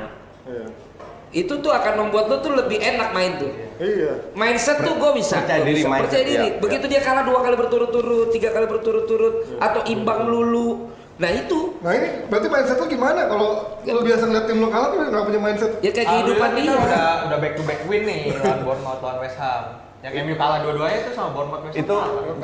Iya. 0.48 0.66
Itu 1.30 1.54
tuh 1.58 1.68
akan 1.68 1.92
membuat 2.00 2.28
lu 2.28 2.36
tuh 2.38 2.54
lebih 2.54 2.78
enak 2.78 3.10
main 3.10 3.36
tuh. 3.36 3.50
Iya. 3.76 4.32
Mindset 4.32 4.80
tuh 4.80 4.96
gue 4.96 5.10
bisa, 5.14 5.42
Percaya 5.42 5.60
diri, 5.60 5.82
bisa. 5.82 5.88
mindset, 5.88 6.04
percaya 6.08 6.24
diri. 6.24 6.48
ya, 6.48 6.58
Begitu 6.58 6.84
dia 6.86 7.00
kalah 7.00 7.22
dua 7.22 7.40
kali 7.40 7.56
berturut-turut, 7.56 8.28
tiga 8.30 8.48
kali 8.50 8.64
berturut-turut, 8.64 9.34
atau 9.58 9.80
imbang 9.84 10.24
lulu, 10.24 10.88
nah 11.16 11.28
itu 11.28 11.76
Nah 11.80 11.92
ini 11.92 12.08
berarti 12.26 12.48
mindset 12.48 12.76
lu 12.76 12.86
gimana? 12.86 13.26
Kalau 13.26 13.48
lu 13.82 14.00
biasa 14.00 14.22
ngeliat 14.24 14.46
tim 14.46 14.58
lu 14.58 14.68
kalah 14.68 14.88
tuh 14.88 14.98
nggak 15.02 15.24
punya 15.24 15.40
mindset. 15.40 15.70
ya 15.78 15.90
kayak 15.90 16.08
kehidupan 16.08 16.50
dia. 16.54 16.72
udah 16.72 17.10
udah 17.28 17.38
back 17.38 17.52
to 17.52 17.62
back 17.62 17.80
win 17.84 18.02
nih 18.04 18.20
lawan 18.34 18.60
Bournemouth 18.64 19.00
lawan 19.00 19.18
West 19.20 19.36
Ham. 19.36 19.64
Yang 20.00 20.12
MU 20.22 20.34
kalah 20.36 20.58
dua-duanya 20.62 20.98
itu 21.02 21.10
sama 21.12 21.30
Bournemouth 21.32 21.62
West 21.62 21.74
Ham. 21.74 21.82
itu 21.84 21.96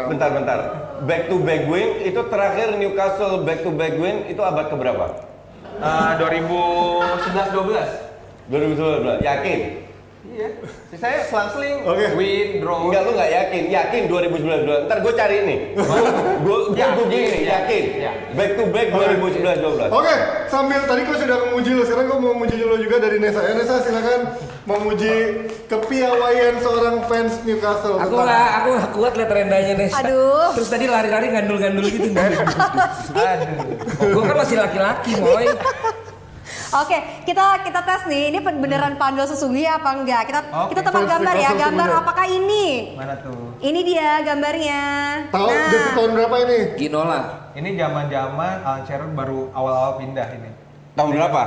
bentar-bentar. 0.04 0.58
Back 1.02 1.22
to 1.26 1.36
back 1.38 1.62
win 1.64 1.88
itu 2.02 2.20
terakhir 2.28 2.76
Newcastle 2.76 3.40
back 3.42 3.64
to 3.64 3.70
back 3.72 3.96
win 3.96 4.26
itu 4.26 4.40
abad 4.40 4.68
keberapa? 4.68 5.04
Eh, 5.72 6.12
2011 6.20 7.56
12. 7.56 8.11
2012. 8.52 9.24
Yakin? 9.24 9.60
Iya. 10.22 10.48
Sisanya 10.86 11.20
selang-seling 11.26 11.82
Oke. 11.82 12.14
win, 12.14 12.62
draw. 12.62 12.86
Enggak, 12.86 13.02
lu 13.04 13.10
nggak 13.18 13.30
yakin? 13.32 13.62
Yakin 13.68 14.02
2019. 14.06 14.86
Ntar 14.86 14.98
gue 15.02 15.12
cari 15.18 15.36
ini. 15.42 15.56
Gue 15.74 16.56
gue 16.70 16.78
Yakin, 16.78 16.94
googling 16.94 17.26
nih, 17.26 17.42
yakin, 17.42 17.42
yakin. 17.50 17.84
yakin. 18.06 18.36
Back 18.38 18.50
to 18.54 18.62
back 18.70 18.88
2019-12. 18.94 19.90
Oke, 19.90 20.14
sambil 20.46 20.80
tadi 20.86 21.00
gue 21.04 21.16
sudah 21.18 21.36
memuji 21.48 21.70
lu, 21.74 21.82
sekarang 21.82 22.06
gue 22.06 22.18
mau 22.22 22.32
memuji 22.38 22.56
lu 22.62 22.76
juga 22.78 22.96
dari 23.02 23.16
Nesa. 23.18 23.40
Ya 23.42 23.52
Nesa 23.58 23.82
silakan 23.82 24.20
memuji 24.62 25.12
kepiawaian 25.66 26.54
seorang 26.62 26.96
fans 27.10 27.34
Newcastle. 27.42 27.98
Aku 27.98 28.14
nggak, 28.14 28.48
aku 28.62 28.68
nggak 28.78 28.90
kuat 28.94 29.12
liat 29.18 29.30
rendahnya 29.32 29.74
Nes. 29.74 29.92
Aduh. 29.96 30.54
Terus 30.54 30.68
tadi 30.70 30.86
lari-lari 30.86 31.34
gandul-gandul 31.34 31.86
gitu. 31.88 32.08
Aduh. 32.16 33.58
gue 34.06 34.22
kan 34.22 34.36
masih 34.38 34.56
laki-laki, 34.60 35.12
moy. 35.18 35.50
Oke, 36.72 36.96
kita 37.28 37.60
kita 37.60 37.80
tes 37.84 38.02
nih. 38.08 38.32
Ini 38.32 38.38
beneran 38.40 38.96
pandol 38.96 39.28
sesungguhnya 39.28 39.76
apa 39.76 39.92
enggak? 39.92 40.22
Kita 40.24 40.40
Oke. 40.56 40.72
kita 40.72 40.80
tebak 40.88 41.04
gambar 41.04 41.34
ya. 41.36 41.50
Gambar 41.52 41.88
apakah 42.00 42.24
ini? 42.24 42.96
Mana 42.96 43.20
tuh? 43.20 43.52
Ini 43.60 43.80
dia 43.84 44.24
gambarnya. 44.24 44.80
Tahu 45.28 45.48
jersey 45.68 45.92
tahun 45.92 46.10
berapa 46.16 46.36
ini? 46.48 46.58
Ginola. 46.80 47.20
Ini 47.52 47.76
zaman-zaman 47.76 48.54
Alan 48.64 48.82
Shearer 48.88 49.10
baru 49.12 49.52
awal-awal 49.52 50.00
pindah 50.00 50.24
ini. 50.32 50.48
Tahun 50.96 51.12
berapa? 51.12 51.42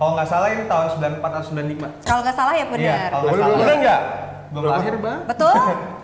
Kalau 0.00 0.12
nggak 0.16 0.28
salah 0.32 0.48
ini 0.50 0.64
tahun 0.64 0.86
94 0.98 1.20
atau 1.20 1.42
95. 1.52 1.88
kalau 2.02 2.20
nggak 2.24 2.36
salah 2.36 2.52
ya 2.56 2.64
Iya, 2.64 2.66
benar. 2.72 3.08
kalau 3.12 3.22
nggak 3.22 3.36
salah. 3.38 3.58
Bener 3.60 3.76
nggak? 3.76 4.00
Belum 4.52 4.70
lahir, 4.72 4.94
Bang. 4.98 5.20
Betul? 5.28 5.54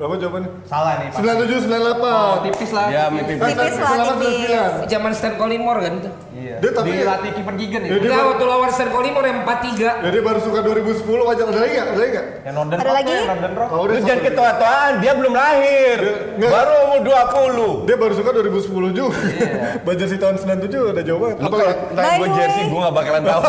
Berapa 0.00 0.16
jawabannya? 0.16 0.50
Salah 0.64 0.92
nih. 0.96 1.06
pasti. 1.12 1.28
97, 1.28 1.68
98. 1.68 2.08
Oh, 2.08 2.36
tipis 2.40 2.70
lah. 2.72 2.86
Ya, 2.88 3.04
tipis. 3.12 3.36
tipis. 3.36 3.52
Tipis 3.52 3.76
lah, 3.76 3.90
98, 3.92 4.16
tipis. 4.16 4.48
99. 4.80 4.88
Zaman 4.88 5.10
Stan 5.12 5.34
Collymore 5.36 5.78
kan 5.84 5.92
itu. 6.00 6.10
Iya. 6.40 6.56
Dia 6.58 6.70
tapi- 6.72 6.88
Dilatih 6.90 7.30
kiper 7.32 7.54
Gigen 7.54 7.82
Ya, 7.82 7.96
dia 7.98 8.20
waktu 8.24 8.44
lawan 8.44 8.70
Stan 8.70 8.88
Collymore 8.88 9.26
yang 9.26 9.38
4-3. 9.44 9.90
Ya 10.00 10.08
dia 10.08 10.22
baru 10.22 10.40
suka 10.40 10.58
2010 10.60 10.96
wajar 11.22 11.44
ada 11.44 11.58
lagi 11.58 11.72
nggak? 11.72 11.86
Ada 11.86 11.98
lagi 11.98 12.10
nggak? 12.10 12.26
Yang 12.40 12.54
Northern 12.54 12.80
Ada 12.80 12.92
lagi? 12.92 13.12
yang 13.12 13.28
Northern 13.28 13.54
Rock. 13.54 13.68
Oh, 13.70 13.80
Lu 13.80 13.90
dia 13.90 14.00
jangan 14.02 14.22
ketua-tuaan, 14.24 14.92
dia 14.98 15.12
belum 15.14 15.32
lahir. 15.32 15.98
Nggak. 16.34 16.50
Baru 16.50 16.72
umur 16.82 17.00
20. 17.02 17.70
Dia 17.84 17.96
baru 17.96 18.12
suka 18.14 18.30
2010 18.32 18.90
juga. 18.90 19.18
Iya. 19.20 19.48
Buat 19.84 19.96
jersey 19.96 20.16
tahun 20.16 20.34
97 20.38 20.92
ada 20.92 21.02
jawaban. 21.02 21.34
Lu 21.34 21.44
Apa 21.44 21.54
kalau 21.54 21.74
tanya 21.92 22.16
gue 22.16 22.26
the 22.26 22.34
jersey, 22.34 22.62
gue 22.64 22.80
gak 22.80 22.94
bakalan 22.94 23.22
tahu. 23.22 23.42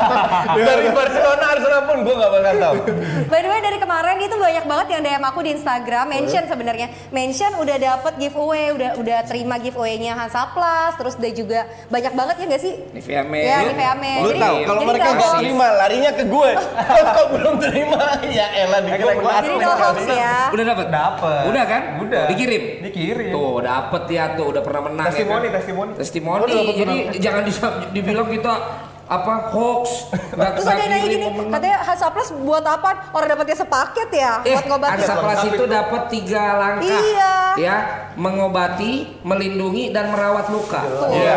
Dari 0.60 0.88
Barcelona, 0.90 1.44
Arsenal 1.50 1.82
pun 1.84 1.96
gue 2.00 2.14
gak 2.14 2.30
bakalan 2.30 2.58
tahu. 2.58 2.74
By 3.26 3.40
the 3.40 3.48
way 3.48 3.60
dari 3.60 3.78
kemarin 3.78 4.16
itu 4.20 4.36
banyak 4.36 4.64
banget 4.64 4.86
yang 4.88 5.00
DM 5.02 5.24
aku 5.24 5.40
di 5.40 5.50
Instagram 5.52 6.04
mention 6.08 6.44
sebenarnya 6.44 6.86
mention 7.10 7.52
udah 7.56 7.76
dapet 7.76 8.12
giveaway 8.16 8.70
udah 8.70 8.96
udah 8.96 9.18
terima 9.24 9.56
giveaway-nya 9.56 10.12
Hansaplas 10.14 10.96
terus 10.96 11.14
udah 11.14 11.32
juga 11.32 11.60
banyak 11.88 12.12
banget 12.20 12.34
ya 12.36 12.44
nggak 12.46 12.62
sih 12.62 12.74
Nivea 12.90 13.22
Men. 13.22 13.42
ya 13.42 13.56
Lu- 13.56 13.68
Nivea 13.70 13.94
Men 13.94 14.18
Lu 14.20 14.30
tahu 14.34 14.56
kalau 14.62 14.80
mereka 14.84 15.10
hoax. 15.12 15.32
terima 15.34 15.66
larinya 15.72 16.10
ke 16.12 16.24
gue. 16.26 16.50
Kalau 17.00 17.24
belum 17.30 17.54
terima 17.58 18.00
ya 18.28 18.46
elah 18.58 18.80
di 18.80 18.90
gue 18.92 19.12
jadi 19.16 19.48
no 19.56 19.70
hoax 19.72 19.98
ya 20.06 20.34
Udah 20.50 20.64
dapet? 20.66 20.86
Dapet. 20.90 21.42
Udah 21.46 21.64
kan? 21.64 21.82
Udah. 21.98 22.22
Dikirim? 22.28 22.62
Dikirim. 22.82 23.30
Tuh 23.30 23.56
dapet 23.60 24.02
ya 24.08 24.24
tuh 24.34 24.46
udah 24.48 24.60
pernah 24.60 24.82
menang 24.84 25.06
Testimoni, 25.08 25.40
ya 25.40 25.48
kan? 25.48 25.56
testimoni. 25.56 25.90
Testimoni. 25.96 26.40
Oh, 26.40 26.46
udah 26.46 26.56
dapet 26.56 26.74
Jadi 26.76 26.96
jangan 27.18 27.42
dibilang 27.94 28.28
kita 28.28 28.52
apa 29.10 29.50
hoax. 29.50 30.06
Nggak 30.38 30.50
terus 30.54 30.66
ada 30.66 30.78
yang 30.78 30.86
nanya 30.88 31.02
gini 31.04 31.16
pemenang. 31.20 31.50
katanya 31.50 31.78
Hansaplas 31.82 32.28
buat 32.30 32.62
apa 32.62 32.90
orang 33.10 33.28
dapetnya 33.28 33.56
sepaket 33.58 34.08
ya 34.08 34.32
Eh, 34.40 34.54
buat 34.54 34.66
ngobatin 34.70 35.02
Ansaplas 35.02 35.40
itu 35.50 35.64
dapat 35.66 36.02
tiga 36.08 36.44
langkah. 36.54 36.86
Iya. 37.02 37.34
Ya, 37.58 37.76
mengobati, 38.14 39.18
melindungi 39.20 39.90
dan 39.90 40.14
merawat 40.14 40.46
luka. 40.48 40.86
Iya. 41.10 41.36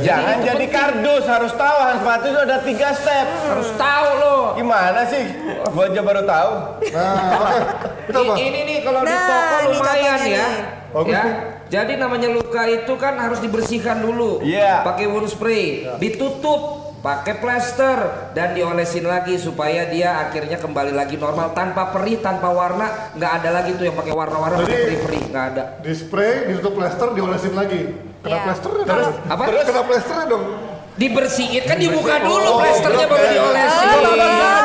Jangan 0.00 0.36
itu 0.36 0.46
jadi 0.46 0.64
penting. 0.64 0.70
kardus 0.70 1.24
harus 1.26 1.52
tahu 1.52 1.76
Patu 2.00 2.26
itu 2.26 2.40
ada 2.40 2.58
tiga 2.62 2.88
step. 2.92 3.26
Harus 3.44 3.70
tahu 3.74 4.08
loh. 4.16 4.42
Gimana 4.54 5.02
sih? 5.04 5.24
Gua 5.68 5.84
aja 5.86 6.00
baru 6.00 6.22
tahu. 6.22 6.52
Nah, 6.90 7.14
oke. 7.36 7.58
Itu 8.06 8.18
apa? 8.20 8.32
I- 8.32 8.40
ini 8.40 8.60
nih 8.64 8.78
kalau 8.80 9.00
di 9.02 9.10
Nah, 9.10 9.26
toko 9.26 9.56
ini 9.58 9.68
lumayan 9.74 10.20
ya. 10.22 10.46
Bagus 10.90 11.10
ya. 11.10 11.22
nih. 11.22 11.34
Jadi 11.70 11.92
namanya 11.96 12.28
luka 12.28 12.62
itu 12.66 12.92
kan 12.94 13.14
harus 13.14 13.38
dibersihkan 13.38 13.98
dulu. 13.98 14.42
Iya. 14.42 14.82
Pakai 14.82 15.06
wound 15.06 15.26
spray, 15.26 15.86
ditutup, 16.02 16.89
pakai 17.00 17.40
plester 17.40 17.98
dan 18.36 18.52
diolesin 18.52 19.08
lagi 19.08 19.40
supaya 19.40 19.88
dia 19.88 20.20
akhirnya 20.20 20.60
kembali 20.60 20.92
lagi 20.92 21.16
normal 21.16 21.56
tanpa 21.56 21.88
perih, 21.90 22.20
tanpa 22.20 22.52
warna, 22.52 23.12
nggak 23.16 23.32
ada 23.40 23.50
lagi 23.50 23.72
tuh 23.74 23.88
yang 23.88 23.96
pakai 23.96 24.12
warna-warna, 24.12 24.60
pakai 24.60 24.84
perih-perih, 24.84 25.22
nggak 25.32 25.44
ada. 25.52 25.62
Di 25.80 25.92
spray, 25.96 26.52
ditutup 26.52 26.76
plester, 26.76 27.08
diolesin 27.16 27.56
lagi. 27.56 27.80
Kena 28.20 28.36
Iya. 28.36 28.42
plesternya 28.44 28.84
Terus- 28.84 29.06
dong. 29.16 29.32
Apa? 29.32 29.42
Terus 29.48 29.64
kena 29.64 29.82
plesternya 29.82 30.26
dong. 30.28 30.44
Dibersihin 30.92 31.62
kan 31.64 31.76
dibuka 31.76 32.18
dulu 32.18 32.42
Oh, 32.50 32.58
plesternya 32.58 33.06
baru 33.06 33.22
iya, 33.22 33.30
iya. 33.30 33.40
diolesin. 33.40 33.86
Ah, 33.90 34.64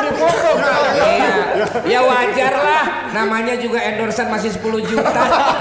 Iya, 0.96 1.34
ya 1.86 2.00
wajar 2.02 2.52
lah. 2.52 2.84
Namanya 3.10 3.54
juga 3.56 3.78
endorsean 3.80 4.28
masih 4.28 4.52
10 4.52 4.60
juta. 4.82 5.06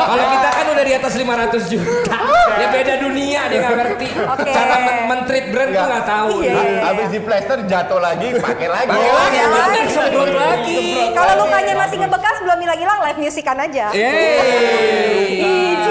Kalau 0.01 0.25
kita 0.27 0.49
kan 0.51 0.65
udah 0.67 0.83
di 0.83 0.93
atas 0.93 1.13
500 1.13 1.63
juta. 1.65 2.17
Ya 2.55 2.67
beda 2.69 2.93
dunia 2.97 3.41
dia 3.45 3.59
nggak 3.61 3.75
ngerti. 3.77 4.07
Cara 4.45 4.75
men- 4.81 5.03
men-treat 5.07 5.45
brand 5.49 5.69
tuh 5.69 5.85
nggak 5.85 6.05
tahu. 6.05 6.33
Iya, 6.41 6.51
dia. 6.51 6.63
iya. 6.65 6.79
Habis 6.83 7.07
di 7.09 7.19
plester 7.19 7.57
jatuh 7.63 7.99
lagi, 7.99 8.27
pakai 8.35 8.67
lagi. 8.67 8.89
Pakai 8.89 9.11
lagi, 9.11 9.37
Pakai 9.37 9.45
bener, 9.45 9.63
lagi. 9.79 9.93
semprot 9.93 10.31
lagi. 10.33 10.83
kalau 11.13 11.33
lukanya 11.39 11.73
masih 11.77 11.97
ngebekas 11.97 12.35
belum 12.41 12.59
hilang-hilang 12.59 12.99
live 13.01 13.19
musikan 13.21 13.57
aja 13.57 13.85
Yeay. 13.91 15.84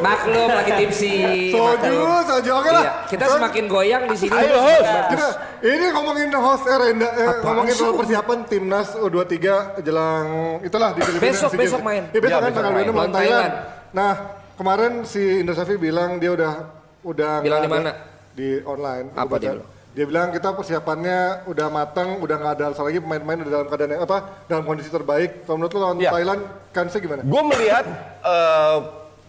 Maklum 0.00 0.48
lagi 0.50 0.72
tipsi. 0.82 1.14
Soju, 1.54 1.62
maklum. 1.62 2.20
soju. 2.26 2.50
Oke 2.58 2.70
lah. 2.70 2.82
Iya, 2.82 2.92
kita 3.06 3.24
semakin 3.30 3.64
goyang 3.70 4.02
di 4.10 4.16
sini. 4.18 4.34
Ayo, 4.34 4.56
host. 4.58 4.90
Kita, 5.14 5.26
ini 5.62 5.86
ngomongin 5.94 6.28
host 6.34 6.64
eh, 6.66 6.76
Renda, 6.76 7.08
eh, 7.14 7.28
ngomongin 7.44 7.74
soal 7.74 7.92
persiapan 7.94 8.38
timnas 8.50 8.88
U23 8.98 9.38
jelang 9.86 10.26
itulah 10.66 10.90
di 10.96 11.00
Filipina. 11.06 11.30
Besok, 11.30 11.50
besok 11.54 11.80
main. 11.86 12.02
Ya, 12.10 12.18
besok 12.18 12.38
Ya, 12.40 12.44
kan 12.44 12.50
tanggal 12.50 12.72
main. 12.74 12.86
26 12.86 12.90
lawan 12.90 12.96
Lawan 12.98 13.12
Thailand. 13.14 13.52
Nah, 13.90 14.12
kemarin 14.58 14.92
si 15.06 15.22
Indra 15.42 15.54
Safri 15.54 15.76
bilang 15.78 16.18
dia 16.18 16.30
udah 16.34 16.52
udah 17.00 17.32
Bilang 17.40 17.60
di 17.64 17.70
mana? 17.70 17.90
Di 18.34 18.48
online. 18.66 19.06
Apa 19.14 19.36
dia 19.38 19.54
bilang? 19.56 19.68
Dia 19.90 20.04
bilang 20.06 20.30
kita 20.30 20.54
persiapannya 20.54 21.50
udah 21.50 21.66
matang, 21.66 22.22
udah 22.22 22.36
nggak 22.38 22.52
ada 22.54 22.64
alasan 22.70 22.86
lagi 22.86 23.02
pemain-pemain 23.02 23.42
udah 23.42 23.52
dalam 23.58 23.66
keadaan 23.66 23.90
yang 23.98 24.02
apa 24.06 24.16
dalam 24.46 24.62
kondisi 24.62 24.86
terbaik. 24.86 25.42
Kalau 25.42 25.58
menurut 25.58 25.72
lo 25.74 25.78
lawan 25.82 25.98
Ya. 25.98 26.14
Thailand 26.14 26.40
kansnya 26.70 27.00
gimana? 27.02 27.20
Gue 27.26 27.42
melihat 27.50 27.84
eh, 28.22 28.76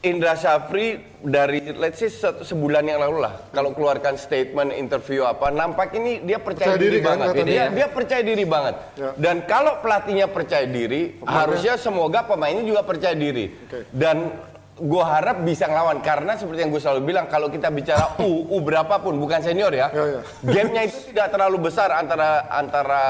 Indra 0.01 0.33
Syafri 0.33 0.97
dari 1.15 1.61
let's 1.71 1.95
say 1.95 2.09
se- 2.09 2.41
sebulan 2.43 2.81
yang 2.83 2.97
lalu 2.99 3.21
lah 3.21 3.37
kalau 3.49 3.69
keluarkan 3.69 4.17
statement 4.17 4.73
interview 4.73 5.21
apa 5.21 5.47
nampak 5.47 5.93
ini 5.93 6.17
dia 6.19 6.37
percaya, 6.37 6.73
Percaya 6.73 6.81
diri, 6.81 6.89
diri 6.91 6.99
kan, 6.99 7.09
banget 7.11 7.27
kelihatannya. 7.37 7.53
dia, 7.53 7.63
dia 7.69 7.87
percaya 7.87 8.21
diri 8.23 8.43
banget 8.43 8.75
Ya. 8.97 9.09
dan 9.15 9.35
kalau 9.45 9.77
pelatihnya 9.77 10.25
percaya 10.27 10.65
diri 10.65 11.01
harusnya 11.21 11.77
semoga 11.77 12.23
pemainnya 12.23 12.63
juga 12.63 12.81
percaya 12.81 13.13
diri 13.13 13.53
Oke. 13.61 13.85
dan 13.91 14.17
gue 14.73 15.03
harap 15.05 15.37
bisa 15.41 15.69
ngelawan 15.69 16.01
karena 16.01 16.33
seperti 16.33 16.59
yang 16.59 16.71
gue 16.71 16.81
selalu 16.81 17.01
bilang 17.05 17.25
kalau 17.27 17.47
kita 17.47 17.69
bicara 17.69 18.17
U 18.17 18.49
U 18.49 18.57
berapapun 18.59 19.13
bukan 19.15 19.37
senior 19.39 19.69
ya, 19.69 19.87
Ya, 19.87 20.03
ya. 20.11 20.21
gamenya 20.43 20.81
itu 20.83 21.13
tidak 21.13 21.29
terlalu 21.29 21.61
besar 21.63 21.93
antara 21.93 22.49
antara 22.49 23.01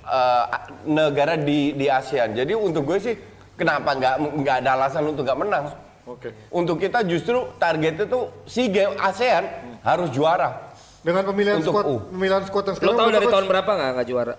eh, 0.00 0.44
negara 0.84 1.34
di 1.34 1.74
di 1.74 1.90
ASEAN 1.90 2.34
jadi 2.36 2.54
untuk 2.54 2.86
gue 2.86 2.98
sih 3.00 3.14
kenapa 3.52 3.90
nggak 3.92 4.14
nggak 4.38 4.56
ada 4.60 4.70
alasan 4.76 5.02
untuk 5.04 5.26
nggak 5.26 5.40
menang 5.40 5.66
Oke. 6.02 6.34
untuk 6.50 6.82
kita 6.82 7.06
justru 7.06 7.46
targetnya 7.62 8.10
tuh 8.10 8.42
si 8.42 8.66
game 8.66 8.98
ASEAN 8.98 9.44
harus 9.86 10.10
juara. 10.10 10.74
Dengan 11.02 11.26
pemilihan 11.26 11.58
Untuk 11.58 11.74
squad, 11.74 11.84
U. 11.90 11.94
pemilihan 12.14 12.42
squad 12.46 12.62
yang 12.62 12.74
Lo 12.74 12.78
sekarang 12.78 12.94
tau 12.94 13.06
menurut 13.10 13.18
dari 13.18 13.26
Coach, 13.26 13.34
tahun 13.34 13.46
berapa 13.50 13.70
nggak 13.74 13.90
nggak 13.90 14.06
juara? 14.06 14.34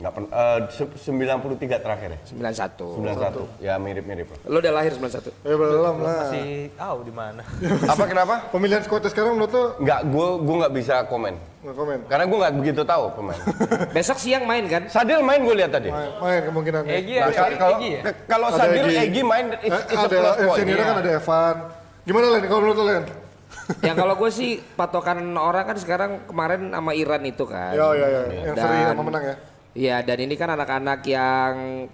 Nggak 0.00 0.12
pen, 0.12 0.24
eh, 0.26 0.58
se- 0.70 0.96
93 1.04 1.44
terakhir 1.76 2.08
ya. 2.10 2.20
91. 2.24 2.96
91. 2.96 3.44
Ya 3.60 3.74
mirip-mirip 3.76 4.26
lah. 4.26 4.38
Lo 4.46 4.56
udah 4.58 4.72
lahir 4.72 4.92
91. 4.92 5.28
Ya 5.38 5.54
belum 5.54 5.96
lah. 6.00 6.24
Masih 6.24 6.50
tahu 6.72 6.98
di 7.04 7.12
mana. 7.12 7.42
Apa 7.92 8.04
kenapa? 8.04 8.34
Pemilihan 8.48 8.80
squadnya 8.80 9.08
sekarang 9.08 9.36
menurut 9.36 9.52
lo 9.52 9.64
Nggak, 9.78 10.00
gue 10.06 10.26
gue 10.40 10.56
nggak 10.56 10.74
bisa 10.74 10.94
komen. 11.04 11.34
nggak 11.60 11.76
komen. 11.76 11.98
Karena 12.08 12.24
gue 12.24 12.38
nggak 12.40 12.54
begitu 12.56 12.82
tahu 12.82 13.04
pemain. 13.12 13.40
Besok 13.96 14.16
siang 14.16 14.44
main 14.44 14.64
kan? 14.64 14.82
Sadil 14.88 15.20
main 15.20 15.44
gue 15.44 15.52
lihat 15.54 15.68
tadi. 15.70 15.92
Main, 15.92 16.10
main 16.16 16.40
kemungkinan. 16.42 16.82
Egi 16.82 17.14
Nah, 17.14 17.26
ada 17.26 17.36
ka- 17.36 17.60
kalau 17.60 17.76
Egi 17.76 17.90
ya? 17.92 18.02
kalau 18.24 18.46
Ada 18.48 18.56
Sadil 18.58 18.84
Egi. 18.86 18.96
Egi 19.04 19.22
main 19.22 19.46
Eh, 19.52 19.58
it's, 19.62 19.80
it's 19.86 19.94
a 19.94 20.00
ada 20.00 20.16
plus 20.16 20.32
eh, 20.32 20.46
point. 20.48 20.64
kan 20.64 20.76
Iya. 20.88 20.96
ada 20.96 21.10
Evan. 21.14 21.56
Gimana 22.00 22.26
Len? 22.32 22.42
Kalau 22.42 22.60
menurut 22.64 22.78
lo 22.78 22.86
Len? 22.88 23.04
ya 23.86 23.92
kalau 23.92 24.14
gue 24.16 24.30
sih 24.30 24.50
patokan 24.72 25.20
orang 25.36 25.64
kan 25.64 25.76
sekarang 25.76 26.10
kemarin 26.24 26.72
sama 26.72 26.92
Iran 26.92 27.22
itu 27.22 27.44
kan. 27.44 27.70
Ya 27.70 27.92
ya 27.92 28.06
ya. 28.08 28.20
Yang 28.42 28.56
seri 28.56 28.78
sama 28.82 29.02
menang 29.04 29.24
ya. 29.26 29.36
Iya 29.70 30.02
dan 30.02 30.18
ini 30.18 30.34
kan 30.34 30.50
anak-anak 30.50 31.00
yang 31.06 31.52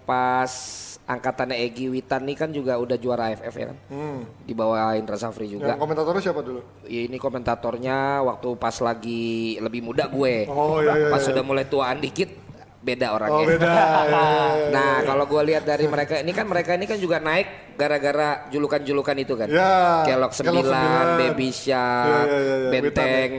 pas 0.08 0.52
angkatannya 1.06 1.60
Egi 1.62 1.86
Witan 1.86 2.26
nih 2.26 2.36
kan 2.36 2.48
juga 2.50 2.80
udah 2.80 2.96
juara 2.98 3.30
AFF 3.30 3.54
ya 3.54 3.66
kan. 3.70 3.78
Di 4.42 4.52
bawah 4.56 4.96
Indra 4.98 5.14
Safri 5.14 5.46
Yang 5.46 5.62
juga. 5.62 5.72
komentatornya 5.78 6.22
siapa 6.24 6.40
dulu? 6.42 6.60
Ya, 6.88 7.00
ini 7.06 7.16
komentatornya 7.20 8.26
waktu 8.26 8.48
pas 8.58 8.76
lagi 8.82 9.56
lebih 9.62 9.86
muda 9.86 10.10
gue. 10.10 10.48
Oh 10.50 10.82
iya 10.82 10.98
iya. 10.98 11.08
Pas 11.12 11.22
iya. 11.22 11.28
sudah 11.30 11.42
mulai 11.46 11.68
tuaan 11.70 12.02
dikit 12.02 12.48
beda 12.82 13.06
orangnya. 13.14 13.38
Oh 13.38 13.50
beda. 13.50 13.66
ya, 13.66 13.86
ya, 14.06 14.22
ya. 14.24 14.68
Nah 14.76 14.94
kalau 15.06 15.24
gue 15.30 15.42
lihat 15.52 15.62
dari 15.66 15.86
mereka 15.86 16.18
ini 16.18 16.32
kan 16.34 16.46
mereka 16.46 16.70
ini 16.74 16.86
kan 16.90 16.98
juga 16.98 17.22
naik 17.22 17.76
gara-gara 17.78 18.50
julukan-julukan 18.50 19.16
itu 19.20 19.34
kan. 19.38 19.48
Ya, 19.52 20.02
Kelok 20.06 20.32
Kelok 20.34 20.64
9, 20.64 20.64
sembilan. 20.64 21.06
Baby 21.22 21.48
Shark, 21.52 22.26
Ya, 22.26 22.34
ya, 22.34 22.38
ya, 22.40 22.56
ya. 22.56 22.70
Benteng, 22.72 23.32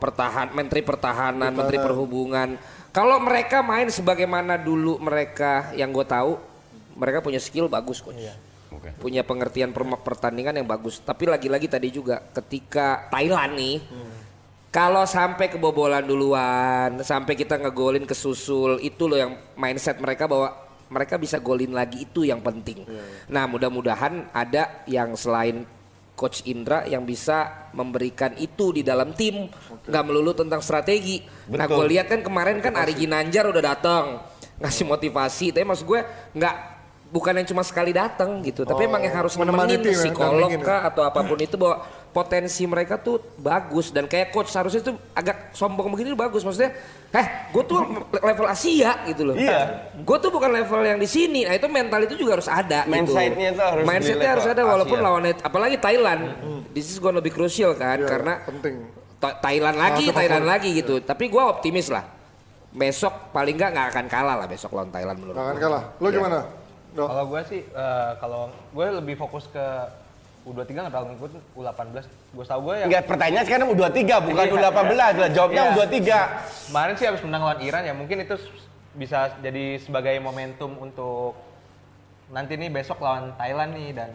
pertahan, 0.00 0.48
Menteri 0.54 0.80
Pertahanan, 0.80 1.50
Menteri 1.52 1.76
Perhubungan. 1.76 2.48
Kalau 2.92 3.16
mereka 3.24 3.64
main 3.64 3.88
sebagaimana 3.88 4.60
dulu 4.60 5.00
mereka 5.00 5.72
yang 5.72 5.88
gue 5.96 6.04
tahu, 6.04 6.36
mereka 6.92 7.24
punya 7.24 7.40
skill 7.40 7.66
bagus 7.66 8.04
coach. 8.04 8.20
Oke. 8.68 8.92
Punya 9.00 9.24
pengertian 9.24 9.72
per- 9.72 10.04
pertandingan 10.04 10.60
yang 10.60 10.68
bagus. 10.68 11.00
Tapi 11.00 11.24
lagi-lagi 11.24 11.72
tadi 11.72 11.88
juga 11.88 12.20
ketika 12.36 13.08
Thailand 13.08 13.52
nih, 13.56 13.76
kalau 14.72 15.04
sampai 15.08 15.48
kebobolan 15.52 16.04
duluan, 16.04 17.00
sampai 17.00 17.32
kita 17.36 17.56
ngegolin 17.60 18.04
kesusul, 18.04 18.80
itu 18.84 19.08
loh 19.08 19.16
yang 19.20 19.32
mindset 19.56 19.96
mereka 19.96 20.28
bahwa 20.28 20.52
mereka 20.92 21.16
bisa 21.16 21.40
golin 21.40 21.72
lagi 21.72 22.04
itu 22.04 22.28
yang 22.28 22.44
penting. 22.44 22.84
Nah 23.32 23.48
mudah-mudahan 23.48 24.28
ada 24.36 24.84
yang 24.84 25.16
selain 25.16 25.64
Coach 26.22 26.46
Indra 26.46 26.86
yang 26.86 27.02
bisa 27.02 27.66
memberikan 27.74 28.30
itu 28.38 28.70
di 28.70 28.86
dalam 28.86 29.10
tim, 29.18 29.50
nggak 29.90 30.04
melulu 30.06 30.30
tentang 30.38 30.62
strategi. 30.62 31.18
Nah 31.50 31.66
gue 31.66 31.86
lihat 31.90 32.06
kan 32.06 32.22
kemarin 32.22 32.62
kan 32.62 32.78
Ari 32.78 32.94
Ginanjar 32.94 33.50
udah 33.50 33.58
datang 33.58 34.22
ngasih 34.62 34.86
motivasi, 34.86 35.50
tapi 35.50 35.66
maksud 35.66 35.82
gue 35.82 36.00
nggak 36.38 36.54
bukan 37.10 37.42
yang 37.42 37.46
cuma 37.50 37.66
sekali 37.66 37.90
datang 37.90 38.38
gitu, 38.46 38.62
tapi 38.62 38.86
emang 38.86 39.02
yang 39.02 39.18
harus 39.18 39.34
menemani 39.34 39.76
nemenin 39.76 39.92
ya, 39.92 40.00
psikolog 40.00 40.48
ya. 40.48 40.62
kah 40.62 40.80
atau 40.86 41.02
apa 41.02 41.20
pun 41.26 41.36
itu 41.42 41.58
bahwa 41.58 41.82
potensi 42.12 42.62
mereka 42.64 42.96
tuh 42.96 43.18
bagus. 43.34 43.88
Dan 43.88 44.04
kayak 44.04 44.28
coach 44.28 44.48
seharusnya 44.48 44.84
tuh 44.84 45.00
agak 45.10 45.50
sombong 45.50 45.88
begini 45.88 46.12
tuh 46.12 46.20
bagus. 46.20 46.44
Maksudnya 46.44 46.76
eh 47.10 47.26
gue 47.48 47.62
tuh 47.64 47.80
level 48.14 48.46
Asia 48.46 49.04
gitu 49.04 49.22
loh. 49.24 49.34
Iya. 49.34 49.92
gue 49.96 50.16
tuh 50.16 50.28
bukan 50.28 50.48
level 50.48 50.80
yang 50.82 50.96
di 50.96 51.04
sini. 51.04 51.44
Nah 51.44 51.52
itu 51.52 51.66
mental 51.66 52.04
itu 52.04 52.14
juga 52.14 52.36
harus 52.36 52.46
ada 52.46 52.84
gitu. 52.84 52.92
Mindset-nya 53.12 53.50
tuh 53.52 53.64
harus 53.66 53.84
mindsetnya 53.84 54.30
harus 54.30 54.46
ada 54.46 54.62
walaupun 54.62 54.96
Asia. 54.96 55.06
lawannya 55.06 55.32
apalagi 55.40 55.76
Thailand. 55.76 56.22
This 56.70 56.88
is 56.88 56.96
gonna 56.96 57.18
be 57.18 57.28
crucial 57.28 57.72
kan? 57.72 57.96
Ya, 57.96 58.08
karena 58.08 58.34
penting. 58.44 58.88
Tha- 59.16 59.36
Thailand 59.38 59.76
lagi 59.76 60.04
satu 60.06 60.16
Thailand 60.16 60.44
lagi 60.44 60.68
gitu. 60.74 60.94
Tapi 60.98 61.24
gue 61.26 61.42
optimis 61.42 61.88
lah. 61.88 62.04
Besok 62.68 63.28
paling 63.30 63.52
nggak 63.54 63.70
nggak 63.70 63.86
akan 63.92 64.06
kalah 64.06 64.36
lah 64.36 64.46
besok 64.46 64.72
lawan 64.72 64.88
Thailand 64.88 65.16
menurut 65.16 65.34
Gak 65.34 65.44
akan 65.44 65.54
gue 65.54 65.62
kalah. 65.62 65.82
Lo 65.96 66.06
Iya. 66.06 66.16
gimana? 66.16 66.40
Kalau 66.92 67.24
gue 67.24 67.40
sih, 67.48 67.60
eh, 67.62 68.10
kalau 68.16 68.42
gue 68.68 68.86
lebih 68.92 69.16
fokus 69.16 69.44
ke 69.46 69.64
U23 70.42 70.74
nggak 70.74 70.90
terlalu 70.90 71.08
ngikut 71.14 71.30
U18. 71.54 71.94
Gue 72.34 72.44
tau 72.44 72.60
gue 72.60 72.74
yang 72.76 72.88
Enggak 72.90 73.04
pertanyaan 73.06 73.44
sekarang 73.46 73.66
U23 73.70 73.98
bukan 74.20 74.44
Iya. 74.44 74.52
U18 74.52 74.88
lah. 74.92 75.08
Jawabnya 75.30 75.62
Iya. 75.62 75.72
U23. 75.72 76.00
kemarin 76.68 76.94
sih 76.98 77.06
habis 77.06 77.22
menang 77.22 77.42
lawan 77.42 77.60
Iran 77.60 77.82
ya 77.82 77.94
mungkin 77.94 78.16
itu 78.20 78.34
bisa 78.92 79.18
jadi 79.38 79.78
sebagai 79.78 80.18
momentum 80.18 80.76
untuk 80.76 81.32
nanti 82.28 82.56
nih 82.56 82.68
besok 82.68 82.98
lawan 82.98 83.32
Thailand 83.36 83.72
nih 83.72 83.90
dan 83.92 84.10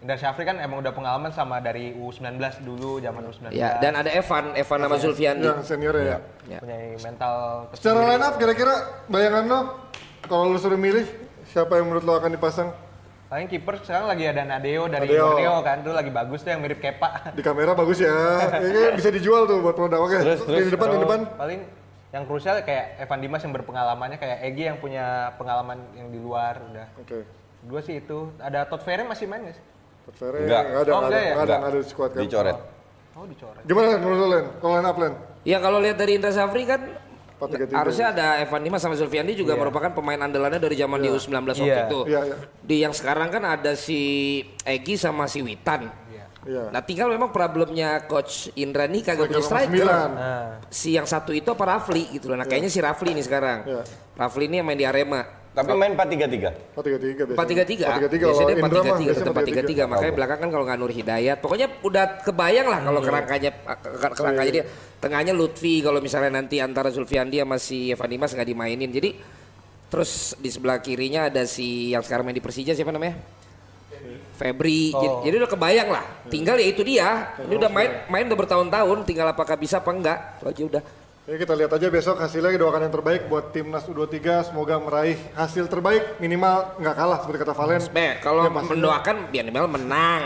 Indra 0.00 0.16
Syafri 0.16 0.44
kan 0.44 0.56
emang 0.56 0.80
udah 0.80 0.92
pengalaman 0.92 1.28
sama 1.28 1.60
dari 1.60 1.92
U19 1.92 2.40
dulu 2.60 2.98
zaman 2.98 3.20
U19. 3.22 3.52
Ya, 3.52 3.76
dan 3.78 3.92
ada 3.94 4.08
Evan, 4.08 4.56
Evan 4.56 4.78
nama 4.80 4.96
Zulfiandi. 4.96 5.44
Yang 5.44 5.68
senior 5.68 5.92
ya. 5.94 6.18
Ya. 6.48 6.56
punya 6.58 6.76
mental 6.98 7.68
Secara 7.76 8.00
line 8.06 8.24
up 8.24 8.34
kira-kira 8.36 8.74
bayangan 9.06 9.44
lo 9.44 9.60
kalau 10.24 10.48
lo 10.48 10.56
suruh 10.56 10.80
milih 10.80 11.04
siapa 11.44 11.76
yang 11.76 11.88
menurut 11.88 12.04
lo 12.04 12.16
akan 12.16 12.32
dipasang 12.32 12.68
Paling 13.30 13.46
kiper 13.46 13.78
sekarang 13.86 14.10
lagi 14.10 14.26
ada 14.26 14.42
Nadeo 14.42 14.90
dari 14.90 15.06
Nadeo. 15.06 15.38
Borneo 15.38 15.54
kan, 15.62 15.76
tuh 15.86 15.94
lagi 15.94 16.10
bagus 16.10 16.42
tuh 16.42 16.50
yang 16.50 16.66
mirip 16.66 16.82
Kepa. 16.82 17.08
di 17.38 17.42
kamera 17.46 17.78
bagus 17.78 18.02
ya. 18.02 18.10
Ini 18.58 18.90
bisa 18.98 19.06
dijual 19.14 19.46
tuh 19.46 19.62
buat 19.62 19.78
produk 19.78 20.02
oke. 20.02 20.18
Terus, 20.18 20.42
terus. 20.42 20.66
Di 20.66 20.74
depan 20.74 20.88
di 20.90 20.98
depan. 20.98 21.20
Paling 21.38 21.60
yang 22.10 22.26
krusial 22.26 22.58
kayak 22.66 22.98
Evan 22.98 23.22
Dimas 23.22 23.38
yang 23.46 23.54
berpengalamannya 23.54 24.18
kayak 24.18 24.42
Egi 24.50 24.66
yang 24.66 24.82
punya 24.82 25.30
pengalaman 25.38 25.78
yang 25.94 26.10
di 26.10 26.18
luar 26.18 26.58
udah. 26.74 26.90
Oke. 26.98 27.22
Dua 27.70 27.78
sih 27.86 28.02
itu. 28.02 28.34
Ada 28.42 28.66
Todd 28.66 28.82
Ferry 28.82 29.06
masih 29.06 29.30
main 29.30 29.46
nggak 29.46 29.54
sih? 29.54 29.64
Todd 30.10 30.16
Ferry 30.18 30.50
Enggak. 30.50 30.62
nggak 30.66 30.82
ada, 30.82 30.90
Oh, 30.90 30.98
nggak 30.98 31.06
ada, 31.06 31.06
enggak 31.06 31.22
ya? 31.22 31.30
nggak 31.30 31.46
ada, 31.46 31.54
nggak 31.54 31.70
ada 31.70 31.78
di 31.78 31.86
squad 31.86 32.10
kan. 32.10 32.22
Dicoret. 32.26 32.58
Oh 33.14 33.24
dicoret. 33.30 33.62
Gimana 33.62 33.86
menurut 33.94 34.26
Len? 34.26 34.44
Kalau 34.58 34.72
line 34.74 34.88
up 34.90 34.98
Len? 34.98 35.12
Ya 35.46 35.58
kalau 35.62 35.78
lihat 35.78 35.96
dari 36.02 36.12
Indra 36.18 36.34
Safri 36.34 36.66
kan 36.66 36.82
4-3-3. 36.82 37.09
Harusnya 37.72 38.06
ada 38.12 38.26
Evan 38.38 38.60
Dimas 38.60 38.78
sama 38.78 38.94
Zulfiandi 38.94 39.32
juga 39.32 39.56
merupakan 39.56 39.88
pemain 39.90 40.20
andalannya 40.20 40.60
dari 40.60 40.76
zaman 40.76 41.00
di 41.00 41.08
U19 41.08 41.32
waktu 41.32 41.62
Iya. 41.62 41.86
itu. 41.88 42.00
Iya, 42.04 42.20
iya. 42.28 42.36
Di 42.60 42.76
yang 42.84 42.92
sekarang 42.92 43.28
kan 43.28 43.42
ada 43.42 43.72
si 43.72 44.00
Egi 44.62 44.94
sama 44.94 45.24
si 45.24 45.40
Witan. 45.40 45.88
Iya. 46.40 46.72
Nah 46.72 46.80
tinggal 46.80 47.12
memang 47.12 47.28
problemnya 47.28 48.04
coach 48.04 48.48
Indra 48.56 48.88
nih 48.88 49.04
kagak 49.04 49.28
punya 49.28 49.44
Striker. 49.44 49.84
Nah, 49.84 50.56
Si 50.68 50.96
yang 50.96 51.04
satu 51.04 51.36
itu 51.36 51.44
apa 51.46 51.64
Rafli 51.66 52.16
gitu 52.16 52.32
loh. 52.32 52.36
Nah 52.36 52.48
kayaknya 52.48 52.68
si 52.68 52.80
Rafli 52.80 53.12
nih 53.12 53.24
sekarang. 53.24 53.58
Iya. 53.68 53.82
Rafli 54.16 54.48
ini 54.48 54.60
yang 54.60 54.66
main 54.68 54.80
di 54.80 54.88
Arema. 54.88 55.39
Tapi 55.50 55.74
main 55.74 55.92
4-3-3. 55.98 56.78
4-3-3 56.78 57.26
biasanya. 57.26 57.34
4-3-3. 57.34 57.82
4-3-3 57.82 57.90
Biasanya 57.90 58.22
kalau 58.22 58.38
dia 58.38 58.54
Indra 58.54 58.62
mah 58.62 58.68
4-3-3 58.70 59.02
biasanya 59.02 59.14
tetap 59.18 59.34
4-3-3. 59.34 59.90
Makanya 59.90 60.12
belakang 60.14 60.38
kan 60.38 60.48
kalau 60.54 60.64
nggak 60.64 60.78
Nur 60.78 60.92
Hidayat. 60.94 61.36
Pokoknya 61.42 61.66
udah 61.82 62.04
kebayang 62.22 62.66
lah 62.70 62.80
kalau 62.86 63.00
kerangkanya 63.02 63.50
ke- 63.50 64.14
kerangkanya 64.14 64.52
dia. 64.52 64.64
Tengahnya 65.00 65.32
Lutfi 65.34 65.74
kalau 65.82 65.98
misalnya 65.98 66.30
nanti 66.38 66.62
antara 66.62 66.94
Zulfiandi 66.94 67.42
sama 67.42 67.56
si 67.58 67.90
Evan 67.90 68.08
Dimas 68.08 68.30
nggak 68.30 68.46
dimainin. 68.46 68.90
Jadi 68.94 69.10
terus 69.90 70.38
di 70.38 70.50
sebelah 70.54 70.78
kirinya 70.78 71.26
ada 71.26 71.42
si 71.42 71.90
yang 71.90 72.06
sekarang 72.06 72.30
main 72.30 72.36
di 72.38 72.44
Persija 72.44 72.70
siapa 72.70 72.94
namanya? 72.94 73.18
Febri. 74.38 74.94
Jadi, 74.94 75.06
jadi 75.28 75.34
udah 75.44 75.50
kebayang 75.50 75.88
lah. 75.92 76.04
Tinggal 76.30 76.56
ya 76.56 76.66
itu 76.70 76.80
dia. 76.80 77.36
Ini 77.36 77.54
udah 77.58 77.68
main 77.68 77.90
main 78.08 78.24
udah 78.24 78.38
bertahun-tahun. 78.38 78.98
Tinggal 79.04 79.26
apakah 79.28 79.58
bisa 79.58 79.82
apa 79.82 79.90
enggak. 79.92 80.18
Itu 80.40 80.44
aja 80.46 80.62
udah. 80.78 80.82
Ya 81.24 81.36
kita 81.36 81.52
lihat 81.52 81.70
aja 81.70 81.86
besok 81.88 82.16
hasilnya 82.16 82.56
doakan 82.56 82.82
yang 82.82 82.94
terbaik 82.96 83.28
buat 83.28 83.52
timnas 83.52 83.84
U23 83.84 84.50
semoga 84.50 84.80
meraih 84.80 85.20
hasil 85.32 85.68
terbaik 85.68 86.16
minimal 86.16 86.74
nggak 86.74 86.96
kalah 86.96 87.18
seperti 87.20 87.38
kata 87.38 87.54
Valen. 87.54 87.80
Be, 87.88 88.08
kalau 88.18 88.42
Ya, 88.42 88.50
pastinya. 88.50 88.70
mendoakan 88.72 89.16
biar 89.28 89.44
minimal 89.44 89.68
menang. 89.70 90.22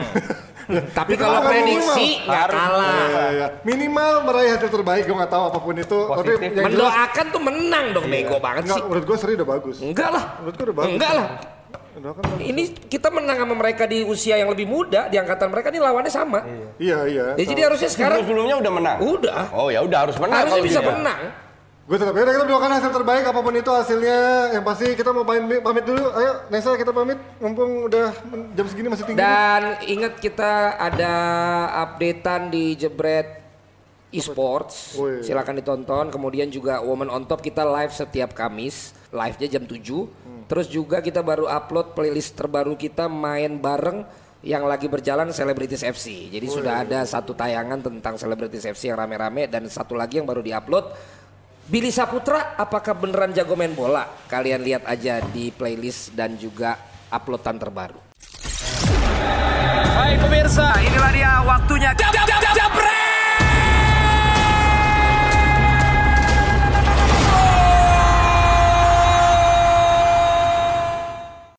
Tapi 0.96 1.10
Itu 1.12 1.20
kalau 1.20 1.40
prediksi 1.44 2.24
nggak 2.24 2.46
kalah. 2.48 3.04
Ya, 3.04 3.26
ya. 3.34 3.46
Minimal 3.62 4.12
meraih 4.24 4.50
hasil 4.56 4.70
terbaik 4.70 5.04
gue 5.04 5.12
nggak 5.12 5.28
tahu 5.28 5.42
apa 5.44 5.58
pun 5.58 5.74
itu. 5.76 5.98
Tapi 6.08 6.30
yang 6.30 6.52
jelas 6.54 6.66
Mendoakan 6.72 7.24
tuh 7.28 7.42
menang 7.42 7.84
dong, 7.92 8.04
bego 8.08 8.36
banget 8.38 8.62
nggak, 8.64 8.78
sih. 8.78 8.84
menurut 8.86 9.04
gue 9.04 9.16
seri 9.18 9.32
udah 9.34 9.48
bagus. 9.50 9.76
Enggak 9.82 10.08
lah. 10.08 10.24
Menurut 10.40 10.54
gue 10.54 10.64
udah 10.64 10.76
bagus. 10.78 10.92
Enggak 10.94 11.12
lah. 11.12 11.26
Bagus. 11.94 12.24
Ini 12.42 12.62
kita 12.90 13.08
menang 13.14 13.38
sama 13.38 13.54
mereka 13.54 13.86
di 13.86 14.02
usia 14.02 14.34
yang 14.34 14.50
lebih 14.50 14.66
muda, 14.66 15.06
di 15.06 15.14
angkatan 15.14 15.46
mereka 15.46 15.70
ini 15.70 15.78
lawannya 15.78 16.10
sama. 16.10 16.42
Iya 16.74 16.98
iya. 17.06 17.24
Ya, 17.38 17.44
jadi 17.46 17.70
harusnya 17.70 17.90
sekarang 17.90 18.22
Sebelum-sebelumnya 18.22 18.56
udah 18.58 18.72
menang. 18.74 18.96
udah. 18.98 19.42
Oh 19.54 19.68
ya 19.70 19.80
udah 19.86 19.98
harus 20.10 20.16
menang 20.18 20.42
Harusnya 20.42 20.58
kalau 20.58 20.66
bisa 20.66 20.80
gitu. 20.82 20.90
menang. 20.90 21.20
Gue 21.84 22.00
tetap 22.00 22.16
ya 22.16 22.24
kita 22.24 22.46
doakan 22.48 22.70
hasil 22.80 22.90
terbaik 22.96 23.24
apa 23.28 23.40
pun 23.44 23.54
itu 23.54 23.68
hasilnya. 23.70 24.18
Yang 24.56 24.64
pasti 24.64 24.86
kita 24.96 25.10
mau 25.12 25.22
pamit, 25.22 25.60
pamit 25.60 25.84
dulu. 25.84 26.04
Ayo 26.16 26.32
Nesa 26.48 26.74
kita 26.80 26.90
pamit. 26.90 27.20
Mumpung 27.38 27.86
udah 27.86 28.08
jam 28.56 28.66
segini 28.66 28.88
masih 28.88 29.04
tinggi. 29.04 29.20
Dan 29.20 29.62
ingat 29.84 30.16
kita 30.16 30.80
ada 30.80 31.12
updatean 31.84 32.48
di 32.48 32.72
Jebret 32.72 33.44
esports. 34.10 34.96
Woi. 34.96 35.20
Silakan 35.20 35.60
ditonton. 35.60 36.08
Kemudian 36.08 36.48
juga 36.48 36.80
Woman 36.80 37.12
on 37.12 37.28
Top 37.28 37.44
kita 37.44 37.68
live 37.68 37.92
setiap 37.92 38.32
Kamis. 38.32 38.96
Live-nya 39.12 39.60
jam 39.60 39.68
7. 39.68 39.78
Terus 40.44 40.68
juga 40.68 41.00
kita 41.00 41.24
baru 41.24 41.48
upload 41.48 41.96
playlist 41.96 42.36
terbaru 42.36 42.76
kita 42.76 43.08
main 43.08 43.56
bareng 43.56 44.04
yang 44.44 44.68
lagi 44.68 44.92
berjalan 44.92 45.32
Celebrities 45.32 45.80
FC. 45.80 46.28
Jadi 46.28 46.46
sudah 46.52 46.84
ada 46.84 47.02
satu 47.08 47.32
tayangan 47.32 47.80
tentang 47.80 48.20
Celebrities 48.20 48.68
FC 48.68 48.92
yang 48.92 49.00
rame-rame 49.00 49.48
dan 49.48 49.64
satu 49.72 49.96
lagi 49.96 50.20
yang 50.20 50.28
baru 50.28 50.44
diupload 50.44 50.84
Billy 51.64 51.88
Saputra 51.88 52.60
apakah 52.60 52.92
beneran 52.92 53.32
jago 53.32 53.56
main 53.56 53.72
bola? 53.72 54.04
Kalian 54.28 54.60
lihat 54.60 54.84
aja 54.84 55.24
di 55.24 55.48
playlist 55.48 56.12
dan 56.12 56.36
juga 56.36 56.76
uploadan 57.08 57.56
terbaru. 57.56 57.96
Hai 59.96 60.12
pemirsa, 60.20 60.76
inilah 60.84 61.12
dia 61.16 61.32
waktunya. 61.40 61.90
Jab, 61.96 62.12
jab, 62.12 62.28
jab, 62.28 62.40
jab, 62.44 62.52
jab, 62.52 62.93